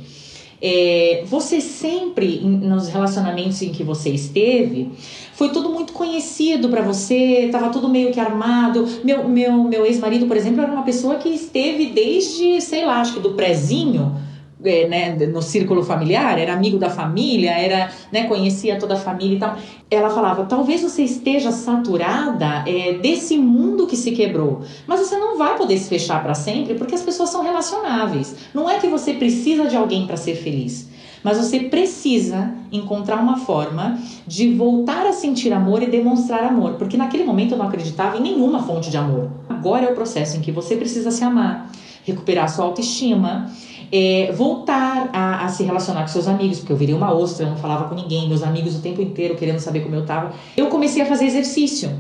é, 0.62 1.26
você 1.26 1.60
sempre, 1.60 2.40
nos 2.40 2.88
relacionamentos 2.88 3.62
em 3.62 3.74
que 3.74 3.84
você 3.84 4.12
esteve, 4.12 4.90
foi 5.34 5.50
tudo 5.50 5.70
muito 5.70 5.92
conhecido 5.92 6.70
para 6.70 6.82
você, 6.82 7.50
tava 7.52 7.70
tudo 7.70 7.90
meio 7.90 8.14
que 8.14 8.20
armado. 8.22 8.88
Meu, 9.04 9.28
meu, 9.28 9.64
meu 9.66 9.86
ex-marido, 9.86 10.26
por 10.26 10.38
exemplo, 10.38 10.62
era 10.62 10.72
uma 10.72 10.84
pessoa 10.84 11.16
que 11.16 11.28
esteve 11.28 11.88
desde, 11.88 12.62
sei 12.62 12.86
lá, 12.86 13.02
acho 13.02 13.16
que 13.16 13.20
do 13.20 13.34
prezinho 13.34 14.16
né, 14.64 15.16
no 15.28 15.42
círculo 15.42 15.84
familiar, 15.84 16.40
era 16.40 16.54
amigo 16.54 16.78
da 16.78 16.90
família, 16.90 17.52
era, 17.52 17.92
né, 18.12 18.24
conhecia 18.24 18.80
toda 18.80 18.94
a 18.94 18.98
família 18.98 19.36
e 19.36 19.40
tal. 19.40 19.58
Ela 19.92 20.10
falava: 20.10 20.46
talvez 20.46 20.82
você 20.82 21.04
esteja 21.04 21.52
saturada 21.52 22.64
é, 22.68 22.94
desse 22.94 23.38
mundo 23.38 23.86
que 23.86 23.96
se 23.96 24.12
quebrou, 24.12 24.62
mas 24.88 25.00
você 25.00 25.18
não 25.18 25.38
vai 25.38 25.58
poder 25.58 25.78
se 25.78 25.90
fechar 25.90 26.24
para 26.24 26.34
sempre 26.34 26.76
porque 26.76 26.96
as 26.96 27.02
pessoas 27.02 27.30
são 27.30 27.44
relacionáveis. 27.44 28.36
Não 28.54 28.70
é 28.70 28.80
que 28.80 28.88
você 28.88 29.14
precisa 29.14 29.66
de 29.66 29.76
alguém 29.76 30.08
para 30.08 30.18
ser 30.18 30.36
feliz. 30.36 30.94
Mas 31.24 31.38
você 31.38 31.62
precisa 31.62 32.54
encontrar 32.70 33.16
uma 33.16 33.38
forma 33.38 33.98
de 34.28 34.54
voltar 34.54 35.08
a 35.08 35.14
sentir 35.14 35.54
amor 35.54 35.82
e 35.82 35.88
demonstrar 35.88 36.44
amor. 36.44 36.74
Porque 36.74 36.98
naquele 36.98 37.24
momento 37.24 37.54
eu 37.54 37.58
não 37.58 37.68
acreditava 37.68 38.18
em 38.18 38.22
nenhuma 38.22 38.62
fonte 38.62 38.92
de 38.92 38.98
amor. 38.98 39.32
Agora 39.48 39.86
é 39.86 39.92
o 39.92 39.96
processo 39.96 40.36
em 40.36 40.42
que 40.42 40.52
você 40.52 40.76
precisa 40.76 41.12
se 41.12 41.24
amar, 41.24 41.72
recuperar 42.04 42.50
sua 42.50 42.66
autoestima 42.66 43.50
é, 43.96 44.32
voltar 44.32 45.12
a, 45.14 45.46
a, 45.46 45.48
se 45.50 45.62
relacionar 45.64 46.02
com 46.02 46.08
seus 46.08 46.28
amigos, 46.28 46.58
porque 46.58 46.74
eu 46.74 46.78
virei 46.78 46.96
uma 46.96 47.14
ostra, 47.14 47.46
eu 47.46 47.52
não 47.52 47.58
falava 47.58 47.88
com 47.88 47.94
ninguém, 47.94 48.28
meus 48.28 48.42
amigos 48.42 48.76
o 48.76 48.82
tempo 48.82 49.00
inteiro 49.00 49.36
querendo 49.36 49.60
saber 49.60 49.82
como 49.82 49.94
eu 49.94 50.04
tava. 50.04 50.34
Eu 50.58 50.66
comecei 50.66 51.04
a 51.04 51.06
fazer 51.06 51.26
exercício, 51.26 51.92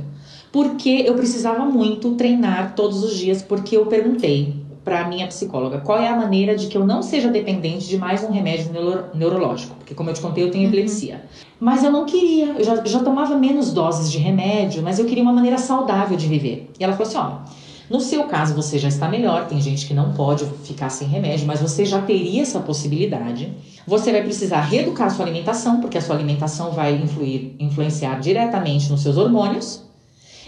porque 0.51 1.03
eu 1.06 1.13
precisava 1.13 1.63
muito 1.65 2.15
treinar 2.15 2.73
todos 2.75 3.03
os 3.03 3.15
dias, 3.15 3.43
porque 3.43 3.77
eu 3.77 3.86
perguntei 3.86 4.56
para 4.84 5.08
minha 5.08 5.27
psicóloga 5.27 5.82
qual 5.82 5.99
é 5.99 6.08
a 6.08 6.15
maneira 6.15 6.56
de 6.56 6.65
que 6.65 6.75
eu 6.75 6.86
não 6.86 7.03
seja 7.03 7.29
dependente 7.29 7.88
de 7.88 7.97
mais 7.97 8.23
um 8.23 8.32
remédio 8.32 8.73
neuro, 8.73 9.06
neurológico, 9.13 9.75
porque 9.75 9.93
como 9.93 10.10
eu 10.10 10.15
te 10.15 10.19
contei, 10.19 10.43
eu 10.43 10.49
tenho 10.49 10.63
uhum. 10.63 10.73
epilepsia. 10.73 11.23
Mas 11.60 11.84
eu 11.84 11.91
não 11.91 12.06
queria, 12.06 12.56
eu 12.58 12.63
já, 12.63 12.84
já 12.84 13.03
tomava 13.03 13.38
menos 13.38 13.71
doses 13.71 14.12
de 14.12 14.17
remédio, 14.17 14.82
mas 14.82 14.97
eu 14.97 15.06
queria 15.06 15.23
uma 15.23 15.32
maneira 15.32 15.60
saudável 15.60 16.17
de 16.17 16.27
viver. 16.27 16.71
E 16.79 16.84
ela 16.84 16.93
falou 16.93 17.08
assim: 17.08 17.17
ó 17.17 17.62
no 17.89 17.99
seu 17.99 18.23
caso, 18.25 18.55
você 18.55 18.79
já 18.79 18.87
está 18.87 19.07
melhor, 19.07 19.47
tem 19.47 19.61
gente 19.61 19.85
que 19.85 19.93
não 19.93 20.13
pode 20.13 20.45
ficar 20.63 20.89
sem 20.89 21.07
remédio, 21.07 21.45
mas 21.45 21.61
você 21.61 21.85
já 21.85 22.01
teria 22.01 22.41
essa 22.41 22.59
possibilidade. 22.59 23.53
Você 23.85 24.11
vai 24.11 24.23
precisar 24.23 24.61
reeducar 24.61 25.07
a 25.07 25.09
sua 25.09 25.25
alimentação, 25.25 25.81
porque 25.81 25.97
a 25.97 26.01
sua 26.01 26.15
alimentação 26.15 26.71
vai 26.71 26.95
influir, 26.95 27.55
influenciar 27.59 28.19
diretamente 28.19 28.89
nos 28.89 29.01
seus 29.01 29.17
hormônios. 29.17 29.83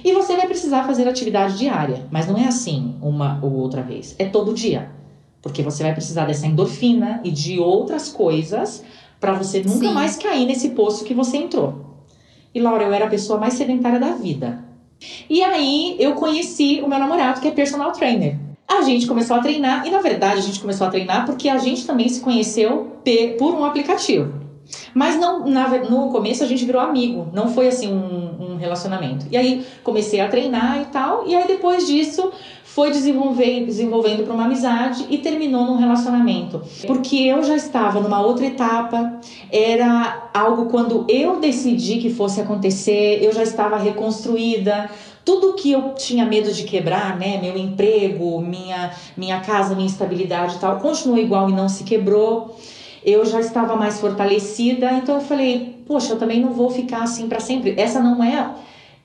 E 0.03 0.13
você 0.13 0.35
vai 0.35 0.47
precisar 0.47 0.85
fazer 0.85 1.07
atividade 1.07 1.57
diária, 1.57 2.05
mas 2.09 2.27
não 2.27 2.37
é 2.37 2.45
assim 2.45 2.95
uma 3.01 3.39
ou 3.41 3.53
outra 3.53 3.81
vez, 3.81 4.15
é 4.17 4.25
todo 4.25 4.53
dia. 4.53 4.89
Porque 5.41 5.61
você 5.61 5.83
vai 5.83 5.93
precisar 5.93 6.25
dessa 6.25 6.47
endorfina 6.47 7.21
e 7.23 7.31
de 7.31 7.59
outras 7.59 8.09
coisas 8.09 8.83
para 9.19 9.33
você 9.33 9.61
nunca 9.61 9.87
Sim. 9.87 9.93
mais 9.93 10.15
cair 10.15 10.45
nesse 10.45 10.69
poço 10.69 11.03
que 11.03 11.13
você 11.13 11.37
entrou. 11.37 11.85
E 12.53 12.59
Laura, 12.59 12.85
eu 12.85 12.93
era 12.93 13.05
a 13.05 13.09
pessoa 13.09 13.37
mais 13.39 13.55
sedentária 13.55 13.99
da 13.99 14.13
vida. 14.13 14.64
E 15.29 15.43
aí 15.43 15.95
eu 15.99 16.13
conheci 16.13 16.81
o 16.83 16.87
meu 16.87 16.99
namorado, 16.99 17.41
que 17.41 17.47
é 17.47 17.51
personal 17.51 17.91
trainer. 17.91 18.37
A 18.67 18.81
gente 18.81 19.05
começou 19.05 19.35
a 19.35 19.39
treinar, 19.39 19.85
e 19.85 19.91
na 19.91 19.99
verdade 19.99 20.39
a 20.39 20.41
gente 20.41 20.59
começou 20.59 20.87
a 20.87 20.89
treinar 20.89 21.25
porque 21.25 21.47
a 21.47 21.57
gente 21.57 21.85
também 21.85 22.09
se 22.09 22.21
conheceu 22.21 22.97
por 23.37 23.53
um 23.53 23.63
aplicativo. 23.63 24.45
Mas 24.93 25.19
não, 25.19 25.45
na, 25.45 25.67
no 25.83 26.09
começo 26.09 26.43
a 26.43 26.47
gente 26.47 26.65
virou 26.65 26.81
amigo, 26.81 27.27
não 27.31 27.53
foi 27.53 27.67
assim 27.67 27.93
um, 27.93 28.53
um 28.53 28.57
relacionamento. 28.57 29.27
E 29.29 29.37
aí 29.37 29.65
comecei 29.83 30.19
a 30.19 30.27
treinar 30.27 30.81
e 30.81 30.85
tal, 30.85 31.27
e 31.27 31.35
aí 31.35 31.47
depois 31.47 31.85
disso 31.85 32.31
foi 32.75 32.91
desenvolvendo, 32.91 33.67
desenvolvendo 33.67 34.25
para 34.25 34.33
uma 34.33 34.43
amizade 34.43 35.05
e 35.09 35.17
terminou 35.19 35.63
num 35.63 35.77
relacionamento. 35.77 36.61
Porque 36.85 37.15
eu 37.15 37.41
já 37.41 37.55
estava 37.55 38.01
numa 38.01 38.19
outra 38.19 38.47
etapa, 38.47 39.17
era 39.49 40.29
algo 40.33 40.65
quando 40.65 41.05
eu 41.07 41.39
decidi 41.39 41.99
que 41.99 42.09
fosse 42.09 42.41
acontecer, 42.41 43.23
eu 43.23 43.31
já 43.31 43.43
estava 43.43 43.77
reconstruída. 43.77 44.91
Tudo 45.23 45.53
que 45.53 45.71
eu 45.71 45.93
tinha 45.95 46.25
medo 46.25 46.51
de 46.51 46.63
quebrar, 46.63 47.17
né, 47.17 47.39
meu 47.41 47.57
emprego, 47.57 48.41
minha 48.41 48.91
minha 49.15 49.39
casa, 49.39 49.73
minha 49.73 49.87
estabilidade 49.87 50.57
e 50.57 50.59
tal, 50.59 50.77
continuou 50.79 51.17
igual 51.17 51.49
e 51.49 51.53
não 51.53 51.69
se 51.69 51.85
quebrou. 51.85 52.59
Eu 53.05 53.23
já 53.25 53.39
estava 53.39 53.77
mais 53.77 54.01
fortalecida, 54.01 54.91
então 54.91 55.15
eu 55.15 55.21
falei, 55.21 55.77
poxa, 55.87 56.11
eu 56.11 56.19
também 56.19 56.41
não 56.41 56.51
vou 56.51 56.69
ficar 56.69 57.03
assim 57.03 57.29
para 57.29 57.39
sempre. 57.39 57.73
Essa 57.77 58.01
não 58.01 58.21
é 58.21 58.53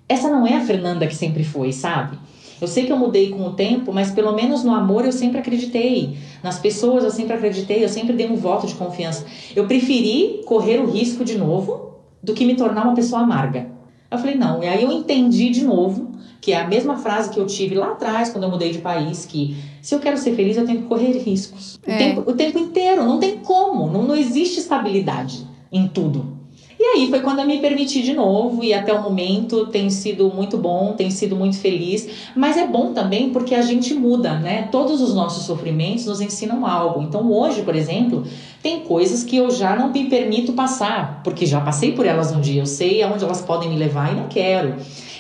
essa 0.09 0.29
não 0.29 0.45
é 0.45 0.57
a 0.57 0.61
Fernanda 0.61 1.07
que 1.07 1.15
sempre 1.15 1.45
foi, 1.45 1.73
sabe? 1.73 2.19
Eu 2.61 2.69
sei 2.69 2.85
que 2.85 2.93
eu 2.93 2.97
mudei 2.97 3.31
com 3.31 3.43
o 3.47 3.53
tempo, 3.53 3.93
mas 3.93 4.11
pelo 4.11 4.33
menos 4.33 4.63
no 4.63 4.75
amor 4.75 5.05
eu 5.05 5.13
sempre 5.13 5.39
acreditei. 5.39 6.17
Nas 6.43 6.59
pessoas 6.59 7.05
eu 7.05 7.11
sempre 7.11 7.35
acreditei, 7.35 7.83
eu 7.83 7.89
sempre 7.89 8.13
dei 8.13 8.31
um 8.31 8.37
voto 8.37 8.67
de 8.67 8.75
confiança. 8.75 9.25
Eu 9.57 9.67
preferi 9.67 10.43
correr 10.45 10.79
o 10.79 10.91
risco 10.91 11.25
de 11.25 11.39
novo 11.39 11.97
do 12.23 12.35
que 12.35 12.45
me 12.45 12.55
tornar 12.55 12.85
uma 12.85 12.95
pessoa 12.95 13.23
amarga. 13.23 13.69
Eu 14.11 14.19
falei, 14.19 14.35
não. 14.35 14.63
E 14.63 14.67
aí 14.67 14.83
eu 14.83 14.93
entendi 14.93 15.51
de 15.51 15.65
novo 15.65 16.11
que 16.41 16.53
é 16.53 16.61
a 16.61 16.67
mesma 16.67 16.97
frase 16.97 17.31
que 17.31 17.39
eu 17.39 17.47
tive 17.47 17.75
lá 17.75 17.93
atrás, 17.93 18.31
quando 18.31 18.45
eu 18.45 18.51
mudei 18.51 18.73
de 18.73 18.79
país, 18.79 19.27
que 19.27 19.57
se 19.83 19.95
eu 19.95 20.01
quero 20.01 20.17
ser 20.17 20.35
feliz, 20.35 20.57
eu 20.57 20.65
tenho 20.65 20.83
que 20.83 20.89
correr 20.89 21.13
riscos. 21.19 21.79
É. 21.87 21.95
O, 21.95 21.99
tempo, 21.99 22.31
o 22.31 22.35
tempo 22.35 22.59
inteiro, 22.59 23.05
não 23.05 23.19
tem 23.19 23.39
como, 23.39 23.87
não, 23.87 24.03
não 24.03 24.17
existe 24.17 24.59
estabilidade 24.59 25.47
em 25.71 25.87
tudo. 25.87 26.40
E 26.83 26.83
aí 26.83 27.11
foi 27.11 27.21
quando 27.21 27.41
eu 27.41 27.47
me 27.47 27.59
permiti 27.59 28.01
de 28.01 28.15
novo 28.15 28.65
e 28.65 28.73
até 28.73 28.91
o 28.91 29.03
momento 29.03 29.67
tem 29.67 29.91
sido 29.91 30.33
muito 30.35 30.57
bom, 30.57 30.95
tem 30.95 31.11
sido 31.11 31.37
muito 31.37 31.59
feliz, 31.59 32.09
mas 32.35 32.57
é 32.57 32.67
bom 32.67 32.95
também 32.95 33.29
porque 33.29 33.55
a 33.55 33.61
gente 33.61 33.93
muda, 33.93 34.39
né? 34.39 34.67
Todos 34.73 35.03
os 35.03 35.15
nossos 35.15 35.45
sofrimentos 35.45 36.07
nos 36.07 36.23
ensinam 36.23 36.65
algo. 36.65 37.03
Então 37.03 37.31
hoje, 37.31 37.61
por 37.61 37.75
exemplo, 37.75 38.25
tem 38.63 38.81
coisas 38.81 39.23
que 39.23 39.37
eu 39.37 39.51
já 39.51 39.77
não 39.77 39.93
me 39.93 40.09
permito 40.09 40.55
passar, 40.55 41.21
porque 41.23 41.45
já 41.45 41.61
passei 41.61 41.93
por 41.93 42.07
elas 42.07 42.33
um 42.33 42.41
dia, 42.41 42.63
eu 42.63 42.67
sei 42.67 43.03
aonde 43.03 43.25
elas 43.25 43.43
podem 43.43 43.69
me 43.69 43.77
levar 43.77 44.15
e 44.15 44.17
não 44.17 44.27
quero. 44.27 44.77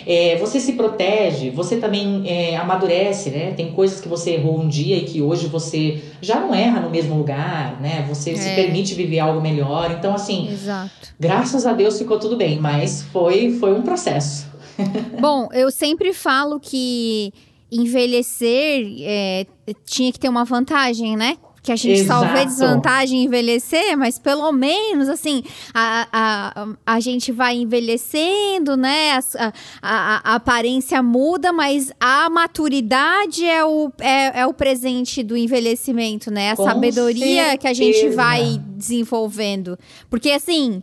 É, 0.06 0.36
você 0.36 0.60
se 0.60 0.72
protege, 0.72 1.50
você 1.50 1.76
também 1.76 2.22
é, 2.26 2.56
amadurece, 2.56 3.30
né? 3.30 3.52
Tem 3.52 3.72
coisas 3.72 4.00
que 4.00 4.08
você 4.08 4.32
errou 4.32 4.60
um 4.60 4.68
dia 4.68 4.96
e 4.96 5.04
que 5.04 5.22
hoje 5.22 5.46
você 5.46 6.02
já 6.20 6.40
não 6.40 6.54
erra 6.54 6.80
no 6.80 6.90
mesmo 6.90 7.16
lugar, 7.16 7.80
né? 7.80 8.04
Você 8.08 8.32
é. 8.32 8.36
se 8.36 8.54
permite 8.54 8.94
viver 8.94 9.20
algo 9.20 9.40
melhor. 9.40 9.90
Então, 9.90 10.14
assim, 10.14 10.50
Exato. 10.50 11.14
graças 11.18 11.66
a 11.66 11.72
Deus 11.72 11.98
ficou 11.98 12.18
tudo 12.18 12.36
bem, 12.36 12.58
mas 12.58 13.02
foi, 13.12 13.52
foi 13.52 13.74
um 13.74 13.82
processo. 13.82 14.46
Bom, 15.20 15.48
eu 15.52 15.70
sempre 15.70 16.12
falo 16.12 16.58
que 16.58 17.32
envelhecer 17.70 18.84
é, 19.02 19.46
tinha 19.84 20.12
que 20.12 20.18
ter 20.18 20.28
uma 20.28 20.44
vantagem, 20.44 21.16
né? 21.16 21.36
Que 21.62 21.70
a 21.70 21.76
gente 21.76 22.00
Exato. 22.00 22.26
só 22.26 22.32
vê 22.32 22.44
desvantagem 22.44 23.20
em 23.20 23.24
envelhecer, 23.24 23.96
mas 23.96 24.18
pelo 24.18 24.50
menos, 24.50 25.08
assim, 25.08 25.42
a, 25.74 26.08
a, 26.12 26.68
a 26.86 27.00
gente 27.00 27.30
vai 27.32 27.56
envelhecendo, 27.56 28.76
né? 28.76 29.12
A, 29.12 29.52
a, 29.82 30.32
a 30.32 30.34
aparência 30.36 31.02
muda, 31.02 31.52
mas 31.52 31.92
a 32.00 32.30
maturidade 32.30 33.44
é 33.44 33.64
o, 33.64 33.92
é, 33.98 34.40
é 34.40 34.46
o 34.46 34.54
presente 34.54 35.22
do 35.22 35.36
envelhecimento, 35.36 36.30
né? 36.30 36.52
A 36.52 36.56
Com 36.56 36.64
sabedoria 36.64 37.50
certeza. 37.50 37.58
que 37.58 37.68
a 37.68 37.74
gente 37.74 38.08
vai 38.10 38.60
desenvolvendo. 38.76 39.78
Porque, 40.08 40.30
assim, 40.30 40.82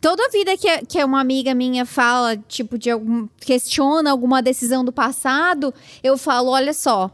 Toda 0.00 0.30
vida 0.30 0.56
que, 0.56 0.86
que 0.86 1.04
uma 1.04 1.20
amiga 1.20 1.54
minha 1.54 1.84
fala, 1.84 2.34
tipo, 2.48 2.78
de 2.78 2.90
algum. 2.90 3.28
questiona 3.38 4.10
alguma 4.10 4.40
decisão 4.40 4.82
do 4.82 4.90
passado, 4.90 5.74
eu 6.02 6.16
falo: 6.16 6.48
olha 6.52 6.72
só, 6.72 7.10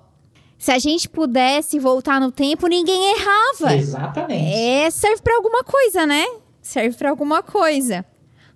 se 0.58 0.70
a 0.70 0.78
gente 0.78 1.08
pudesse 1.08 1.78
voltar 1.78 2.20
no 2.20 2.32
tempo, 2.32 2.66
ninguém 2.66 3.12
errava. 3.12 3.76
Exatamente. 3.76 4.54
É, 4.54 4.90
serve 4.90 5.22
para 5.22 5.36
alguma 5.36 5.62
coisa, 5.62 6.06
né? 6.06 6.24
Serve 6.62 6.96
para 6.96 7.10
alguma 7.10 7.42
coisa. 7.42 8.04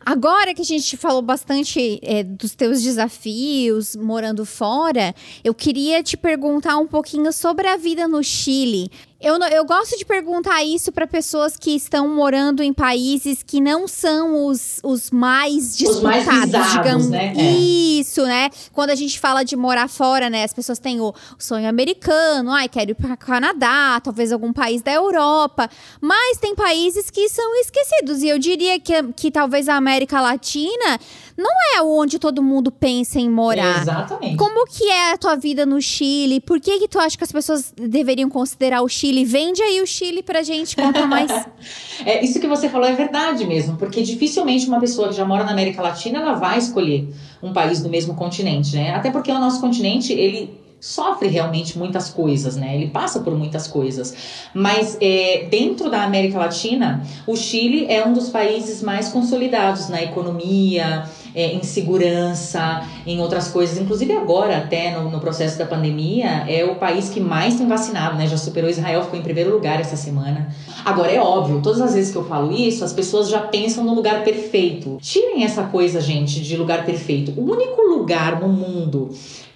Agora 0.04 0.54
que 0.54 0.62
a 0.62 0.64
gente 0.64 0.96
falou 0.96 1.20
bastante 1.20 2.00
é, 2.02 2.22
dos 2.22 2.54
teus 2.54 2.82
desafios 2.82 3.94
morando 3.94 4.46
fora, 4.46 5.14
eu 5.44 5.52
queria 5.52 6.02
te 6.02 6.16
perguntar 6.16 6.78
um 6.78 6.86
pouquinho 6.86 7.30
sobre 7.32 7.68
a 7.68 7.76
vida 7.76 8.08
no 8.08 8.24
Chile. 8.24 8.90
Eu, 9.20 9.36
eu 9.36 9.66
gosto 9.66 9.98
de 9.98 10.04
perguntar 10.06 10.64
isso 10.64 10.90
para 10.90 11.06
pessoas 11.06 11.54
que 11.54 11.72
estão 11.72 12.08
morando 12.08 12.62
em 12.62 12.72
países 12.72 13.42
que 13.42 13.60
não 13.60 13.86
são 13.86 14.46
os, 14.46 14.80
os 14.82 15.10
mais 15.10 15.76
disputados, 15.76 15.96
os 15.98 16.02
mais 16.02 16.44
visados, 16.46 16.72
digamos. 16.72 17.10
Né? 17.10 17.34
É. 17.36 17.52
Isso, 17.52 18.24
né? 18.24 18.48
Quando 18.72 18.88
a 18.88 18.94
gente 18.94 19.20
fala 19.20 19.44
de 19.44 19.54
morar 19.56 19.90
fora, 19.90 20.30
né? 20.30 20.42
As 20.42 20.54
pessoas 20.54 20.78
têm 20.78 21.02
o, 21.02 21.10
o 21.10 21.14
sonho 21.38 21.68
americano, 21.68 22.50
ai, 22.50 22.66
quero 22.66 22.92
ir 22.92 22.94
para 22.94 23.14
Canadá, 23.14 24.00
talvez 24.02 24.32
algum 24.32 24.54
país 24.54 24.80
da 24.80 24.92
Europa. 24.92 25.68
Mas 26.00 26.38
tem 26.38 26.54
países 26.54 27.10
que 27.10 27.28
são 27.28 27.54
esquecidos. 27.56 28.22
E 28.22 28.28
eu 28.28 28.38
diria 28.38 28.80
que, 28.80 29.02
que 29.12 29.30
talvez 29.30 29.68
a 29.68 29.76
América 29.76 30.18
Latina 30.18 30.98
não 31.40 31.50
é 31.76 31.82
onde 31.82 32.18
todo 32.18 32.42
mundo 32.42 32.70
pensa 32.70 33.18
em 33.18 33.28
morar. 33.28 33.80
Exatamente. 33.80 34.36
Como 34.36 34.66
que 34.66 34.84
é 34.84 35.12
a 35.12 35.18
tua 35.18 35.36
vida 35.36 35.64
no 35.64 35.80
Chile? 35.80 36.40
Por 36.40 36.60
que, 36.60 36.78
que 36.78 36.88
tu 36.88 36.98
acha 36.98 37.16
que 37.16 37.24
as 37.24 37.32
pessoas 37.32 37.72
deveriam 37.74 38.28
considerar 38.28 38.82
o 38.82 38.88
Chile? 38.88 39.24
Vende 39.24 39.62
aí 39.62 39.80
o 39.80 39.86
Chile 39.86 40.22
pra 40.22 40.42
gente, 40.42 40.76
conta 40.76 41.06
mais. 41.06 41.30
é, 42.04 42.22
isso 42.22 42.38
que 42.38 42.46
você 42.46 42.68
falou 42.68 42.86
é 42.86 42.94
verdade 42.94 43.46
mesmo, 43.46 43.76
porque 43.76 44.02
dificilmente 44.02 44.66
uma 44.66 44.78
pessoa 44.78 45.08
que 45.08 45.14
já 45.14 45.24
mora 45.24 45.44
na 45.44 45.52
América 45.52 45.80
Latina, 45.80 46.18
ela 46.18 46.34
vai 46.34 46.58
escolher 46.58 47.08
um 47.42 47.52
país 47.52 47.82
do 47.82 47.88
mesmo 47.88 48.14
continente, 48.14 48.76
né? 48.76 48.94
Até 48.94 49.10
porque 49.10 49.32
o 49.32 49.38
nosso 49.38 49.60
continente, 49.60 50.12
ele 50.12 50.60
sofre 50.80 51.28
realmente 51.28 51.78
muitas 51.78 52.08
coisas, 52.08 52.56
né? 52.56 52.74
Ele 52.74 52.88
passa 52.88 53.20
por 53.20 53.36
muitas 53.36 53.68
coisas. 53.68 54.14
Mas 54.54 54.96
é, 55.00 55.46
dentro 55.50 55.90
da 55.90 56.02
América 56.02 56.38
Latina, 56.38 57.06
o 57.26 57.36
Chile 57.36 57.86
é 57.88 58.06
um 58.06 58.14
dos 58.14 58.30
países 58.30 58.82
mais 58.82 59.08
consolidados 59.10 59.90
na 59.90 60.02
economia, 60.02 61.04
é, 61.34 61.52
em 61.52 61.62
segurança, 61.62 62.82
em 63.06 63.20
outras 63.20 63.48
coisas. 63.48 63.78
Inclusive 63.78 64.12
agora, 64.12 64.58
até 64.58 64.90
no, 64.90 65.10
no, 65.10 65.20
processo 65.20 65.58
da 65.58 65.66
pandemia, 65.66 66.44
é 66.48 66.64
o 66.64 66.76
país 66.76 67.08
que 67.08 67.20
mais 67.20 67.56
tem 67.56 67.66
vacinado, 67.66 68.16
né? 68.16 68.26
Já 68.26 68.36
superou 68.36 68.70
Israel, 68.70 69.02
ficou 69.04 69.18
em 69.18 69.22
primeiro 69.22 69.52
lugar 69.52 69.80
essa 69.80 69.96
semana. 69.96 70.54
Agora, 70.84 71.10
é 71.10 71.20
óbvio, 71.20 71.60
todas 71.62 71.80
as 71.80 71.94
vezes 71.94 72.12
que 72.12 72.18
eu 72.18 72.24
falo 72.24 72.52
isso, 72.52 72.84
as 72.84 72.92
pessoas 72.92 73.28
já 73.28 73.40
pensam 73.40 73.84
no 73.84 73.94
lugar 73.94 74.24
perfeito. 74.24 74.98
Tirem 75.00 75.44
essa 75.44 75.64
coisa, 75.64 76.00
gente, 76.00 76.40
de 76.40 76.56
lugar 76.56 76.84
perfeito. 76.84 77.32
O 77.38 77.50
único 77.50 77.82
lugar 77.82 78.40
no 78.40 78.48
mundo 78.48 79.10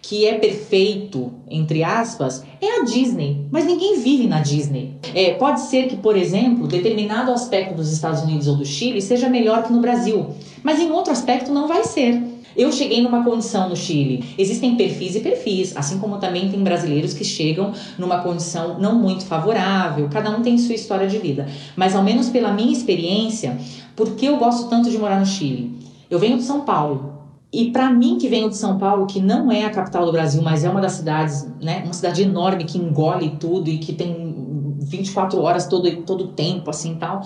que 0.07 0.27
é 0.27 0.35
perfeito, 0.35 1.33
entre 1.51 1.83
aspas, 1.83 2.45
é 2.61 2.81
a 2.81 2.85
Disney. 2.85 3.47
Mas 3.51 3.64
ninguém 3.64 3.99
vive 4.01 4.27
na 4.27 4.41
Disney. 4.41 4.97
É, 5.14 5.33
pode 5.33 5.62
ser 5.62 5.87
que, 5.87 5.97
por 5.97 6.14
exemplo, 6.14 6.66
determinado 6.66 7.33
aspecto 7.33 7.75
dos 7.75 7.91
Estados 7.91 8.20
Unidos 8.20 8.47
ou 8.47 8.57
do 8.57 8.66
Chile 8.66 9.01
seja 9.01 9.31
melhor 9.31 9.62
que 9.62 9.72
no 9.72 9.81
Brasil, 9.81 10.27
mas 10.65 10.81
em 10.81 10.91
outro 10.91 11.12
aspecto 11.12 11.53
não 11.53 11.69
vai 11.69 11.85
ser. 11.85 12.21
Eu 12.57 12.73
cheguei 12.73 13.03
numa 13.03 13.23
condição 13.23 13.69
no 13.69 13.77
Chile. 13.77 14.25
Existem 14.39 14.77
perfis 14.77 15.17
e 15.17 15.21
perfis, 15.21 15.77
assim 15.77 15.99
como 15.99 16.19
também 16.19 16.49
tem 16.49 16.62
brasileiros 16.62 17.12
que 17.12 17.25
chegam 17.25 17.73
numa 17.99 18.21
condição 18.21 18.79
não 18.79 18.95
muito 18.95 19.25
favorável. 19.27 20.09
Cada 20.11 20.31
um 20.31 20.41
tem 20.41 20.57
sua 20.57 20.75
história 20.75 21.07
de 21.07 21.19
vida. 21.19 21.49
Mas, 21.77 21.95
ao 21.95 22.03
menos 22.03 22.29
pela 22.29 22.53
minha 22.53 22.73
experiência, 22.73 23.59
por 23.95 24.15
que 24.15 24.27
eu 24.27 24.37
gosto 24.37 24.69
tanto 24.69 24.89
de 24.89 24.97
morar 24.97 25.19
no 25.19 25.27
Chile? 25.27 25.79
Eu 26.09 26.19
venho 26.19 26.37
de 26.37 26.45
São 26.45 26.61
Paulo, 26.61 27.15
e 27.55 27.71
para 27.71 27.89
mim, 27.89 28.19
que 28.19 28.29
venho 28.29 28.49
de 28.49 28.57
São 28.57 28.79
Paulo, 28.79 29.07
que 29.07 29.21
não 29.21 29.51
é 29.51 29.65
a 29.65 29.71
capital 29.71 30.05
do 30.05 30.11
Brasil, 30.11 30.43
mas 30.43 30.65
é 30.65 30.69
uma 30.69 30.81
das 30.81 30.93
cidades, 30.93 31.47
né? 31.62 31.83
Uma 31.85 31.93
cidade 31.93 32.21
enorme 32.21 32.65
que 32.65 32.77
engole 32.77 33.37
tudo 33.39 33.71
e 33.71 33.79
que 33.79 33.93
tem 33.93 34.35
24 34.81 35.41
horas 35.41 35.67
todo 35.67 35.89
todo 36.03 36.29
tempo, 36.29 36.69
assim 36.69 36.97
tal. 36.97 37.23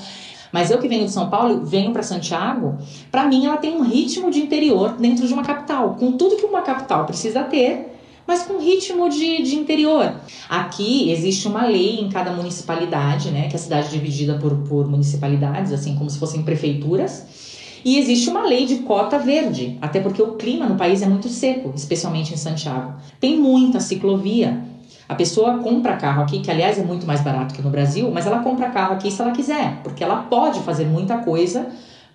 Mas 0.52 0.70
eu 0.70 0.78
que 0.78 0.88
venho 0.88 1.04
de 1.04 1.10
São 1.10 1.28
Paulo, 1.28 1.64
venho 1.64 1.92
para 1.92 2.02
Santiago, 2.02 2.78
para 3.10 3.26
mim 3.26 3.46
ela 3.46 3.56
tem 3.56 3.76
um 3.76 3.82
ritmo 3.82 4.30
de 4.30 4.40
interior 4.40 4.92
dentro 4.92 5.26
de 5.26 5.32
uma 5.32 5.42
capital, 5.42 5.96
com 5.98 6.12
tudo 6.12 6.36
que 6.36 6.46
uma 6.46 6.62
capital 6.62 7.04
precisa 7.04 7.42
ter, 7.44 7.98
mas 8.26 8.42
com 8.42 8.58
ritmo 8.58 9.08
de, 9.08 9.42
de 9.42 9.56
interior. 9.56 10.14
Aqui 10.48 11.10
existe 11.10 11.48
uma 11.48 11.66
lei 11.66 11.98
em 11.98 12.10
cada 12.10 12.30
municipalidade, 12.30 13.30
né? 13.30 13.48
Que 13.48 13.56
a 13.56 13.58
cidade 13.58 13.88
é 13.88 13.90
dividida 13.90 14.34
por, 14.34 14.54
por 14.68 14.86
municipalidades, 14.86 15.72
assim 15.72 15.94
como 15.94 16.10
se 16.10 16.18
fossem 16.18 16.42
prefeituras. 16.42 17.48
E 17.82 17.98
existe 17.98 18.28
uma 18.28 18.42
lei 18.42 18.66
de 18.66 18.76
cota 18.80 19.18
verde, 19.18 19.78
até 19.80 19.98
porque 19.98 20.20
o 20.20 20.34
clima 20.34 20.66
no 20.66 20.76
país 20.76 21.00
é 21.00 21.06
muito 21.06 21.28
seco, 21.28 21.72
especialmente 21.74 22.34
em 22.34 22.36
Santiago. 22.36 22.94
Tem 23.18 23.38
muita 23.38 23.80
ciclovia. 23.80 24.62
A 25.08 25.14
pessoa 25.14 25.58
compra 25.58 25.96
carro 25.96 26.22
aqui, 26.22 26.40
que 26.40 26.50
aliás 26.50 26.78
é 26.78 26.82
muito 26.82 27.06
mais 27.06 27.22
barato 27.22 27.54
que 27.54 27.62
no 27.62 27.70
Brasil, 27.70 28.10
mas 28.12 28.26
ela 28.26 28.40
compra 28.40 28.68
carro 28.68 28.94
aqui 28.94 29.10
se 29.10 29.22
ela 29.22 29.30
quiser, 29.30 29.80
porque 29.82 30.04
ela 30.04 30.24
pode 30.24 30.60
fazer 30.60 30.84
muita 30.84 31.18
coisa 31.18 31.66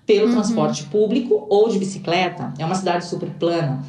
pelo 0.05 0.27
uhum. 0.27 0.33
transporte 0.33 0.83
público 0.83 1.47
ou 1.49 1.69
de 1.69 1.79
bicicleta. 1.79 2.53
É 2.59 2.65
uma 2.65 2.75
cidade 2.75 3.05
super 3.05 3.29
plana. 3.31 3.83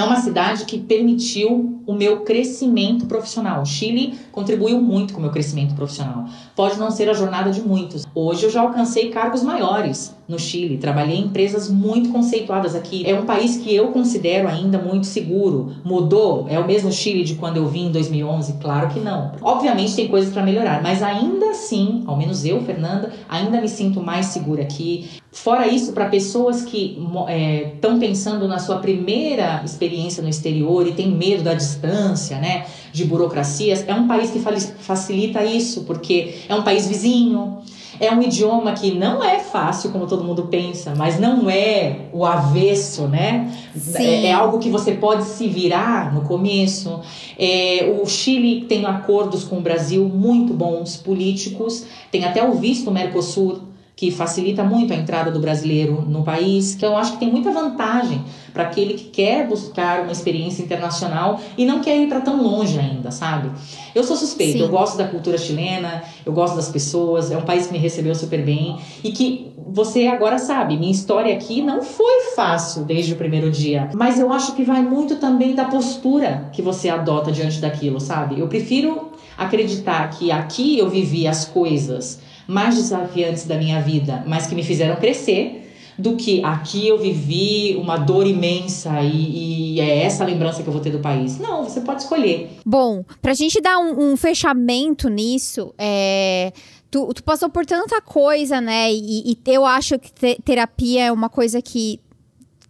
É 0.00 0.02
uma 0.02 0.16
cidade 0.16 0.64
que 0.64 0.78
permitiu 0.78 1.82
o 1.86 1.92
meu 1.92 2.22
crescimento 2.22 3.04
profissional. 3.04 3.60
O 3.60 3.66
Chile 3.66 4.18
contribuiu 4.32 4.80
muito 4.80 5.12
com 5.12 5.18
o 5.18 5.22
meu 5.22 5.30
crescimento 5.30 5.74
profissional. 5.74 6.24
Pode 6.56 6.78
não 6.78 6.90
ser 6.90 7.10
a 7.10 7.12
jornada 7.12 7.50
de 7.50 7.60
muitos. 7.60 8.06
Hoje 8.14 8.44
eu 8.44 8.50
já 8.50 8.62
alcancei 8.62 9.10
cargos 9.10 9.42
maiores 9.42 10.16
no 10.26 10.38
Chile. 10.38 10.78
Trabalhei 10.78 11.16
em 11.16 11.24
empresas 11.24 11.68
muito 11.68 12.08
conceituadas 12.08 12.74
aqui. 12.74 13.04
É 13.06 13.14
um 13.14 13.26
país 13.26 13.58
que 13.58 13.74
eu 13.74 13.88
considero 13.88 14.48
ainda 14.48 14.78
muito 14.78 15.06
seguro. 15.06 15.74
Mudou? 15.84 16.46
É 16.48 16.58
o 16.58 16.66
mesmo 16.66 16.90
Chile 16.90 17.22
de 17.22 17.34
quando 17.34 17.58
eu 17.58 17.66
vim 17.66 17.88
em 17.88 17.92
2011? 17.92 18.54
Claro 18.54 18.88
que 18.88 19.00
não. 19.00 19.32
Obviamente 19.42 19.94
tem 19.94 20.08
coisas 20.08 20.32
para 20.32 20.42
melhorar, 20.42 20.82
mas 20.82 21.02
ainda 21.02 21.50
assim, 21.50 22.04
ao 22.06 22.16
menos 22.16 22.46
eu, 22.46 22.62
Fernanda, 22.62 23.12
ainda 23.28 23.60
me 23.60 23.68
sinto 23.68 24.00
mais 24.00 24.26
segura 24.26 24.62
aqui. 24.62 25.10
Fora 25.32 25.68
isso, 25.68 25.92
para 25.92 26.06
pessoas 26.06 26.62
que 26.62 26.98
estão 26.98 27.96
é, 27.96 27.98
pensando 28.00 28.48
na 28.48 28.58
sua 28.58 28.78
primeira 28.78 29.62
experiência 29.64 30.22
no 30.22 30.28
exterior 30.28 30.86
e 30.88 30.92
tem 30.92 31.08
medo 31.08 31.44
da 31.44 31.54
distância, 31.54 32.38
né, 32.38 32.66
de 32.92 33.04
burocracias, 33.04 33.84
é 33.86 33.94
um 33.94 34.08
país 34.08 34.30
que 34.30 34.40
facilita 34.40 35.44
isso, 35.44 35.84
porque 35.84 36.34
é 36.48 36.54
um 36.54 36.64
país 36.64 36.88
vizinho, 36.88 37.58
é 38.00 38.12
um 38.12 38.20
idioma 38.20 38.72
que 38.72 38.92
não 38.92 39.22
é 39.22 39.38
fácil, 39.38 39.90
como 39.90 40.06
todo 40.06 40.24
mundo 40.24 40.48
pensa, 40.50 40.94
mas 40.96 41.20
não 41.20 41.48
é 41.48 42.06
o 42.12 42.24
avesso, 42.24 43.06
né? 43.06 43.52
É, 43.94 44.26
é, 44.26 44.32
algo 44.32 44.58
que 44.58 44.70
você 44.70 44.92
pode 44.92 45.24
se 45.24 45.46
virar 45.46 46.12
no 46.12 46.22
começo. 46.22 47.00
É, 47.38 47.94
o 48.02 48.06
Chile 48.06 48.64
tem 48.64 48.86
acordos 48.86 49.44
com 49.44 49.58
o 49.58 49.60
Brasil 49.60 50.08
muito 50.08 50.54
bons, 50.54 50.96
políticos, 50.96 51.84
tem 52.10 52.24
até 52.24 52.42
o 52.42 52.54
visto 52.54 52.90
Mercosul 52.90 53.69
que 54.00 54.10
facilita 54.10 54.64
muito 54.64 54.94
a 54.94 54.96
entrada 54.96 55.30
do 55.30 55.38
brasileiro 55.38 56.06
no 56.08 56.24
país. 56.24 56.74
Então, 56.74 56.92
eu 56.92 56.96
acho 56.96 57.12
que 57.12 57.18
tem 57.18 57.30
muita 57.30 57.50
vantagem 57.50 58.24
para 58.50 58.62
aquele 58.62 58.94
que 58.94 59.04
quer 59.04 59.46
buscar 59.46 60.00
uma 60.00 60.10
experiência 60.10 60.62
internacional 60.62 61.38
e 61.54 61.66
não 61.66 61.80
quer 61.80 61.98
ir 61.98 62.08
para 62.08 62.22
tão 62.22 62.42
longe 62.42 62.78
ainda, 62.78 63.10
sabe? 63.10 63.50
Eu 63.94 64.02
sou 64.02 64.16
suspeita, 64.16 64.56
Sim. 64.56 64.64
eu 64.64 64.70
gosto 64.70 64.96
da 64.96 65.06
cultura 65.06 65.36
chilena, 65.36 66.02
eu 66.24 66.32
gosto 66.32 66.56
das 66.56 66.70
pessoas, 66.70 67.30
é 67.30 67.36
um 67.36 67.42
país 67.42 67.66
que 67.66 67.74
me 67.74 67.78
recebeu 67.78 68.14
super 68.14 68.42
bem 68.42 68.78
e 69.04 69.12
que 69.12 69.52
você 69.68 70.06
agora 70.06 70.38
sabe, 70.38 70.78
minha 70.78 70.90
história 70.90 71.34
aqui 71.34 71.60
não 71.60 71.82
foi 71.82 72.32
fácil 72.34 72.84
desde 72.84 73.12
o 73.12 73.16
primeiro 73.16 73.50
dia, 73.50 73.90
mas 73.92 74.18
eu 74.18 74.32
acho 74.32 74.54
que 74.54 74.64
vai 74.64 74.80
muito 74.80 75.16
também 75.16 75.54
da 75.54 75.66
postura 75.66 76.48
que 76.54 76.62
você 76.62 76.88
adota 76.88 77.30
diante 77.30 77.60
daquilo, 77.60 78.00
sabe? 78.00 78.40
Eu 78.40 78.48
prefiro 78.48 79.10
acreditar 79.36 80.08
que 80.08 80.32
aqui 80.32 80.78
eu 80.78 80.88
vivi 80.88 81.26
as 81.26 81.44
coisas 81.44 82.29
mais 82.50 82.74
desafiantes 82.74 83.46
da 83.46 83.56
minha 83.56 83.80
vida, 83.80 84.24
mas 84.26 84.48
que 84.48 84.56
me 84.56 84.64
fizeram 84.64 84.96
crescer, 84.96 85.68
do 85.96 86.16
que 86.16 86.42
aqui 86.42 86.88
eu 86.88 86.98
vivi 86.98 87.76
uma 87.76 87.96
dor 87.96 88.26
imensa 88.26 89.00
e, 89.02 89.76
e, 89.76 89.80
é 89.80 90.02
essa 90.02 90.24
a 90.24 90.26
lembrança 90.26 90.62
que 90.62 90.68
eu 90.68 90.72
vou 90.72 90.82
ter 90.82 90.90
do 90.90 90.98
país. 90.98 91.38
Não, 91.38 91.62
você 91.62 91.80
pode 91.80 92.02
escolher. 92.02 92.58
Bom, 92.66 93.04
pra 93.22 93.34
gente 93.34 93.60
dar 93.60 93.78
um, 93.78 94.12
um 94.12 94.16
fechamento 94.16 95.08
nisso, 95.08 95.72
é. 95.78 96.52
Tu, 96.90 97.06
tu, 97.14 97.22
passou 97.22 97.48
por 97.48 97.64
tanta 97.64 98.00
coisa, 98.00 98.60
né? 98.60 98.92
E, 98.92 99.30
e 99.30 99.38
eu 99.46 99.64
acho 99.64 99.96
que 99.96 100.10
te, 100.10 100.40
terapia 100.44 101.04
é 101.04 101.12
uma 101.12 101.28
coisa 101.28 101.62
que 101.62 102.00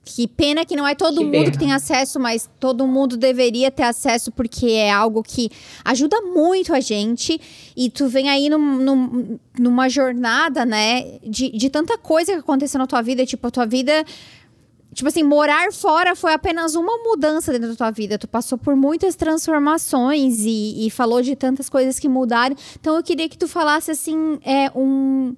Que 0.03 0.27
pena 0.27 0.65
que 0.65 0.75
não 0.75 0.89
é 0.89 0.95
todo 0.95 1.19
Que 1.19 1.25
mundo 1.25 1.33
pena. 1.33 1.51
que 1.51 1.59
tem 1.59 1.73
acesso, 1.73 2.19
mas 2.19 2.49
todo 2.59 2.87
mundo 2.87 3.17
deveria 3.17 3.71
ter 3.71 3.83
acesso, 3.85 4.33
porque 4.33 4.67
é 4.67 4.91
algo 4.91 5.23
que 5.23 5.51
ajuda 5.85 6.21
muito 6.23 6.75
a 6.75 6.81
gente. 6.81 7.41
E 7.77 7.91
tu 7.91 8.09
vem 8.09 8.29
aí 8.29 8.49
num- 8.49 8.77
num- 8.79 9.39
numa 9.59 9.89
jornada, 9.89 10.65
né, 10.65 11.19
de, 11.23 11.51
de 11.51 11.69
tanta 11.71 11.97
coisa 11.99 12.33
que 12.33 12.39
aconteceu 12.39 12.79
na 12.79 12.87
tua 12.87 13.03
vida. 13.03 13.25
Tipo, 13.27 13.47
a 13.47 13.51
tua 13.51 13.67
vida. 13.67 14.05
Tipo 14.93 15.07
assim, 15.09 15.23
morar 15.23 15.73
fora 15.73 16.17
foi 16.17 16.33
apenas 16.33 16.75
uma 16.75 16.97
mudança 17.05 17.53
dentro 17.53 17.69
da 17.69 17.77
tua 17.77 17.91
vida. 17.93 18.19
Tu 18.19 18.27
passou 18.27 18.59
por 18.59 18.75
muitas 18.75 19.15
transformações 19.15 20.41
e, 20.41 20.87
e 20.87 20.91
falou 20.91 21.23
de 21.23 21.37
tantas 21.37 21.69
coisas 21.69 21.99
que 21.99 22.09
mudaram. 22.09 22.57
Então 22.81 22.97
eu 22.97 23.03
queria 23.03 23.29
que 23.29 23.39
tu 23.39 23.47
falasse 23.47 23.91
assim, 23.93 24.41
é 24.45 24.69
um 24.75 25.37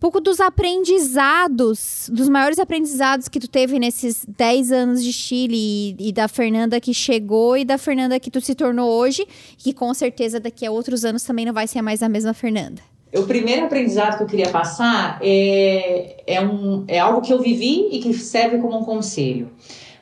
pouco 0.00 0.20
dos 0.20 0.40
aprendizados, 0.40 2.08
dos 2.12 2.28
maiores 2.28 2.58
aprendizados 2.58 3.28
que 3.28 3.40
tu 3.40 3.48
teve 3.48 3.78
nesses 3.78 4.24
10 4.26 4.72
anos 4.72 5.02
de 5.02 5.12
Chile 5.12 5.96
e, 5.98 6.08
e 6.08 6.12
da 6.12 6.28
Fernanda 6.28 6.80
que 6.80 6.94
chegou 6.94 7.56
e 7.56 7.64
da 7.64 7.78
Fernanda 7.78 8.18
que 8.20 8.30
tu 8.30 8.40
se 8.40 8.54
tornou 8.54 8.90
hoje, 8.90 9.26
que 9.56 9.72
com 9.72 9.92
certeza 9.92 10.38
daqui 10.38 10.64
a 10.64 10.70
outros 10.70 11.04
anos 11.04 11.22
também 11.22 11.44
não 11.44 11.52
vai 11.52 11.66
ser 11.66 11.82
mais 11.82 12.02
a 12.02 12.08
mesma 12.08 12.32
Fernanda. 12.32 12.80
O 13.14 13.22
primeiro 13.22 13.64
aprendizado 13.64 14.18
que 14.18 14.22
eu 14.22 14.26
queria 14.26 14.50
passar 14.50 15.18
é, 15.22 16.22
é, 16.26 16.40
um, 16.40 16.84
é 16.86 16.98
algo 16.98 17.22
que 17.22 17.32
eu 17.32 17.40
vivi 17.40 17.88
e 17.90 18.00
que 18.00 18.12
serve 18.12 18.58
como 18.58 18.78
um 18.78 18.84
conselho. 18.84 19.50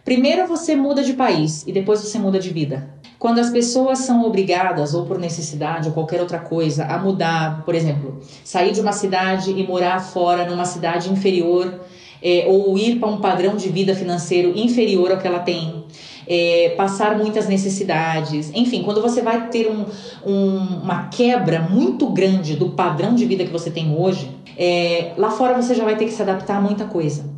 Primeiro 0.05 0.47
você 0.47 0.77
muda 0.77 1.03
de 1.03 1.15
país 1.15 1.65
e 1.67 1.73
depois 1.73 2.01
você 2.01 2.19
muda 2.19 2.39
de 2.39 2.51
vida. 2.51 2.96
Quando 3.19 3.39
as 3.39 3.51
pessoas 3.51 4.01
são 4.01 4.25
obrigadas, 4.25 4.95
ou 4.95 5.07
por 5.07 5.19
necessidade 5.19 5.89
ou 5.89 5.95
qualquer 5.95 6.21
outra 6.21 6.39
coisa, 6.39 6.85
a 6.85 6.99
mudar, 6.99 7.63
por 7.65 7.75
exemplo, 7.75 8.21
sair 8.45 8.73
de 8.73 8.81
uma 8.81 8.93
cidade 8.93 9.53
e 9.53 9.67
morar 9.67 10.01
fora 10.01 10.49
numa 10.49 10.65
cidade 10.67 11.11
inferior, 11.11 11.81
é, 12.23 12.45
ou 12.49 12.77
ir 12.77 12.99
para 12.99 13.09
um 13.09 13.19
padrão 13.19 13.57
de 13.57 13.69
vida 13.69 13.95
financeiro 13.95 14.53
inferior 14.57 15.13
ao 15.13 15.19
que 15.19 15.27
ela 15.27 15.39
tem, 15.39 15.85
é, 16.27 16.75
passar 16.77 17.17
muitas 17.17 17.47
necessidades, 17.49 18.51
enfim, 18.55 18.83
quando 18.83 19.01
você 19.01 19.23
vai 19.23 19.49
ter 19.49 19.69
um, 19.71 19.85
um- 20.29 20.81
uma 20.83 21.05
quebra 21.09 21.61
muito 21.61 22.07
grande 22.09 22.57
do 22.57 22.71
padrão 22.71 23.15
de 23.15 23.25
vida 23.25 23.45
que 23.45 23.53
você 23.53 23.71
tem 23.71 23.95
hoje, 23.97 24.31
é, 24.59 25.13
lá 25.17 25.31
fora 25.31 25.55
você 25.55 25.75
já 25.75 25.85
vai 25.85 25.97
ter 25.97 26.07
que 26.07 26.11
se 26.13 26.21
adaptar 26.23 26.57
a 26.57 26.61
muita 26.61 26.85
coisa. 26.87 27.36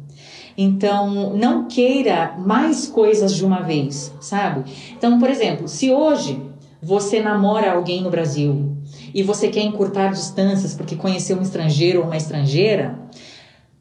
Então, 0.61 1.37
não 1.37 1.69
queira 1.69 2.35
mais 2.37 2.89
coisas 2.89 3.33
de 3.33 3.45
uma 3.45 3.61
vez, 3.61 4.13
sabe? 4.21 4.69
Então, 4.91 5.17
por 5.21 5.31
exemplo, 5.31 5.69
se 5.69 5.93
hoje 5.93 6.43
você 6.83 7.23
namora 7.23 7.75
alguém 7.75 8.03
no 8.03 8.11
Brasil 8.11 8.77
e 9.15 9.23
você 9.23 9.49
quer 9.49 9.63
encurtar 9.63 10.09
distâncias 10.09 10.75
porque 10.75 10.97
conheceu 10.97 11.39
um 11.39 11.43
estrangeiro 11.43 12.01
ou 12.01 12.07
uma 12.07 12.17
estrangeira, 12.17 12.99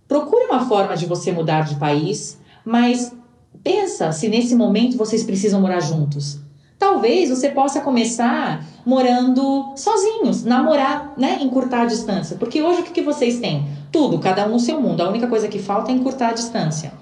procure 0.07 0.45
uma 0.45 0.67
forma 0.67 0.95
de 0.95 1.07
você 1.07 1.31
mudar 1.31 1.61
de 1.61 1.77
país, 1.77 2.39
mas 2.63 3.11
pensa 3.63 4.11
se 4.11 4.29
nesse 4.29 4.53
momento 4.53 4.97
vocês 4.97 5.23
precisam 5.23 5.59
morar 5.59 5.79
juntos. 5.79 6.39
Talvez 6.79 7.29
você 7.29 7.49
possa 7.49 7.81
começar 7.81 8.63
morando 8.85 9.73
sozinhos, 9.75 10.43
namorar, 10.43 11.13
né? 11.17 11.39
Encurtar 11.41 11.81
a 11.81 11.85
distância. 11.85 12.37
Porque 12.37 12.61
hoje 12.61 12.81
o 12.81 12.83
que, 12.83 12.91
que 12.91 13.01
vocês 13.01 13.39
têm? 13.39 13.67
Tudo, 13.91 14.19
cada 14.19 14.45
um 14.45 14.51
no 14.51 14.59
seu 14.59 14.79
mundo. 14.79 15.01
A 15.01 15.09
única 15.09 15.27
coisa 15.27 15.47
que 15.47 15.57
falta 15.57 15.91
é 15.91 15.95
encurtar 15.95 16.29
a 16.29 16.33
distância. 16.33 16.93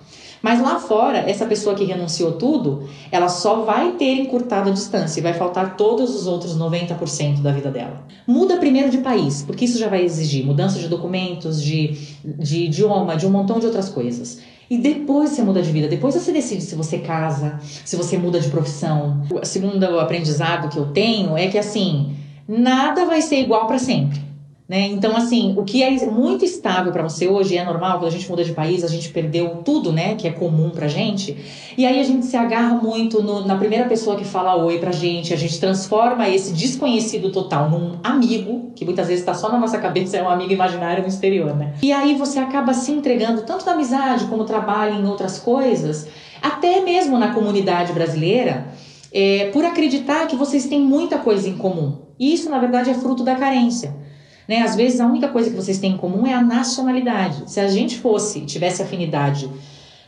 Mas 0.41 0.61
lá 0.61 0.79
fora, 0.79 1.17
essa 1.17 1.45
pessoa 1.45 1.75
que 1.75 1.83
renunciou 1.83 2.33
tudo, 2.33 2.87
ela 3.11 3.27
só 3.27 3.61
vai 3.61 3.93
ter 3.93 4.13
encurtado 4.21 4.69
a 4.69 4.73
distância 4.73 5.19
e 5.19 5.23
vai 5.23 5.33
faltar 5.33 5.75
todos 5.75 6.15
os 6.15 6.27
outros 6.27 6.55
90% 6.55 7.41
da 7.41 7.51
vida 7.51 7.71
dela. 7.71 8.03
Muda 8.27 8.57
primeiro 8.57 8.91
de 8.91 8.99
país, 8.99 9.41
porque 9.41 9.65
isso 9.65 9.79
já 9.79 9.89
vai 9.89 10.03
exigir 10.03 10.45
mudança 10.45 10.77
de 10.77 10.87
documentos, 10.87 11.61
de, 11.61 11.97
de 12.23 12.65
idioma, 12.65 13.17
de 13.17 13.25
um 13.25 13.31
montão 13.31 13.59
de 13.59 13.65
outras 13.65 13.89
coisas. 13.89 14.39
E 14.69 14.77
depois 14.77 15.31
você 15.31 15.43
muda 15.43 15.61
de 15.61 15.71
vida, 15.71 15.87
depois 15.87 16.15
você 16.15 16.31
decide 16.31 16.61
se 16.61 16.75
você 16.75 16.99
casa, 16.99 17.59
se 17.61 17.95
você 17.95 18.17
muda 18.17 18.39
de 18.39 18.49
profissão. 18.49 19.23
O 19.31 19.45
segundo 19.45 19.99
aprendizado 19.99 20.69
que 20.69 20.77
eu 20.77 20.87
tenho 20.87 21.37
é 21.37 21.47
que 21.47 21.57
assim, 21.57 22.15
nada 22.47 23.05
vai 23.05 23.21
ser 23.21 23.41
igual 23.41 23.67
para 23.67 23.77
sempre. 23.77 24.19
Né? 24.67 24.87
Então, 24.87 25.15
assim, 25.15 25.53
o 25.55 25.63
que 25.63 25.83
é 25.83 25.91
muito 26.07 26.43
estável 26.43 26.91
para 26.91 27.03
você 27.03 27.27
hoje 27.27 27.55
é 27.55 27.63
normal, 27.63 27.99
quando 27.99 28.07
a 28.07 28.09
gente 28.09 28.27
muda 28.27 28.43
de 28.43 28.51
país, 28.51 28.83
a 28.83 28.87
gente 28.87 29.09
perdeu 29.09 29.57
tudo, 29.63 29.93
né, 29.93 30.15
que 30.15 30.27
é 30.27 30.31
comum 30.31 30.71
pra 30.71 30.87
gente. 30.87 31.37
E 31.77 31.85
aí 31.85 31.99
a 31.99 32.03
gente 32.03 32.25
se 32.25 32.35
agarra 32.35 32.73
muito 32.73 33.21
no- 33.21 33.45
na 33.45 33.55
primeira 33.57 33.85
pessoa 33.85 34.15
que 34.15 34.23
fala 34.25 34.55
oi 34.55 34.79
pra 34.79 34.91
gente, 34.91 35.31
a 35.31 35.35
gente 35.37 35.59
transforma 35.59 36.27
esse 36.29 36.51
desconhecido 36.51 37.31
total 37.31 37.69
num 37.69 37.99
amigo, 38.03 38.71
que 38.75 38.83
muitas 38.83 39.07
vezes 39.07 39.23
tá 39.23 39.35
só 39.35 39.51
na 39.51 39.59
nossa 39.59 39.77
cabeça, 39.77 40.17
é 40.17 40.23
um 40.23 40.29
amigo 40.29 40.51
imaginário 40.51 41.03
no 41.03 41.09
exterior, 41.09 41.55
né? 41.55 41.75
E 41.83 41.91
aí 41.91 42.15
você 42.15 42.39
acaba 42.39 42.73
se 42.73 42.91
entregando 42.91 43.43
tanto 43.43 43.67
na 43.67 43.73
amizade 43.73 44.25
como 44.25 44.45
trabalho 44.45 44.99
em 44.99 45.05
outras 45.07 45.37
coisas, 45.37 46.07
até 46.41 46.81
mesmo 46.81 47.19
na 47.19 47.35
comunidade 47.35 47.93
brasileira, 47.93 48.69
é, 49.13 49.51
por 49.53 49.63
acreditar 49.63 50.25
que 50.25 50.35
vocês 50.35 50.65
têm 50.65 50.81
muita 50.81 51.19
coisa 51.19 51.47
em 51.47 51.55
comum. 51.55 51.99
E 52.19 52.33
isso, 52.33 52.49
na 52.49 52.57
verdade, 52.57 52.89
é 52.89 52.95
fruto 52.95 53.23
da 53.23 53.35
carência. 53.35 54.03
Né? 54.47 54.61
Às 54.61 54.75
vezes 54.75 54.99
a 54.99 55.07
única 55.07 55.27
coisa 55.27 55.49
que 55.49 55.55
vocês 55.55 55.79
têm 55.79 55.93
em 55.93 55.97
comum 55.97 56.25
é 56.25 56.33
a 56.33 56.41
nacionalidade. 56.41 57.43
Se 57.49 57.59
a 57.59 57.67
gente 57.67 57.97
fosse, 57.97 58.41
tivesse 58.41 58.81
afinidade 58.81 59.49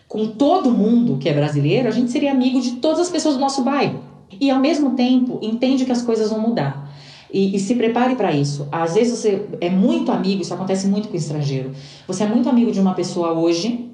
com 0.08 0.28
todo 0.28 0.72
mundo 0.72 1.18
que 1.18 1.28
é 1.28 1.34
brasileiro, 1.34 1.88
a 1.88 1.92
gente 1.92 2.12
seria 2.12 2.32
amigo 2.32 2.62
de 2.62 2.74
todas 2.74 3.02
as 3.02 3.10
pessoas 3.10 3.36
do 3.36 3.42
nosso 3.42 3.64
bairro. 3.64 4.00
E 4.40 4.50
ao 4.50 4.60
mesmo 4.60 4.92
tempo, 4.92 5.40
entende 5.42 5.86
que 5.86 5.92
as 5.92 6.02
coisas 6.02 6.30
vão 6.30 6.40
mudar. 6.40 6.88
E, 7.34 7.56
e 7.56 7.60
se 7.60 7.76
prepare 7.76 8.16
para 8.16 8.32
isso. 8.32 8.68
Às 8.72 8.96
vezes 8.96 9.18
você 9.18 9.46
é 9.60 9.70
muito 9.70 10.12
amigo, 10.12 10.42
isso 10.42 10.54
acontece 10.54 10.88
muito 10.88 11.10
com 11.10 11.18
estrangeiro. 11.18 11.72
Você 12.08 12.24
é 12.24 12.28
muito 12.28 12.48
amigo 12.50 12.72
de 12.72 12.80
uma 12.80 12.94
pessoa 12.94 13.34
hoje 13.34 13.88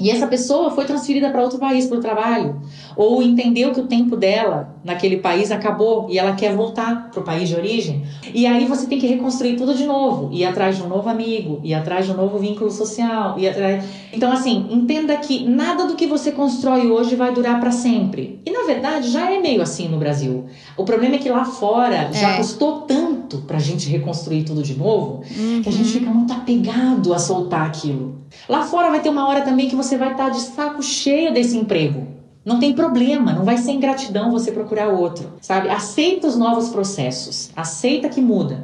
e 0.00 0.10
essa 0.10 0.26
pessoa 0.26 0.70
foi 0.70 0.84
transferida 0.86 1.30
para 1.30 1.42
outro 1.42 1.58
país 1.58 1.86
por 1.86 2.00
trabalho, 2.00 2.60
ou 2.96 3.22
entendeu 3.22 3.72
que 3.72 3.80
o 3.80 3.86
tempo 3.86 4.16
dela 4.16 4.73
naquele 4.84 5.16
país 5.16 5.50
acabou 5.50 6.06
e 6.10 6.18
ela 6.18 6.34
quer 6.34 6.54
voltar 6.54 7.10
para 7.10 7.20
o 7.20 7.24
país 7.24 7.48
de 7.48 7.54
origem. 7.56 8.04
E 8.34 8.46
aí 8.46 8.66
você 8.66 8.86
tem 8.86 8.98
que 8.98 9.06
reconstruir 9.06 9.56
tudo 9.56 9.74
de 9.74 9.84
novo, 9.86 10.28
ir 10.32 10.44
atrás 10.44 10.76
de 10.76 10.82
um 10.82 10.88
novo 10.88 11.08
amigo, 11.08 11.60
ir 11.64 11.72
atrás 11.72 12.04
de 12.04 12.12
um 12.12 12.16
novo 12.16 12.38
vínculo 12.38 12.70
social, 12.70 13.38
ir 13.38 13.48
atrás. 13.48 13.82
Então 14.12 14.30
assim, 14.30 14.66
entenda 14.70 15.16
que 15.16 15.44
nada 15.48 15.86
do 15.86 15.94
que 15.94 16.06
você 16.06 16.30
constrói 16.30 16.86
hoje 16.90 17.16
vai 17.16 17.32
durar 17.32 17.58
para 17.58 17.70
sempre. 17.70 18.40
E 18.44 18.50
na 18.50 18.64
verdade 18.64 19.08
já 19.10 19.30
é 19.32 19.40
meio 19.40 19.62
assim 19.62 19.88
no 19.88 19.96
Brasil. 19.98 20.44
O 20.76 20.84
problema 20.84 21.14
é 21.14 21.18
que 21.18 21.30
lá 21.30 21.44
fora 21.46 22.10
já 22.12 22.32
É. 22.32 22.36
custou 22.36 22.82
tanto 22.82 23.38
pra 23.38 23.58
gente 23.58 23.88
reconstruir 23.88 24.42
tudo 24.42 24.62
de 24.62 24.76
novo, 24.76 25.22
que 25.62 25.68
a 25.68 25.72
gente 25.72 25.88
fica 25.90 26.10
muito 26.10 26.32
apegado 26.32 27.14
a 27.14 27.18
soltar 27.18 27.66
aquilo. 27.66 28.20
Lá 28.48 28.62
fora 28.62 28.90
vai 28.90 29.00
ter 29.00 29.08
uma 29.08 29.26
hora 29.26 29.40
também 29.40 29.68
que 29.68 29.76
você 29.76 29.96
vai 29.96 30.12
estar 30.12 30.28
de 30.28 30.40
saco 30.40 30.82
cheio 30.82 31.32
desse 31.32 31.56
emprego. 31.56 32.13
Não 32.44 32.58
tem 32.58 32.74
problema, 32.74 33.32
não 33.32 33.44
vai 33.44 33.56
ser 33.56 33.72
ingratidão 33.72 34.30
você 34.30 34.52
procurar 34.52 34.88
outro, 34.88 35.32
sabe? 35.40 35.70
Aceita 35.70 36.26
os 36.26 36.36
novos 36.36 36.68
processos, 36.68 37.50
aceita 37.56 38.08
que 38.08 38.20
muda. 38.20 38.60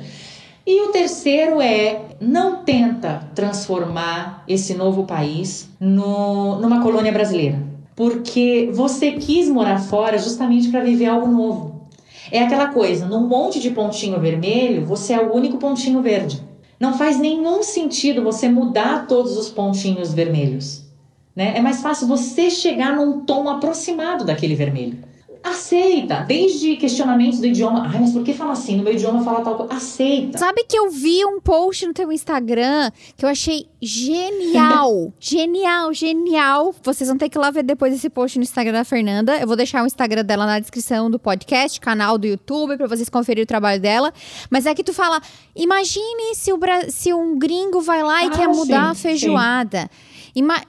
E 0.67 0.83
o 0.83 0.93
terceiro 0.93 1.63
é 1.63 2.03
não 2.21 2.63
tenta 2.63 3.31
transformar 3.35 4.45
esse 4.47 4.75
novo 4.75 5.05
país 5.05 5.71
no, 5.81 6.61
numa 6.61 6.83
colônia 6.83 7.11
brasileira, 7.11 7.63
porque 7.97 8.71
você 8.73 9.13
quis 9.13 9.49
morar 9.49 9.81
fora 9.81 10.19
justamente 10.19 10.69
para 10.69 10.85
viver 10.85 11.07
algo 11.07 11.29
novo. 11.29 11.89
É 12.31 12.43
aquela 12.43 12.69
coisa, 12.69 13.07
num 13.07 13.27
monte 13.27 13.59
de 13.59 13.71
pontinho 13.71 14.21
vermelho, 14.21 14.85
você 14.85 15.15
é 15.15 15.21
o 15.21 15.35
único 15.35 15.57
pontinho 15.57 16.03
verde. 16.03 16.41
Não 16.79 16.97
faz 16.97 17.19
nenhum 17.19 17.63
sentido 17.63 18.23
você 18.23 18.49
mudar 18.49 19.07
todos 19.07 19.39
os 19.39 19.49
pontinhos 19.49 20.13
vermelhos. 20.13 20.90
Né? 21.35 21.57
É 21.57 21.61
mais 21.61 21.81
fácil 21.81 22.07
você 22.07 22.51
chegar 22.51 22.95
num 22.97 23.21
tom 23.21 23.49
aproximado 23.49 24.25
daquele 24.25 24.55
vermelho. 24.55 24.99
Aceita, 25.43 26.17
desde 26.29 26.77
questionamentos 26.77 27.39
do 27.39 27.47
idioma. 27.47 27.89
Ai, 27.91 27.99
mas 28.01 28.13
por 28.13 28.23
que 28.23 28.35
fala 28.35 28.53
assim? 28.53 28.77
No 28.77 28.83
meu 28.83 28.93
idioma 28.93 29.23
fala 29.25 29.41
tal 29.41 29.55
coisa. 29.57 29.73
Aceita. 29.73 30.37
Sabe 30.37 30.65
que 30.65 30.79
eu 30.79 30.91
vi 30.91 31.25
um 31.25 31.41
post 31.41 31.87
no 31.87 31.95
teu 31.95 32.13
Instagram 32.13 32.91
que 33.17 33.25
eu 33.25 33.29
achei 33.29 33.67
genial. 33.81 35.13
genial, 35.19 35.95
genial. 35.95 36.75
Vocês 36.83 37.09
vão 37.09 37.17
ter 37.17 37.31
que 37.31 37.39
ir 37.39 37.41
lá 37.41 37.51
ver 37.51 37.63
depois 37.63 37.95
esse 37.95 38.11
post 38.11 38.39
no 38.39 38.43
Instagram 38.43 38.73
da 38.75 38.85
Fernanda. 38.85 39.39
Eu 39.39 39.47
vou 39.47 39.57
deixar 39.57 39.83
o 39.83 39.87
Instagram 39.87 40.25
dela 40.25 40.45
na 40.45 40.59
descrição 40.61 41.11
do 41.11 41.19
podcast, 41.19 41.81
canal 41.81 42.19
do 42.19 42.27
YouTube, 42.27 42.77
pra 42.77 42.87
vocês 42.87 43.09
conferirem 43.09 43.45
o 43.45 43.47
trabalho 43.47 43.81
dela. 43.81 44.13
Mas 44.51 44.67
é 44.67 44.75
que 44.75 44.85
tu 44.85 44.93
fala: 44.93 45.23
imagine 45.57 46.35
se, 46.35 46.53
o 46.53 46.59
Bra- 46.59 46.91
se 46.91 47.15
um 47.15 47.39
gringo 47.39 47.81
vai 47.81 48.03
lá 48.03 48.25
e 48.25 48.29
Ah, 48.29 48.31
quer 48.31 48.49
mudar 48.49 48.91
a 48.91 48.95
sim, 48.95 49.01
feijoada. 49.03 49.79
Ima- 49.79 49.91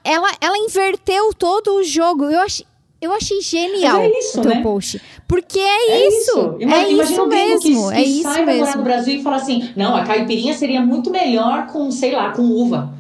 ela, 0.03 0.29
ela 0.41 0.57
inverteu 0.57 1.33
todo 1.33 1.75
o 1.75 1.83
jogo. 1.83 2.25
Eu 2.25 2.41
achei. 2.41 2.65
Eu 3.01 3.11
achei 3.13 3.41
genial 3.41 3.97
Mas 3.97 4.11
é 4.13 4.19
isso, 4.19 4.39
o 4.39 4.41
teu 4.43 4.51
né? 4.51 4.61
post. 4.61 5.01
Porque 5.27 5.57
é, 5.57 6.07
isso. 6.07 6.55
Ima- 6.59 6.75
É 6.75 6.87
isso 6.89 7.25
gringo 7.25 7.59
que- 7.59 7.69
mesmo. 7.71 7.89
que, 7.89 7.95
é 7.95 8.03
isso 8.03 8.21
sai, 8.21 8.45
mesmo. 8.45 8.83
Brasil 8.83 9.15
e 9.15 9.23
fala 9.23 9.37
assim: 9.37 9.71
não, 9.75 9.95
a 9.95 10.03
caipirinha 10.05 10.53
seria 10.53 10.81
muito 10.81 11.09
melhor 11.09 11.65
com, 11.65 11.89
sei 11.89 12.11
lá, 12.11 12.29
com 12.29 12.43
uva. 12.43 12.93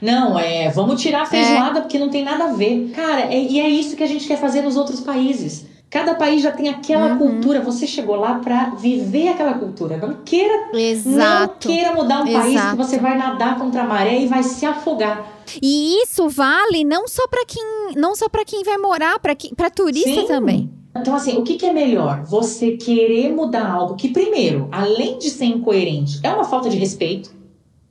Não, 0.00 0.38
é, 0.38 0.70
vamos 0.70 1.02
tirar 1.02 1.22
a 1.22 1.26
feijoada 1.26 1.82
porque 1.82 1.98
não 1.98 2.08
tem 2.08 2.24
nada 2.24 2.44
a 2.44 2.52
ver. 2.54 2.92
Cara, 2.94 3.20
é- 3.32 3.42
e 3.42 3.60
é 3.60 3.68
isso 3.68 3.94
que 3.94 4.02
a 4.02 4.06
gente 4.06 4.26
quer 4.26 4.38
fazer 4.40 4.62
nos 4.62 4.74
outros 4.76 5.00
países. 5.00 5.66
Cada 5.92 6.14
país 6.14 6.40
já 6.40 6.50
tem 6.50 6.70
aquela 6.70 7.12
uhum. 7.12 7.18
cultura. 7.18 7.60
Você 7.60 7.86
chegou 7.86 8.16
lá 8.16 8.38
para 8.38 8.70
viver 8.70 9.28
aquela 9.28 9.52
cultura. 9.52 9.98
Não 9.98 10.24
queira, 10.24 10.70
Exato. 10.72 11.68
não 11.68 11.76
queira 11.76 11.92
mudar 11.92 12.22
um 12.22 12.26
Exato. 12.26 12.44
país 12.44 12.70
que 12.70 12.76
você 12.76 12.98
vai 12.98 13.18
nadar 13.18 13.58
contra 13.58 13.82
a 13.82 13.86
maré 13.86 14.18
e 14.18 14.26
vai 14.26 14.42
se 14.42 14.64
afogar. 14.64 15.44
E 15.60 16.02
isso 16.02 16.30
vale 16.30 16.82
não 16.82 17.06
só 17.06 17.28
para 17.28 17.44
quem, 17.44 17.62
não 17.94 18.16
só 18.16 18.26
para 18.26 18.42
quem 18.42 18.64
vai 18.64 18.78
morar, 18.78 19.18
para 19.18 19.36
para 19.54 19.68
turista 19.68 20.22
Sim. 20.22 20.26
também. 20.26 20.70
Então, 20.96 21.14
assim, 21.14 21.36
o 21.36 21.42
que, 21.42 21.56
que, 21.56 21.66
é 21.66 21.72
melhor? 21.74 22.22
Você 22.24 22.78
querer 22.78 23.30
mudar 23.30 23.70
algo 23.70 23.94
que, 23.94 24.08
primeiro, 24.08 24.68
além 24.72 25.18
de 25.18 25.28
ser 25.28 25.44
incoerente, 25.44 26.20
é 26.22 26.32
uma 26.32 26.44
falta 26.44 26.70
de 26.70 26.78
respeito, 26.78 27.30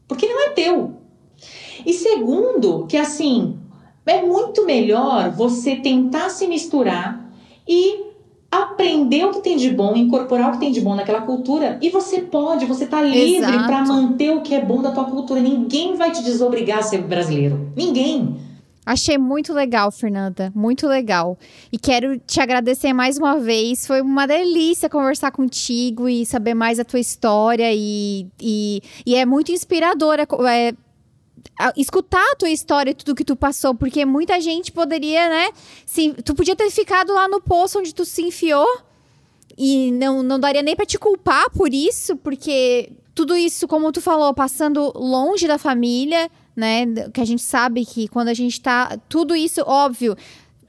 porque 0.08 0.28
não 0.28 0.47
é 0.47 0.49
teu. 0.49 0.95
E 1.86 1.93
segundo, 1.93 2.88
que 2.88 2.97
assim, 2.97 3.60
é 4.08 4.24
muito 4.24 4.66
melhor 4.66 5.30
você 5.30 5.76
tentar 5.76 6.30
se 6.30 6.47
misturar 6.47 7.20
e 7.72 8.11
aprender 8.51 9.24
o 9.24 9.32
que 9.32 9.39
tem 9.39 9.55
de 9.55 9.69
bom, 9.69 9.95
incorporar 9.95 10.49
o 10.49 10.51
que 10.51 10.59
tem 10.59 10.74
de 10.74 10.82
bom 10.82 10.93
naquela 10.93 11.22
cultura 11.22 11.80
e 11.82 11.89
você 11.89 12.19
pode, 12.19 12.65
você 12.65 12.86
tá 12.86 13.01
livre 13.01 13.49
para 13.49 13.86
manter 13.86 14.32
o 14.32 14.41
que 14.41 14.53
é 14.53 14.61
bom 14.61 14.82
da 14.82 14.91
tua 14.91 15.05
cultura. 15.05 15.39
Ninguém 15.39 15.95
vai 15.95 16.11
te 16.11 16.22
desobrigar 16.22 16.80
a 16.80 16.84
ser 16.84 17.01
brasileiro. 17.01 17.72
Ninguém. 17.78 18.36
Achei 18.86 19.17
muito 19.17 19.53
legal, 19.53 19.89
Fernanda. 19.89 20.51
Muito 20.53 20.86
legal. 20.86 21.38
E 21.72 21.78
quero 21.78 22.19
te 22.19 22.41
agradecer 22.41 22.91
mais 22.91 23.17
uma 23.17 23.39
vez. 23.39 23.88
Foi 23.88 24.01
uma 24.01 24.26
delícia 24.26 24.89
conversar 24.89 25.32
contigo 25.32 26.09
e 26.09 26.26
saber 26.26 26.53
mais 26.53 26.78
a 26.78 26.84
tua 26.84 26.99
história. 26.99 27.72
E, 27.74 28.28
e, 28.41 28.82
e 29.05 29.15
é 29.15 29.26
muito 29.26 29.51
inspiradora. 29.51 30.28
É, 30.49 30.74
escutar 31.76 32.24
a 32.32 32.36
tua 32.36 32.50
história 32.50 32.92
e 32.92 32.94
tudo 32.94 33.16
que 33.16 33.26
tu 33.26 33.36
passou, 33.36 33.76
porque 33.76 34.06
muita 34.06 34.39
gente 34.39 34.72
poderia, 34.72 35.30
né? 35.30 35.50
Se, 35.86 36.14
tu 36.24 36.34
podia 36.34 36.56
ter 36.56 36.70
ficado 36.70 37.14
lá 37.14 37.28
no 37.28 37.42
poço 37.42 37.80
onde 37.80 37.94
tu 37.94 38.06
se 38.06 38.22
enfiou 38.22 38.68
e 39.58 39.92
não, 39.92 40.24
não 40.24 40.39
daria 40.39 40.62
nem 40.62 40.76
para 40.76 40.86
te 40.86 40.98
culpar 40.98 41.50
por 41.52 41.74
isso, 41.74 42.16
porque 42.18 42.92
tudo 43.14 43.36
isso, 43.36 43.68
como 43.68 43.92
tu 43.92 44.02
falou, 44.02 44.34
passando 44.34 44.92
longe 44.96 45.48
da 45.48 45.58
família, 45.58 46.30
né? 46.56 46.86
Que 47.14 47.22
a 47.22 47.26
gente 47.26 47.42
sabe 47.42 47.86
que 47.86 48.08
quando 48.08 48.30
a 48.30 48.34
gente 48.34 48.60
tá. 48.60 48.98
Tudo 49.10 49.36
isso, 49.36 49.62
óbvio. 49.66 50.16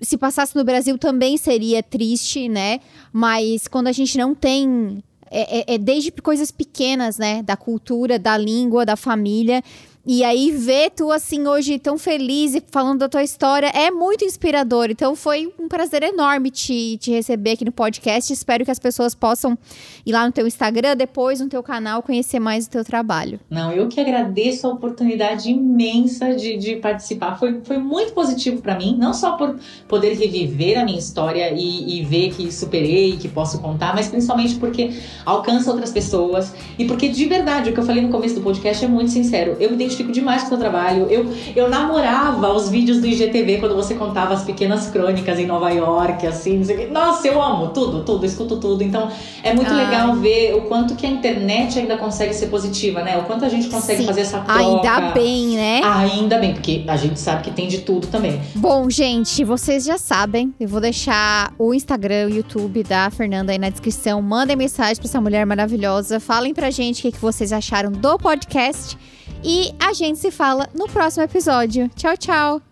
Se 0.01 0.19
passasse 0.19 0.57
no 0.57 0.65
Brasil 0.65 0.99
também 0.99 1.37
seria 1.37 1.83
triste, 1.83 2.49
né? 2.49 2.81
Mas 3.13 3.69
quando 3.69 3.87
a 3.87 3.93
gente 3.93 4.19
não 4.19 4.35
tem 4.35 5.03
é, 5.31 5.61
é, 5.61 5.75
é, 5.75 5.79
desde 5.79 6.11
coisas 6.11 6.51
pequenas, 6.51 7.19
né? 7.19 7.43
Da 7.43 7.57
cultura, 7.57 8.19
da 8.19 8.37
língua, 8.37 8.85
da 8.85 8.97
família. 8.97 9.63
E 10.05 10.25
aí 10.25 10.51
ver 10.51 10.91
tu 10.91 11.13
assim 11.13 11.47
hoje 11.47 11.79
tão 11.79 11.97
feliz 11.97 12.57
e 12.57 12.63
falando 12.73 12.99
da 12.99 13.09
tua 13.09 13.23
história 13.23 13.69
é 13.69 13.89
muito 13.89 14.25
inspirador. 14.25 14.89
Então 14.91 15.15
foi 15.15 15.53
um 15.57 15.69
prazer 15.69 16.03
enorme 16.03 16.51
te, 16.51 16.99
te 16.99 17.13
receber 17.13 17.53
aqui 17.53 17.65
no 17.65 17.71
podcast. 17.71 18.33
Espero 18.33 18.65
que 18.65 18.71
as 18.73 18.81
pessoas 18.81 19.15
possam 19.15 19.57
ir 20.05 20.11
lá 20.11 20.27
no 20.27 20.33
teu 20.33 20.45
Instagram, 20.45 20.97
depois 20.97 21.41
no 21.41 21.49
teu 21.49 21.63
canal, 21.63 22.03
conhecer 22.03 22.41
mais 22.41 22.67
o 22.67 22.71
teu 22.71 22.85
trabalho. 22.85 23.39
Não, 23.49 23.71
eu 23.71 23.87
que 23.87 24.01
agradeço 24.01 24.67
a 24.67 24.71
oportunidade 24.71 25.49
imensa 25.49 26.35
de, 26.35 26.57
de 26.57 26.77
participar. 26.77 27.39
Foi, 27.39 27.61
foi 27.63 27.79
muito 27.79 28.13
positivo 28.13 28.61
para 28.61 28.77
mim, 28.77 28.97
não 28.99 29.15
só 29.15 29.37
por 29.37 29.57
poder 29.87 30.15
reviver 30.15 30.81
a 30.81 30.85
minha 30.85 30.99
história 30.99 31.53
e, 31.57 32.01
e 32.01 32.05
ver 32.05 32.35
que 32.35 32.51
superei, 32.51 33.17
que 33.19 33.29
posso 33.29 33.61
contar, 33.61 33.95
mas 33.95 34.09
principalmente 34.09 34.57
porque 34.57 34.91
alcança 35.25 35.71
outras 35.71 35.93
pessoas 35.93 36.53
e 36.77 36.87
porque 36.87 37.09
de 37.09 37.25
verdade, 37.27 37.71
o 37.71 37.73
que 37.73 37.79
eu 37.79 37.85
falei 37.85 38.03
no 38.03 38.09
começo 38.09 38.35
do 38.35 38.41
podcast 38.41 38.85
é 38.85 38.89
muito 38.89 39.13
sincero. 39.13 39.57
Eu 39.61 39.71
me 39.71 39.77
identifico 39.93 40.13
demais 40.13 40.43
com 40.43 40.47
o 40.47 40.49
seu 40.51 40.59
trabalho. 40.59 41.07
Eu, 41.09 41.33
eu 41.55 41.69
namorava 41.69 42.53
os 42.53 42.69
vídeos 42.69 42.99
do 42.99 43.07
IGTV 43.07 43.59
quando 43.59 43.75
você 43.75 43.95
contava 43.95 44.35
as 44.35 44.45
pequenas 44.45 44.89
crônicas 44.89 45.39
em 45.39 45.47
Nova 45.47 45.71
York, 45.71 46.27
assim. 46.27 46.63
Nossa, 46.91 47.29
eu 47.29 47.41
amo 47.41 47.69
tudo, 47.69 48.03
tudo, 48.05 48.25
escuto 48.25 48.57
tudo. 48.57 48.83
Então 48.83 49.09
é 49.43 49.55
muito 49.55 49.73
Ai. 49.73 49.85
legal 49.85 50.15
ver 50.17 50.55
o 50.55 50.63
quanto 50.63 50.95
que 50.95 51.07
a 51.07 51.09
internet 51.09 51.79
ainda 51.79 51.97
consegue 51.97 52.35
ser 52.35 52.47
positiva, 52.47 53.03
né? 53.03 53.19
O 53.19 53.25
quanto 53.25 53.45
a 53.45 53.49
gente 53.49 53.69
consegue 53.69 54.01
Sim. 54.01 54.07
fazer 54.07 54.23
essa 54.23 54.41
troca. 54.41 54.61
Ainda 54.61 55.13
bem, 55.13 55.57
né? 55.57 55.81
Ainda 55.85 56.39
bem, 56.39 56.55
porque 56.55 56.85
a 56.87 56.97
gente 56.97 57.21
sabe 57.21 57.43
que 57.43 57.51
tem 57.51 57.69
de 57.69 57.79
tudo 57.79 58.07
também. 58.07 58.41
Bom, 58.57 58.89
gente, 58.89 59.45
vocês 59.45 59.85
já 59.85 59.99
sabem. 59.99 60.53
Eu 60.59 60.69
vou 60.69 60.81
deixar 60.81 61.53
o 61.59 61.75
Instagram, 61.75 62.27
o 62.27 62.31
YouTube 62.31 62.83
da 62.83 63.11
Fernanda 63.11 63.53
aí 63.53 63.59
na 63.59 63.69
descrição. 63.69 64.23
Mandem 64.23 64.57
mensagem 64.57 64.97
pra 64.97 65.07
essa 65.07 65.21
mulher 65.21 65.45
maravilhosa. 65.45 66.19
Falem 66.19 66.55
pra 66.55 66.71
gente 66.71 67.01
o 67.01 67.03
que, 67.03 67.13
que 67.13 67.21
vocês 67.21 67.53
acharam 67.53 67.91
do 67.91 68.19
podcast. 68.19 68.97
E 69.45 69.75
a 69.81 69.93
gente 69.93 70.19
se 70.19 70.31
fala 70.31 70.69
no 70.75 70.87
próximo 70.87 71.25
episódio. 71.25 71.89
Tchau, 71.97 72.17
tchau! 72.17 72.72